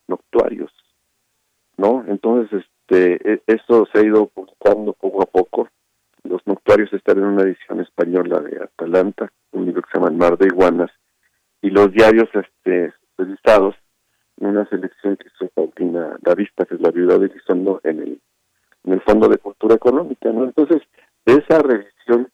[0.08, 0.72] noctuarios,
[1.78, 2.04] ¿no?
[2.08, 5.70] Entonces, este, e, eso se ha ido publicando poco a poco.
[6.24, 10.18] Los noctuarios están en una edición española de Atalanta, un libro que se llama El
[10.18, 10.92] Mar de Iguanas,
[11.62, 13.76] y los diarios este revisados
[14.40, 18.22] en una selección que hizo Paulina Vista que es la viuda de Elizondo, en el,
[18.84, 20.44] en el Fondo de Cultura Económica, ¿no?
[20.44, 20.84] Entonces,
[21.26, 22.30] esa revisión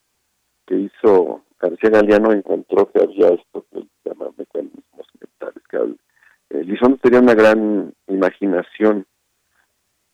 [0.65, 7.22] que hizo García Galeano encontró que había esto que llama mecanismos mentales, que Elizondo tenía
[7.22, 9.06] una gran imaginación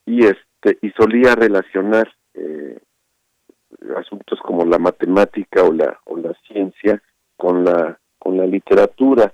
[0.05, 2.77] y este y solía relacionar eh,
[3.97, 7.01] asuntos como la matemática o la o la ciencia
[7.35, 9.33] con la con la literatura.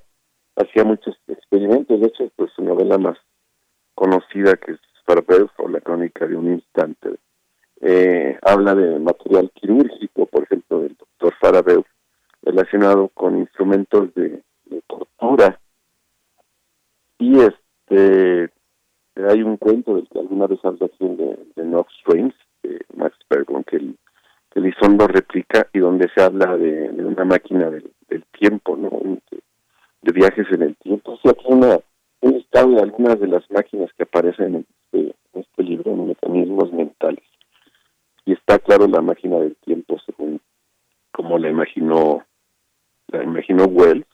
[0.56, 3.18] Hacía muchos experimentos de hecho pues su novela más
[3.94, 7.16] conocida que es Farabeus o la crónica de un instante.
[7.82, 11.86] Eh, habla de material quirúrgico por ejemplo del doctor Farabeus
[12.45, 15.59] relacionado con instrumentos de, de tortura
[17.19, 18.49] y este
[19.15, 21.91] hay un cuento del que alguna vez habla aquí de, de Knox
[22.63, 23.97] de Max Bergman, que el
[24.55, 27.91] Elizondo replica y donde se habla de, una máquina del,
[28.31, 28.89] tiempo, ¿no?
[28.89, 29.39] De,
[30.01, 31.17] de, viajes en el tiempo.
[31.22, 31.80] Sí, aquí una,
[32.22, 36.07] un listado de algunas de las máquinas que aparecen en este, en este libro, en
[36.07, 37.23] mecanismos mentales.
[38.26, 40.41] Y está claro la máquina del tiempo según
[41.11, 42.23] como la imaginó
[43.07, 44.06] la imaginó Wells.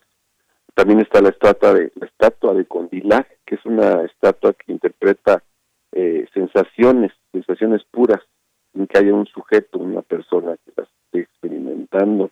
[0.74, 5.44] También está la estatua de la estatua de Condillac, que es una estatua que interpreta
[5.92, 8.22] eh, sensaciones, sensaciones puras
[8.74, 12.32] en que haya un sujeto, una persona que las esté experimentando.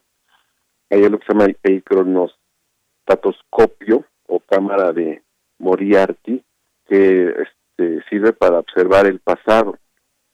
[0.90, 5.22] Hay lo que se llama el cronostatoscopio o cámara de
[5.60, 6.44] Moriarty,
[6.88, 9.78] que este, sirve para observar el pasado.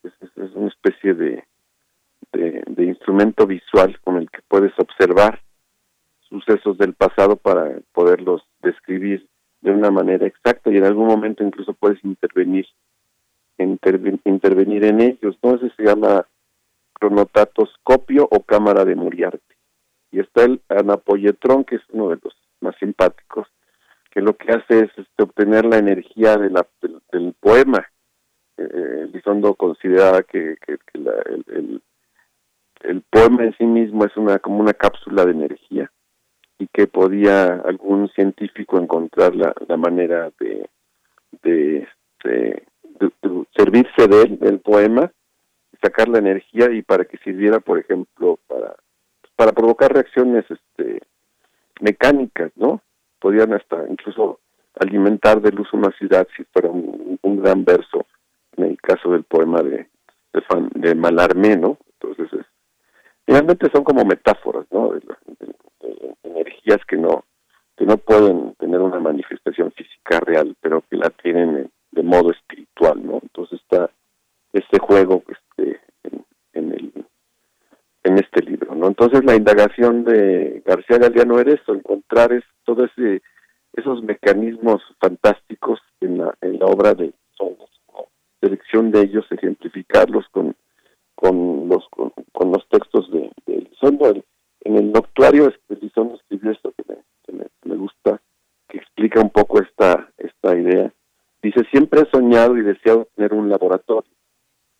[0.02, 0.12] Es,
[0.54, 1.44] una especie de,
[2.32, 5.42] de, instrumento visual con el que puedes observar
[6.40, 9.26] sucesos del pasado para poderlos describir
[9.60, 12.66] de una manera exacta y en algún momento incluso puedes intervenir
[13.58, 15.54] intervenir en ellos, ¿no?
[15.54, 16.26] Ese se llama
[16.92, 19.56] cronotatoscopio o cámara de Muriarte.
[20.10, 23.48] Y está el anapoyetrón, que es uno de los más simpáticos,
[24.10, 26.54] que lo que hace es este, obtener la energía del,
[27.40, 27.86] poema.
[28.58, 30.56] Eh, Lizondo consideraba que,
[30.92, 31.82] el,
[32.82, 35.90] el, poema en sí mismo es una como una cápsula de energía
[36.58, 40.68] y que podía algún científico encontrar la, la manera de,
[41.42, 41.86] de,
[42.24, 42.62] de,
[43.54, 45.12] servirse de él, del poema,
[45.82, 48.74] sacar la energía y para que sirviera, por ejemplo, para,
[49.36, 51.02] para provocar reacciones este,
[51.80, 52.80] mecánicas, ¿no?
[53.20, 54.40] Podían hasta incluso
[54.78, 58.06] alimentar de luz una ciudad si fuera un, gran verso,
[58.56, 59.88] en el caso del poema de,
[60.32, 60.42] de,
[60.74, 61.78] de Malarmé, ¿no?
[62.00, 62.46] Entonces,
[63.26, 64.92] es, finalmente son como metáforas, ¿no?
[64.92, 65.00] De,
[66.22, 67.24] energías que no
[67.76, 73.04] que no pueden tener una manifestación física real, pero que la tienen de modo espiritual,
[73.04, 73.20] ¿no?
[73.22, 73.90] Entonces está
[74.54, 75.80] este juego este,
[76.54, 76.92] en, el,
[78.02, 78.86] en este libro, ¿no?
[78.86, 83.20] Entonces la indagación de García Galeano era eso, encontrar es, todo ese
[83.76, 87.70] esos mecanismos fantásticos en la, en la obra de Sonos,
[88.40, 90.56] selección de ellos, ejemplificarlos con
[91.16, 94.14] con los con, los textos de, de Elizondo.
[94.60, 96.84] En el noctuario Elizondo escribió esto que
[97.32, 98.22] me, me, gusta,
[98.68, 100.92] que explica un poco esta esta idea
[101.46, 104.10] Dice, siempre he soñado y deseado tener un laboratorio,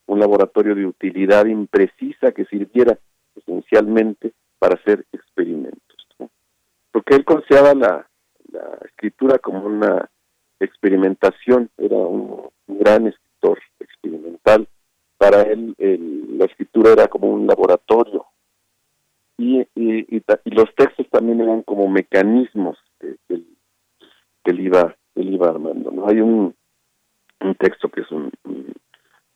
[0.07, 2.99] un laboratorio de utilidad imprecisa que sirviera
[3.37, 5.81] esencialmente para hacer experimentos.
[6.91, 8.09] Porque él consideraba la,
[8.85, 10.11] escritura como una
[10.59, 14.67] experimentación, era un, gran escritor experimental.
[15.19, 18.27] Para él la escritura era como un laboratorio
[19.39, 23.43] y, y, los textos también eran como mecanismos que, que,
[24.45, 25.91] que él iba él iba armando.
[25.91, 26.09] ¿no?
[26.09, 26.55] Hay un,
[27.41, 28.31] un texto que es un,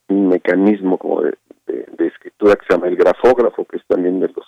[0.09, 1.36] un, mecanismo como de,
[1.66, 4.47] de, escritura que se llama el grafógrafo, que es también de los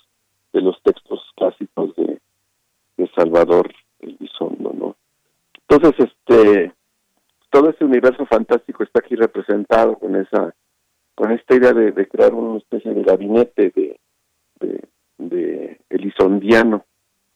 [0.53, 2.21] de los textos clásicos de,
[2.99, 4.97] de Salvador Elizondo, ¿no?
[5.67, 6.73] Entonces, este,
[7.51, 10.55] todo ese universo fantástico está aquí representado con esa,
[11.15, 13.99] con esta idea de, de crear una especie de gabinete de,
[14.61, 16.85] de, de Elizondiano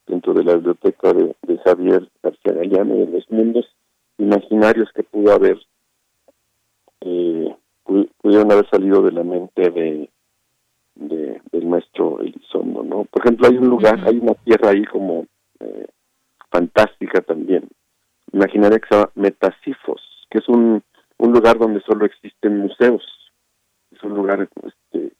[0.06, 3.66] dentro de la biblioteca de, de Javier García Gallano de los mundos
[4.18, 5.58] imaginarios que pudo haber
[7.02, 7.54] eh,
[8.20, 10.10] pudieron haber salido de la mente de,
[10.96, 13.04] de del maestro Elizondo, ¿no?
[13.04, 15.26] Por ejemplo, hay un lugar, hay una tierra ahí como
[15.60, 15.86] eh,
[16.50, 17.68] fantástica también,
[18.32, 20.82] imaginaria que se llama Metasifos, que es un,
[21.18, 23.02] un lugar donde solo existen museos,
[23.96, 25.12] es un lugar este,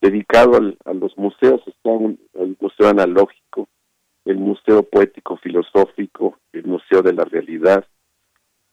[0.00, 3.68] dedicado al, a los museos, está el museo analógico,
[4.24, 7.86] el museo poético filosófico, el museo de la realidad,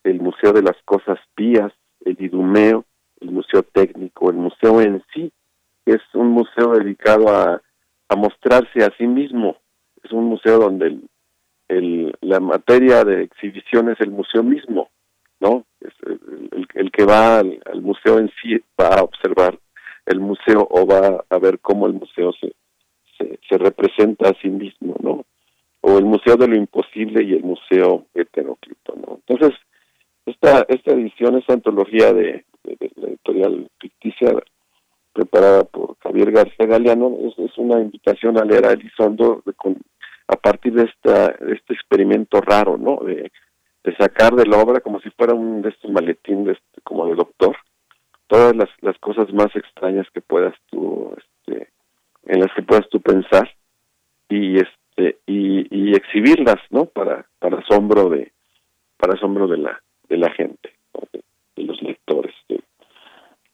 [0.04, 1.72] el Museo de las Cosas Pías,
[2.06, 2.86] el Idumeo,
[3.20, 5.32] el Museo Técnico, el museo en sí,
[5.86, 7.62] es un museo dedicado a,
[8.10, 9.58] a mostrarse a sí mismo,
[10.04, 11.10] es un museo donde el,
[11.68, 14.90] el, la materia de exhibición es el museo mismo,
[15.42, 15.66] ¿no?
[15.82, 19.60] Es el, el, que va al, museo en sí va a observar
[20.06, 22.54] el museo o va a ver cómo el museo se,
[23.18, 25.26] se, se representa a sí mismo, ¿no?
[25.82, 29.20] O el Museo de lo Imposible y el Museo Heteróclito, ¿no?
[29.26, 29.60] Entonces,
[30.28, 32.46] esta, esta edición, esta antología de,
[32.96, 34.32] la editorial ficticia
[35.12, 39.78] preparada por Javier García Galeano, es, una invitación a leer a Elizondo con,
[40.28, 42.98] a partir de, esta, este experimento raro, ¿no?
[43.04, 43.32] De,
[43.98, 47.16] sacar de la obra como si fuera un de estos maletín de este, como de
[47.16, 47.58] doctor,
[48.28, 51.70] todas las, las cosas más extrañas que puedas tú, este,
[52.26, 53.50] en las que puedas tú pensar
[54.30, 56.86] y este y, y exhibirlas, ¿no?
[56.86, 58.32] Para para asombro de
[58.98, 60.74] para asombro de la de la gente,
[61.14, 62.34] de, los lectores,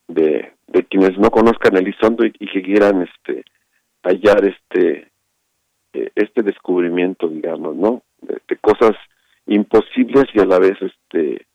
[0.07, 3.43] de, de, quienes no conozcan Elizondo y, y que quieran este
[4.03, 5.11] hallar este
[5.93, 8.03] eh, este descubrimiento, digamos, ¿no?
[8.21, 8.95] De, cosas
[9.47, 11.45] imposibles y a la vez este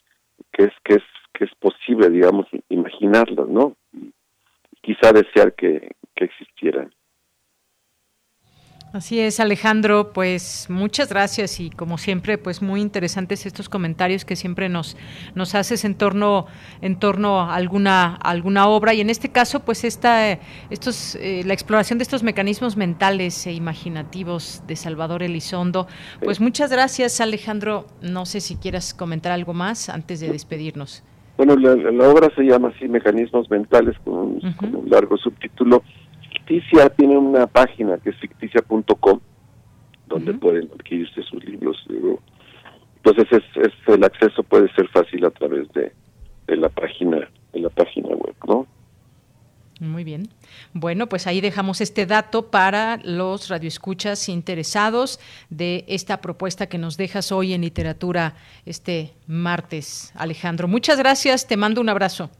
[0.52, 1.02] que es que es
[1.32, 3.76] que es posible, digamos, imaginarlas, ¿no?
[4.82, 6.92] quizá desear que, que existieran.
[8.92, 14.36] Así es, Alejandro, pues muchas gracias y como siempre, pues muy interesantes estos comentarios que
[14.36, 14.98] siempre nos
[15.34, 16.44] nos haces en torno
[16.82, 20.38] en torno a alguna alguna obra y en este caso, pues esta
[20.68, 25.86] estos eh, la exploración de estos mecanismos mentales e imaginativos de Salvador Elizondo.
[26.22, 27.86] Pues muchas gracias, Alejandro.
[28.02, 31.02] No sé si quieras comentar algo más antes de despedirnos.
[31.38, 35.82] Bueno, la, obra se llama así Mecanismos mentales con un largo subtítulo
[36.46, 39.20] Ficticia tiene una página que es ficticia.com,
[40.06, 41.76] donde pueden adquirirse sus libros.
[43.04, 45.92] Entonces es, es, el acceso puede ser fácil a través de,
[46.46, 48.66] de la página de la página web, ¿no?
[49.80, 50.28] Muy bien.
[50.74, 55.18] Bueno, pues ahí dejamos este dato para los radioescuchas interesados
[55.50, 60.68] de esta propuesta que nos dejas hoy en literatura este martes, Alejandro.
[60.68, 62.30] Muchas gracias, te mando un abrazo.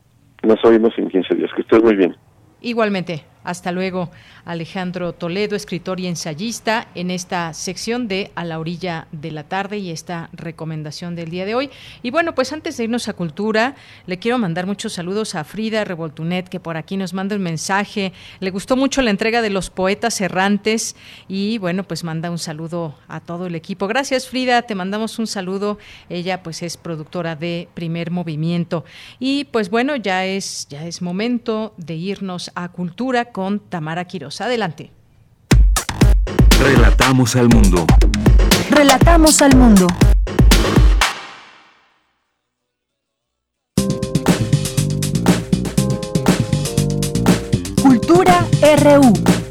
[0.44, 2.16] Nos oímos en 15 días, que estés muy bien.
[2.60, 3.31] Igualmente.
[3.44, 4.10] Hasta luego,
[4.44, 9.78] Alejandro Toledo, escritor y ensayista, en esta sección de A la orilla de la tarde
[9.78, 11.70] y esta recomendación del día de hoy.
[12.02, 13.74] Y bueno, pues antes de irnos a cultura,
[14.06, 18.12] le quiero mandar muchos saludos a Frida Revoltunet, que por aquí nos manda un mensaje.
[18.40, 20.94] Le gustó mucho la entrega de los poetas errantes
[21.26, 23.88] y bueno, pues manda un saludo a todo el equipo.
[23.88, 25.78] Gracias, Frida, te mandamos un saludo.
[26.08, 28.84] Ella pues es productora de Primer Movimiento.
[29.18, 34.40] Y pues bueno, ya es, ya es momento de irnos a cultura con Tamara Quiroz.
[34.40, 34.92] Adelante.
[36.60, 37.86] Relatamos al mundo.
[38.70, 39.86] Relatamos al mundo.
[47.82, 48.46] Cultura
[48.78, 49.41] RU.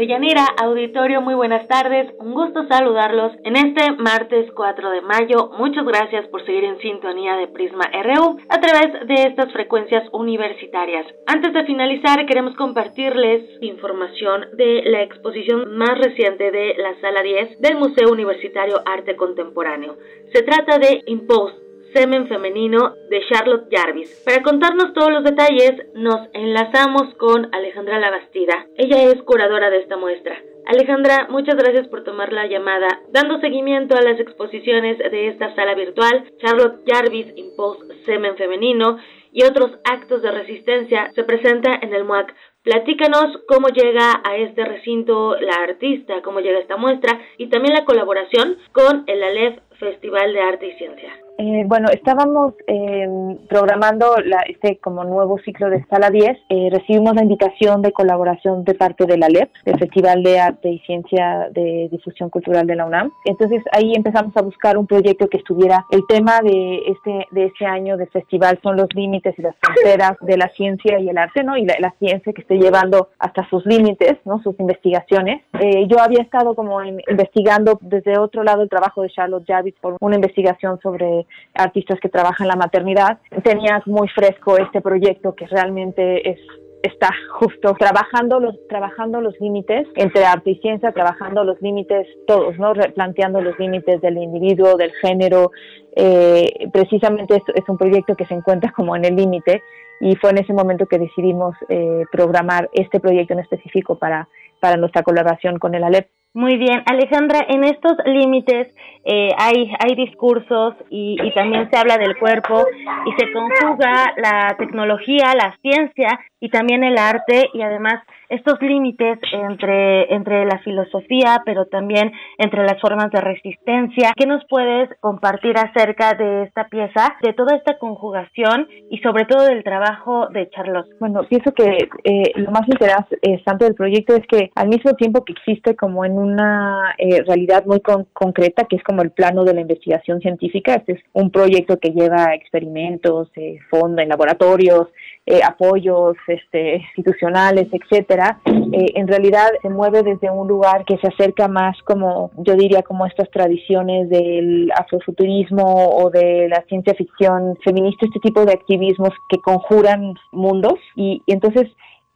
[0.00, 2.10] Deyanira, auditorio, muy buenas tardes.
[2.20, 5.50] Un gusto saludarlos en este martes 4 de mayo.
[5.58, 11.04] Muchas gracias por seguir en sintonía de Prisma RU a través de estas frecuencias universitarias.
[11.26, 17.60] Antes de finalizar, queremos compartirles información de la exposición más reciente de la Sala 10
[17.60, 19.98] del Museo Universitario Arte Contemporáneo.
[20.32, 24.22] Se trata de Impulse Semen Femenino de Charlotte Jarvis.
[24.24, 28.66] Para contarnos todos los detalles, nos enlazamos con Alejandra Labastida.
[28.76, 30.40] Ella es curadora de esta muestra.
[30.66, 32.88] Alejandra, muchas gracias por tomar la llamada.
[33.10, 38.98] Dando seguimiento a las exposiciones de esta sala virtual, Charlotte Jarvis Impulse Semen Femenino
[39.32, 42.34] y otros actos de resistencia se presenta en el MUAC.
[42.62, 47.84] Platícanos cómo llega a este recinto la artista, cómo llega esta muestra y también la
[47.84, 51.19] colaboración con el ALEF Festival de Arte y Ciencia.
[51.42, 53.08] Eh, bueno, estábamos eh,
[53.48, 56.36] programando la, este como nuevo ciclo de Sala 10.
[56.50, 60.68] Eh, recibimos la invitación de colaboración de parte de la LEP, del Festival de Arte
[60.68, 63.10] y Ciencia de Difusión Cultural de la UNAM.
[63.24, 65.86] Entonces ahí empezamos a buscar un proyecto que estuviera.
[65.90, 70.18] El tema de este de este año del festival son los límites y las fronteras
[70.20, 71.56] de la ciencia y el arte, ¿no?
[71.56, 74.42] Y la, ciencia que esté llevando hasta sus límites, ¿no?
[74.42, 75.42] Sus investigaciones.
[75.58, 79.96] Eh, yo había estado como investigando desde otro lado el trabajo de Charlotte Jarvis por
[80.00, 86.30] una investigación sobre artistas que trabajan la maternidad, tenías muy fresco este proyecto que realmente
[86.30, 86.38] es
[86.82, 92.58] está justo trabajando los trabajando los límites entre arte y ciencia trabajando los límites todos
[92.58, 95.50] no replanteando los límites del individuo del género.
[95.94, 99.62] Eh, precisamente es, es, un proyecto que se encuentra como en el límite
[100.00, 104.28] y fue en ese momento que decidimos eh, programar este proyecto en específico para
[104.60, 108.68] para nuestra colaboración con el ALEP muy bien, Alejandra, en estos límites
[109.04, 112.64] eh, hay, hay discursos y, y, también se habla del cuerpo
[113.06, 119.18] y se conjuga la tecnología, la ciencia y también el arte y además estos límites
[119.32, 124.12] entre, entre la filosofía, pero también entre las formas de resistencia.
[124.16, 129.44] ¿Qué nos puedes compartir acerca de esta pieza, de toda esta conjugación y sobre todo
[129.46, 130.88] del trabajo de Charlotte?
[131.00, 135.32] Bueno, pienso que eh, lo más interesante del proyecto es que al mismo tiempo que
[135.32, 139.54] existe como en una eh, realidad muy con concreta, que es como el plano de
[139.54, 144.88] la investigación científica, este es un proyecto que lleva experimentos, eh, fondos en laboratorios,
[145.26, 151.08] eh, apoyos este, institucionales, etcétera, eh, en realidad se mueve desde un lugar que se
[151.08, 157.56] acerca más como, yo diría, como estas tradiciones del afrofuturismo o de la ciencia ficción
[157.64, 161.68] feminista, este tipo de activismos que conjuran mundos y, entonces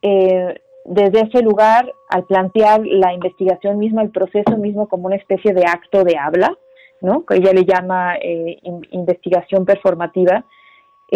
[0.03, 0.55] eh,
[0.85, 5.65] desde ese lugar, al plantear la investigación misma, el proceso mismo como una especie de
[5.65, 6.55] acto de habla,
[7.01, 7.25] ¿no?
[7.25, 8.59] que ella le llama eh,
[8.91, 10.45] investigación performativa,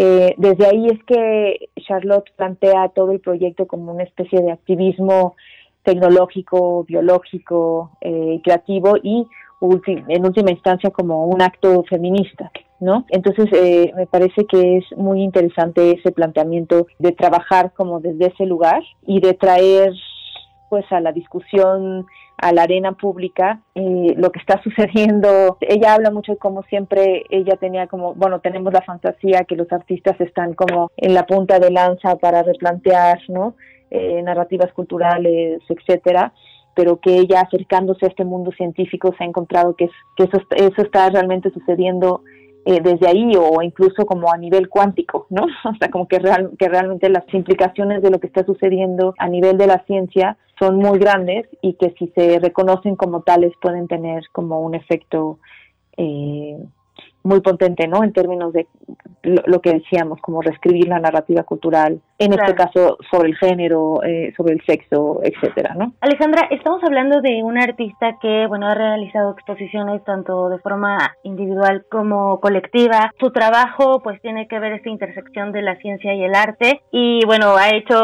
[0.00, 5.34] eh, desde ahí es que Charlotte plantea todo el proyecto como una especie de activismo
[5.82, 9.26] tecnológico, biológico, eh, creativo y
[9.60, 13.06] en última instancia como un acto feminista, ¿no?
[13.08, 18.46] Entonces eh, me parece que es muy interesante ese planteamiento de trabajar como desde ese
[18.46, 19.92] lugar y de traer
[20.70, 22.06] pues a la discusión
[22.38, 25.58] a la arena pública eh, lo que está sucediendo.
[25.60, 29.70] Ella habla mucho de cómo siempre ella tenía como, bueno, tenemos la fantasía que los
[29.72, 33.54] artistas están como en la punta de lanza para replantear, ¿no?
[33.90, 36.32] Eh, narrativas culturales, etcétera
[36.74, 40.40] pero que ella acercándose a este mundo científico se ha encontrado que, es, que eso,
[40.54, 42.22] eso está realmente sucediendo
[42.64, 45.46] eh, desde ahí o incluso como a nivel cuántico, ¿no?
[45.64, 49.28] O sea, como que, real, que realmente las implicaciones de lo que está sucediendo a
[49.28, 53.86] nivel de la ciencia son muy grandes y que si se reconocen como tales pueden
[53.86, 55.38] tener como un efecto
[55.96, 56.58] eh,
[57.22, 58.02] muy potente, ¿no?
[58.04, 58.66] En términos de
[59.22, 64.32] lo, que decíamos, como reescribir la narrativa cultural, en este caso sobre el género, eh,
[64.36, 65.92] sobre el sexo, etcétera, ¿no?
[66.00, 71.84] Alejandra, estamos hablando de una artista que, bueno, ha realizado exposiciones tanto de forma individual
[71.90, 73.12] como colectiva.
[73.18, 77.24] Su trabajo, pues, tiene que ver esta intersección de la ciencia y el arte y,
[77.26, 78.00] bueno, ha hecho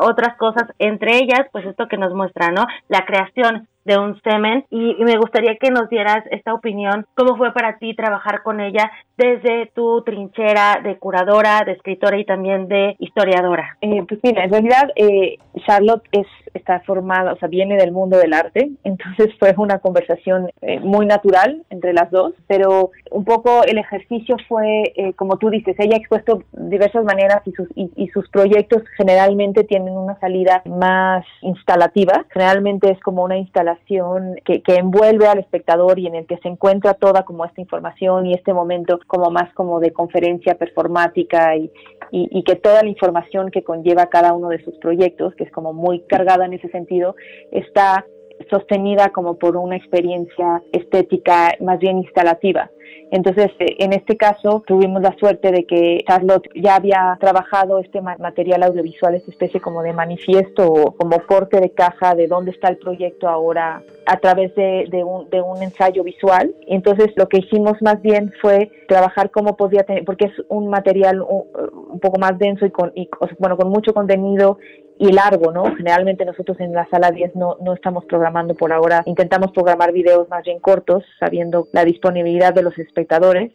[0.00, 2.64] otras cosas, entre ellas, pues, esto que nos muestra, ¿no?
[2.88, 4.64] La creación de un semen.
[4.70, 8.90] Y, me gustaría que nos dieras esta opinión, cómo fue para ti trabajar con ella
[9.16, 13.76] desde tu trinchera de curadora, de escritora y también de historiadora.
[13.80, 18.18] Eh, pues mira, en realidad eh, Charlotte es está formada, o sea, viene del mundo
[18.18, 23.64] del arte, entonces fue una conversación eh, muy natural entre las dos, pero un poco
[23.64, 29.64] el ejercicio fue, como tú dices, ella ha expuesto diversas maneras y, sus proyectos generalmente
[29.64, 36.06] tienen una salida más instalativa, generalmente es como una instalación que, envuelve al espectador y
[36.06, 39.80] en el que se encuentra toda como esta información y este momento como más como
[39.80, 41.70] de conferencia performática y,
[42.10, 45.72] y, que toda la información que conlleva cada uno de sus proyectos, que es como
[45.72, 47.16] muy cargada en ese sentido,
[47.50, 48.04] está
[48.48, 52.70] sostenida como por una experiencia estética más bien instalativa.
[53.12, 58.00] Entonces, eh, en este caso, tuvimos la suerte de que Charlotte ya había trabajado este
[58.00, 62.68] material audiovisual, esta especie como de manifiesto o como corte de caja de dónde está
[62.68, 66.54] el proyecto ahora a través de, un, ensayo visual.
[66.66, 71.20] Entonces, lo que hicimos más bien fue trabajar cómo podía tener, porque es un material
[71.20, 73.08] un, poco más denso y y,
[73.38, 74.58] bueno, con mucho contenido
[75.02, 75.64] y largo, ¿no?
[75.76, 80.28] Generalmente nosotros en la sala 10 no, no estamos programando por ahora, intentamos programar videos
[80.28, 83.50] más bien cortos, sabiendo la disponibilidad de los espectadores.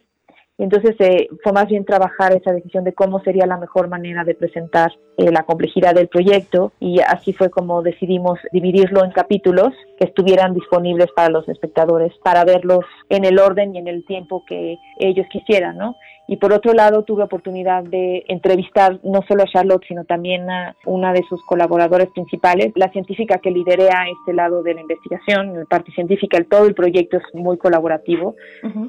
[0.58, 4.24] Y entonces eh, fue más bien trabajar esa decisión de cómo sería la mejor manera
[4.24, 9.68] de presentar eh, la complejidad del proyecto y así fue como decidimos dividirlo en capítulos
[9.98, 14.44] que estuvieran disponibles para los espectadores para verlos en el orden y en el tiempo
[14.46, 15.94] que ellos quisieran, ¿no?
[16.28, 20.76] Y por otro lado, tuve oportunidad de entrevistar no solo a Charlotte, sino también a
[20.84, 25.64] una de sus colaboradores principales, la científica que lidera este lado de la investigación, la
[25.64, 28.36] parte científica, el, todo el proyecto es muy colaborativo.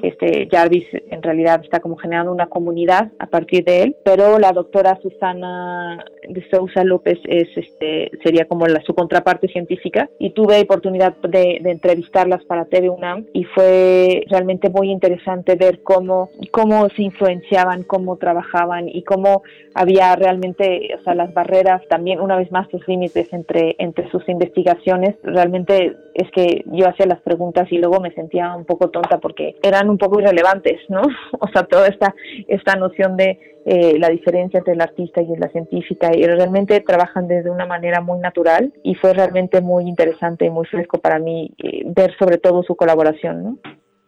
[0.02, 4.52] este Jarvis en realidad está como generando una comunidad a partir de él, pero la
[4.52, 10.60] doctora Susana de Sousa López es este sería como la, su contraparte científica y tuve
[10.60, 16.86] oportunidad de, de entrevistarlas para TV UNAM y fue realmente muy interesante ver cómo, cómo
[16.90, 19.42] se influencia influenciaban cómo trabajaban y cómo
[19.74, 24.28] había realmente, o sea, las barreras, también una vez más los límites entre, entre sus
[24.28, 25.16] investigaciones.
[25.22, 29.56] Realmente es que yo hacía las preguntas y luego me sentía un poco tonta porque
[29.62, 31.02] eran un poco irrelevantes, ¿no?
[31.40, 32.14] O sea, toda esta,
[32.48, 37.28] esta noción de eh, la diferencia entre el artista y la científica y realmente trabajan
[37.28, 41.50] desde una manera muy natural y fue realmente muy interesante y muy fresco para mí
[41.62, 43.58] eh, ver sobre todo su colaboración, ¿no?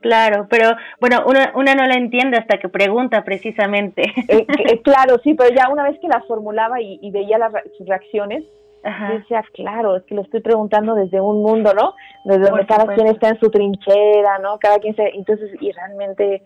[0.02, 0.70] Claro, pero
[1.00, 4.02] bueno, una, una no la entiende hasta que pregunta precisamente.
[4.28, 7.86] Eh, eh, claro, sí, pero ya una vez que las formulaba y, veía las, sus
[7.86, 8.42] reacciones,
[8.82, 11.94] decía, claro, es que lo estoy preguntando desde un mundo, ¿no?
[12.24, 14.58] Desde donde cada quien está en su trinchera, ¿no?
[14.58, 15.08] Cada quien se...
[15.14, 16.42] Entonces, y realmente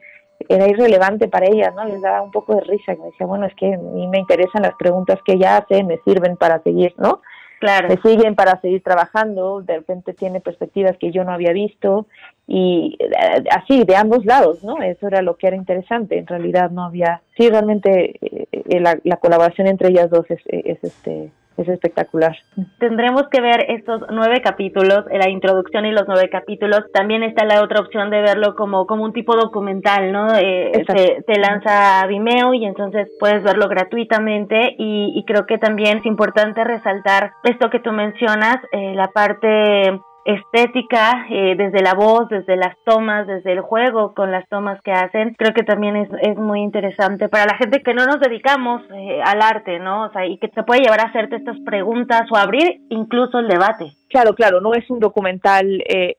[0.48, 1.84] era irrelevante para ellas, ¿no?
[1.86, 4.62] Les daba un poco de risa, me decía, bueno, es que a mí me interesan
[4.62, 7.22] las preguntas que ella hace, me sirven para seguir, ¿no?
[7.58, 7.88] Claro.
[7.88, 12.06] Me siguen para seguir trabajando, de repente tiene perspectivas que yo no había visto
[12.46, 14.80] y eh, así de ambos lados, ¿no?
[14.82, 16.18] Eso era lo que era interesante.
[16.18, 20.40] En realidad no había, sí, realmente eh, eh, la, la, colaboración entre ellas dos es,
[20.46, 22.36] es este es espectacular.
[22.78, 26.84] Tendremos que ver estos nueve capítulos, la introducción y los nueve capítulos.
[26.92, 30.34] También está la otra opción de verlo como, como un tipo documental, ¿no?
[30.36, 35.58] Eh, se, te lanza a Vimeo y entonces puedes verlo gratuitamente y, y creo que
[35.58, 41.94] también es importante resaltar esto que tú mencionas, eh, la parte estética, eh, desde la
[41.94, 45.96] voz, desde las tomas, desde el juego con las tomas que hacen, creo que también
[45.96, 50.06] es, es muy interesante para la gente que no nos dedicamos eh, al arte, ¿no?
[50.06, 53.48] O sea, y que te puede llevar a hacerte estas preguntas o abrir incluso el
[53.48, 53.92] debate.
[54.08, 56.14] Claro, claro, no es un documental, eh,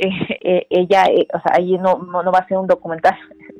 [0.70, 3.18] ella, o sea, ahí no, no va a ser un documental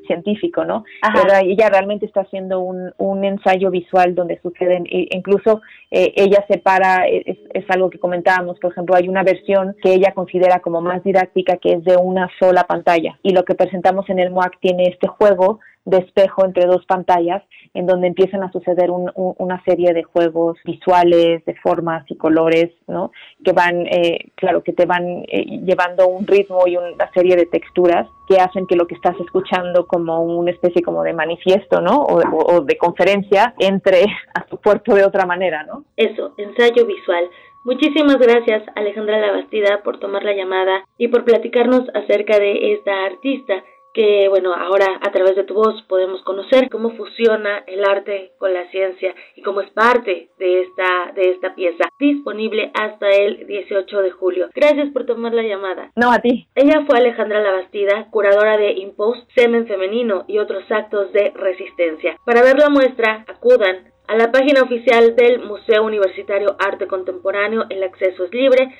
[0.08, 0.82] científico, ¿no?
[1.14, 5.60] Pero ella realmente está haciendo un, un ensayo visual donde suceden, incluso
[5.92, 10.12] eh, ella separa, es, es algo que comentábamos, por ejemplo, hay una versión que ella
[10.14, 14.18] considera como más didáctica que es de una sola pantalla y lo que presentamos en
[14.18, 17.42] el MOAC tiene este juego de espejo entre dos pantallas
[17.72, 23.12] en donde empiezan a suceder una serie de juegos visuales, de formas y colores, ¿no?
[23.44, 27.46] Que van, eh, claro, que te van eh, llevando un ritmo y una serie de
[27.46, 32.02] texturas que hacen que lo que estás escuchando como una especie como de manifiesto, ¿no?
[32.02, 34.04] O, de conferencia entre
[34.34, 35.84] a tu cuerpo de otra manera, ¿no?
[35.96, 37.30] Eso, ensayo visual.
[37.64, 43.62] Muchísimas gracias Alejandra Labastida por tomar la llamada y por platicarnos acerca de esta artista
[43.98, 48.54] que bueno, ahora a través de tu voz podemos conocer cómo fusiona el arte con
[48.54, 54.02] la ciencia y cómo es parte de esta de esta pieza disponible hasta el 18
[54.02, 54.50] de julio.
[54.54, 55.90] Gracias por tomar la llamada.
[55.96, 56.46] No, a ti.
[56.54, 62.18] Ella fue Alejandra Labastida, curadora de Impost, Semen Femenino y otros actos de resistencia.
[62.24, 67.64] Para ver la muestra, acudan a la página oficial del Museo Universitario Arte Contemporáneo.
[67.68, 68.72] El acceso es libre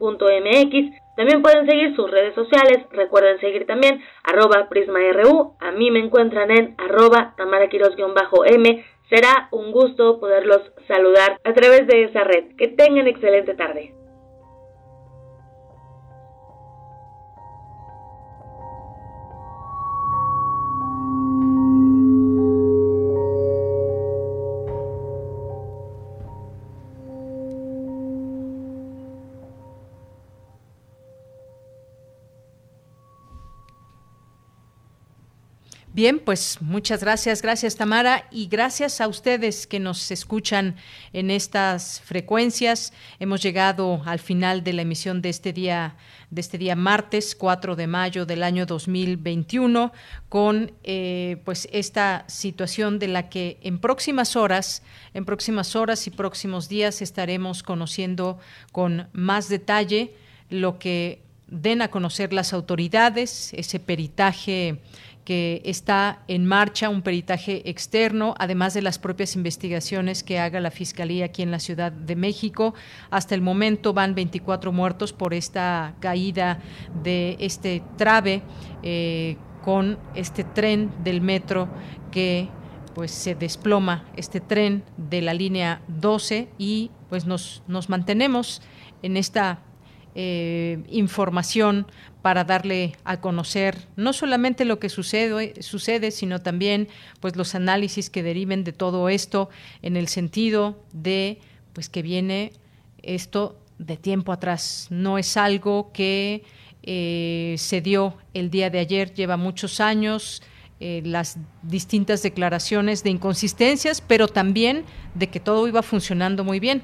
[0.00, 2.86] www.muac.unam.mx también pueden seguir sus redes sociales.
[2.92, 5.54] Recuerden seguir también arroba prisma.ru.
[5.60, 8.84] A mí me encuentran en arroba tamaraquiros-m.
[9.10, 12.56] Será un gusto poderlos saludar a través de esa red.
[12.56, 13.92] Que tengan excelente tarde.
[36.00, 40.76] Bien, pues muchas gracias, gracias Tamara y gracias a ustedes que nos escuchan
[41.12, 42.94] en estas frecuencias.
[43.18, 45.96] Hemos llegado al final de la emisión de este día,
[46.30, 49.92] de este día martes 4 de mayo del año 2021,
[50.30, 54.82] con eh, pues esta situación de la que en próximas horas,
[55.12, 58.38] en próximas horas y próximos días estaremos conociendo
[58.72, 60.14] con más detalle
[60.48, 61.20] lo que
[61.50, 64.78] den a conocer las autoridades, ese peritaje
[65.24, 70.70] que está en marcha un peritaje externo, además de las propias investigaciones que haga la
[70.70, 72.74] Fiscalía aquí en la Ciudad de México.
[73.10, 76.60] Hasta el momento van 24 muertos por esta caída
[77.02, 78.42] de este trave
[78.82, 81.68] eh, con este tren del metro
[82.10, 82.48] que
[82.94, 88.62] pues se desploma este tren de la línea 12 y pues nos, nos mantenemos
[89.02, 89.60] en esta
[90.16, 91.86] eh, información
[92.22, 96.88] para darle a conocer no solamente lo que sucede, sucede, sino también
[97.20, 99.48] pues los análisis que deriven de todo esto
[99.82, 101.38] en el sentido de
[101.72, 102.52] pues que viene
[103.02, 104.88] esto de tiempo atrás.
[104.90, 106.44] No es algo que
[106.82, 110.42] eh, se dio el día de ayer, lleva muchos años.
[110.82, 116.82] Eh, las distintas declaraciones de inconsistencias, pero también de que todo iba funcionando muy bien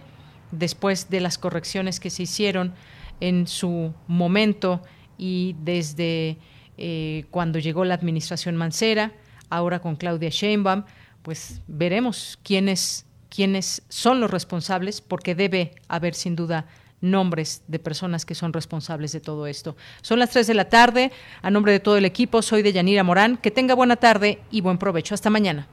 [0.50, 2.74] después de las correcciones que se hicieron
[3.20, 4.82] en su momento
[5.18, 6.38] y desde
[6.78, 9.12] eh, cuando llegó la administración Mancera,
[9.50, 10.84] ahora con Claudia Sheinbaum,
[11.22, 16.66] pues veremos quiénes, quiénes son los responsables, porque debe haber sin duda
[17.00, 19.76] nombres de personas que son responsables de todo esto.
[20.02, 21.12] Son las 3 de la tarde.
[21.42, 23.36] A nombre de todo el equipo, soy de Yanira Morán.
[23.36, 25.14] Que tenga buena tarde y buen provecho.
[25.14, 25.68] Hasta mañana.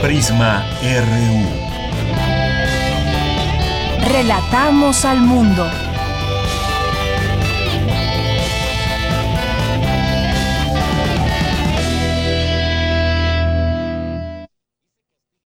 [0.00, 1.65] Prisma RU.
[4.08, 5.85] Relatamos al mundo.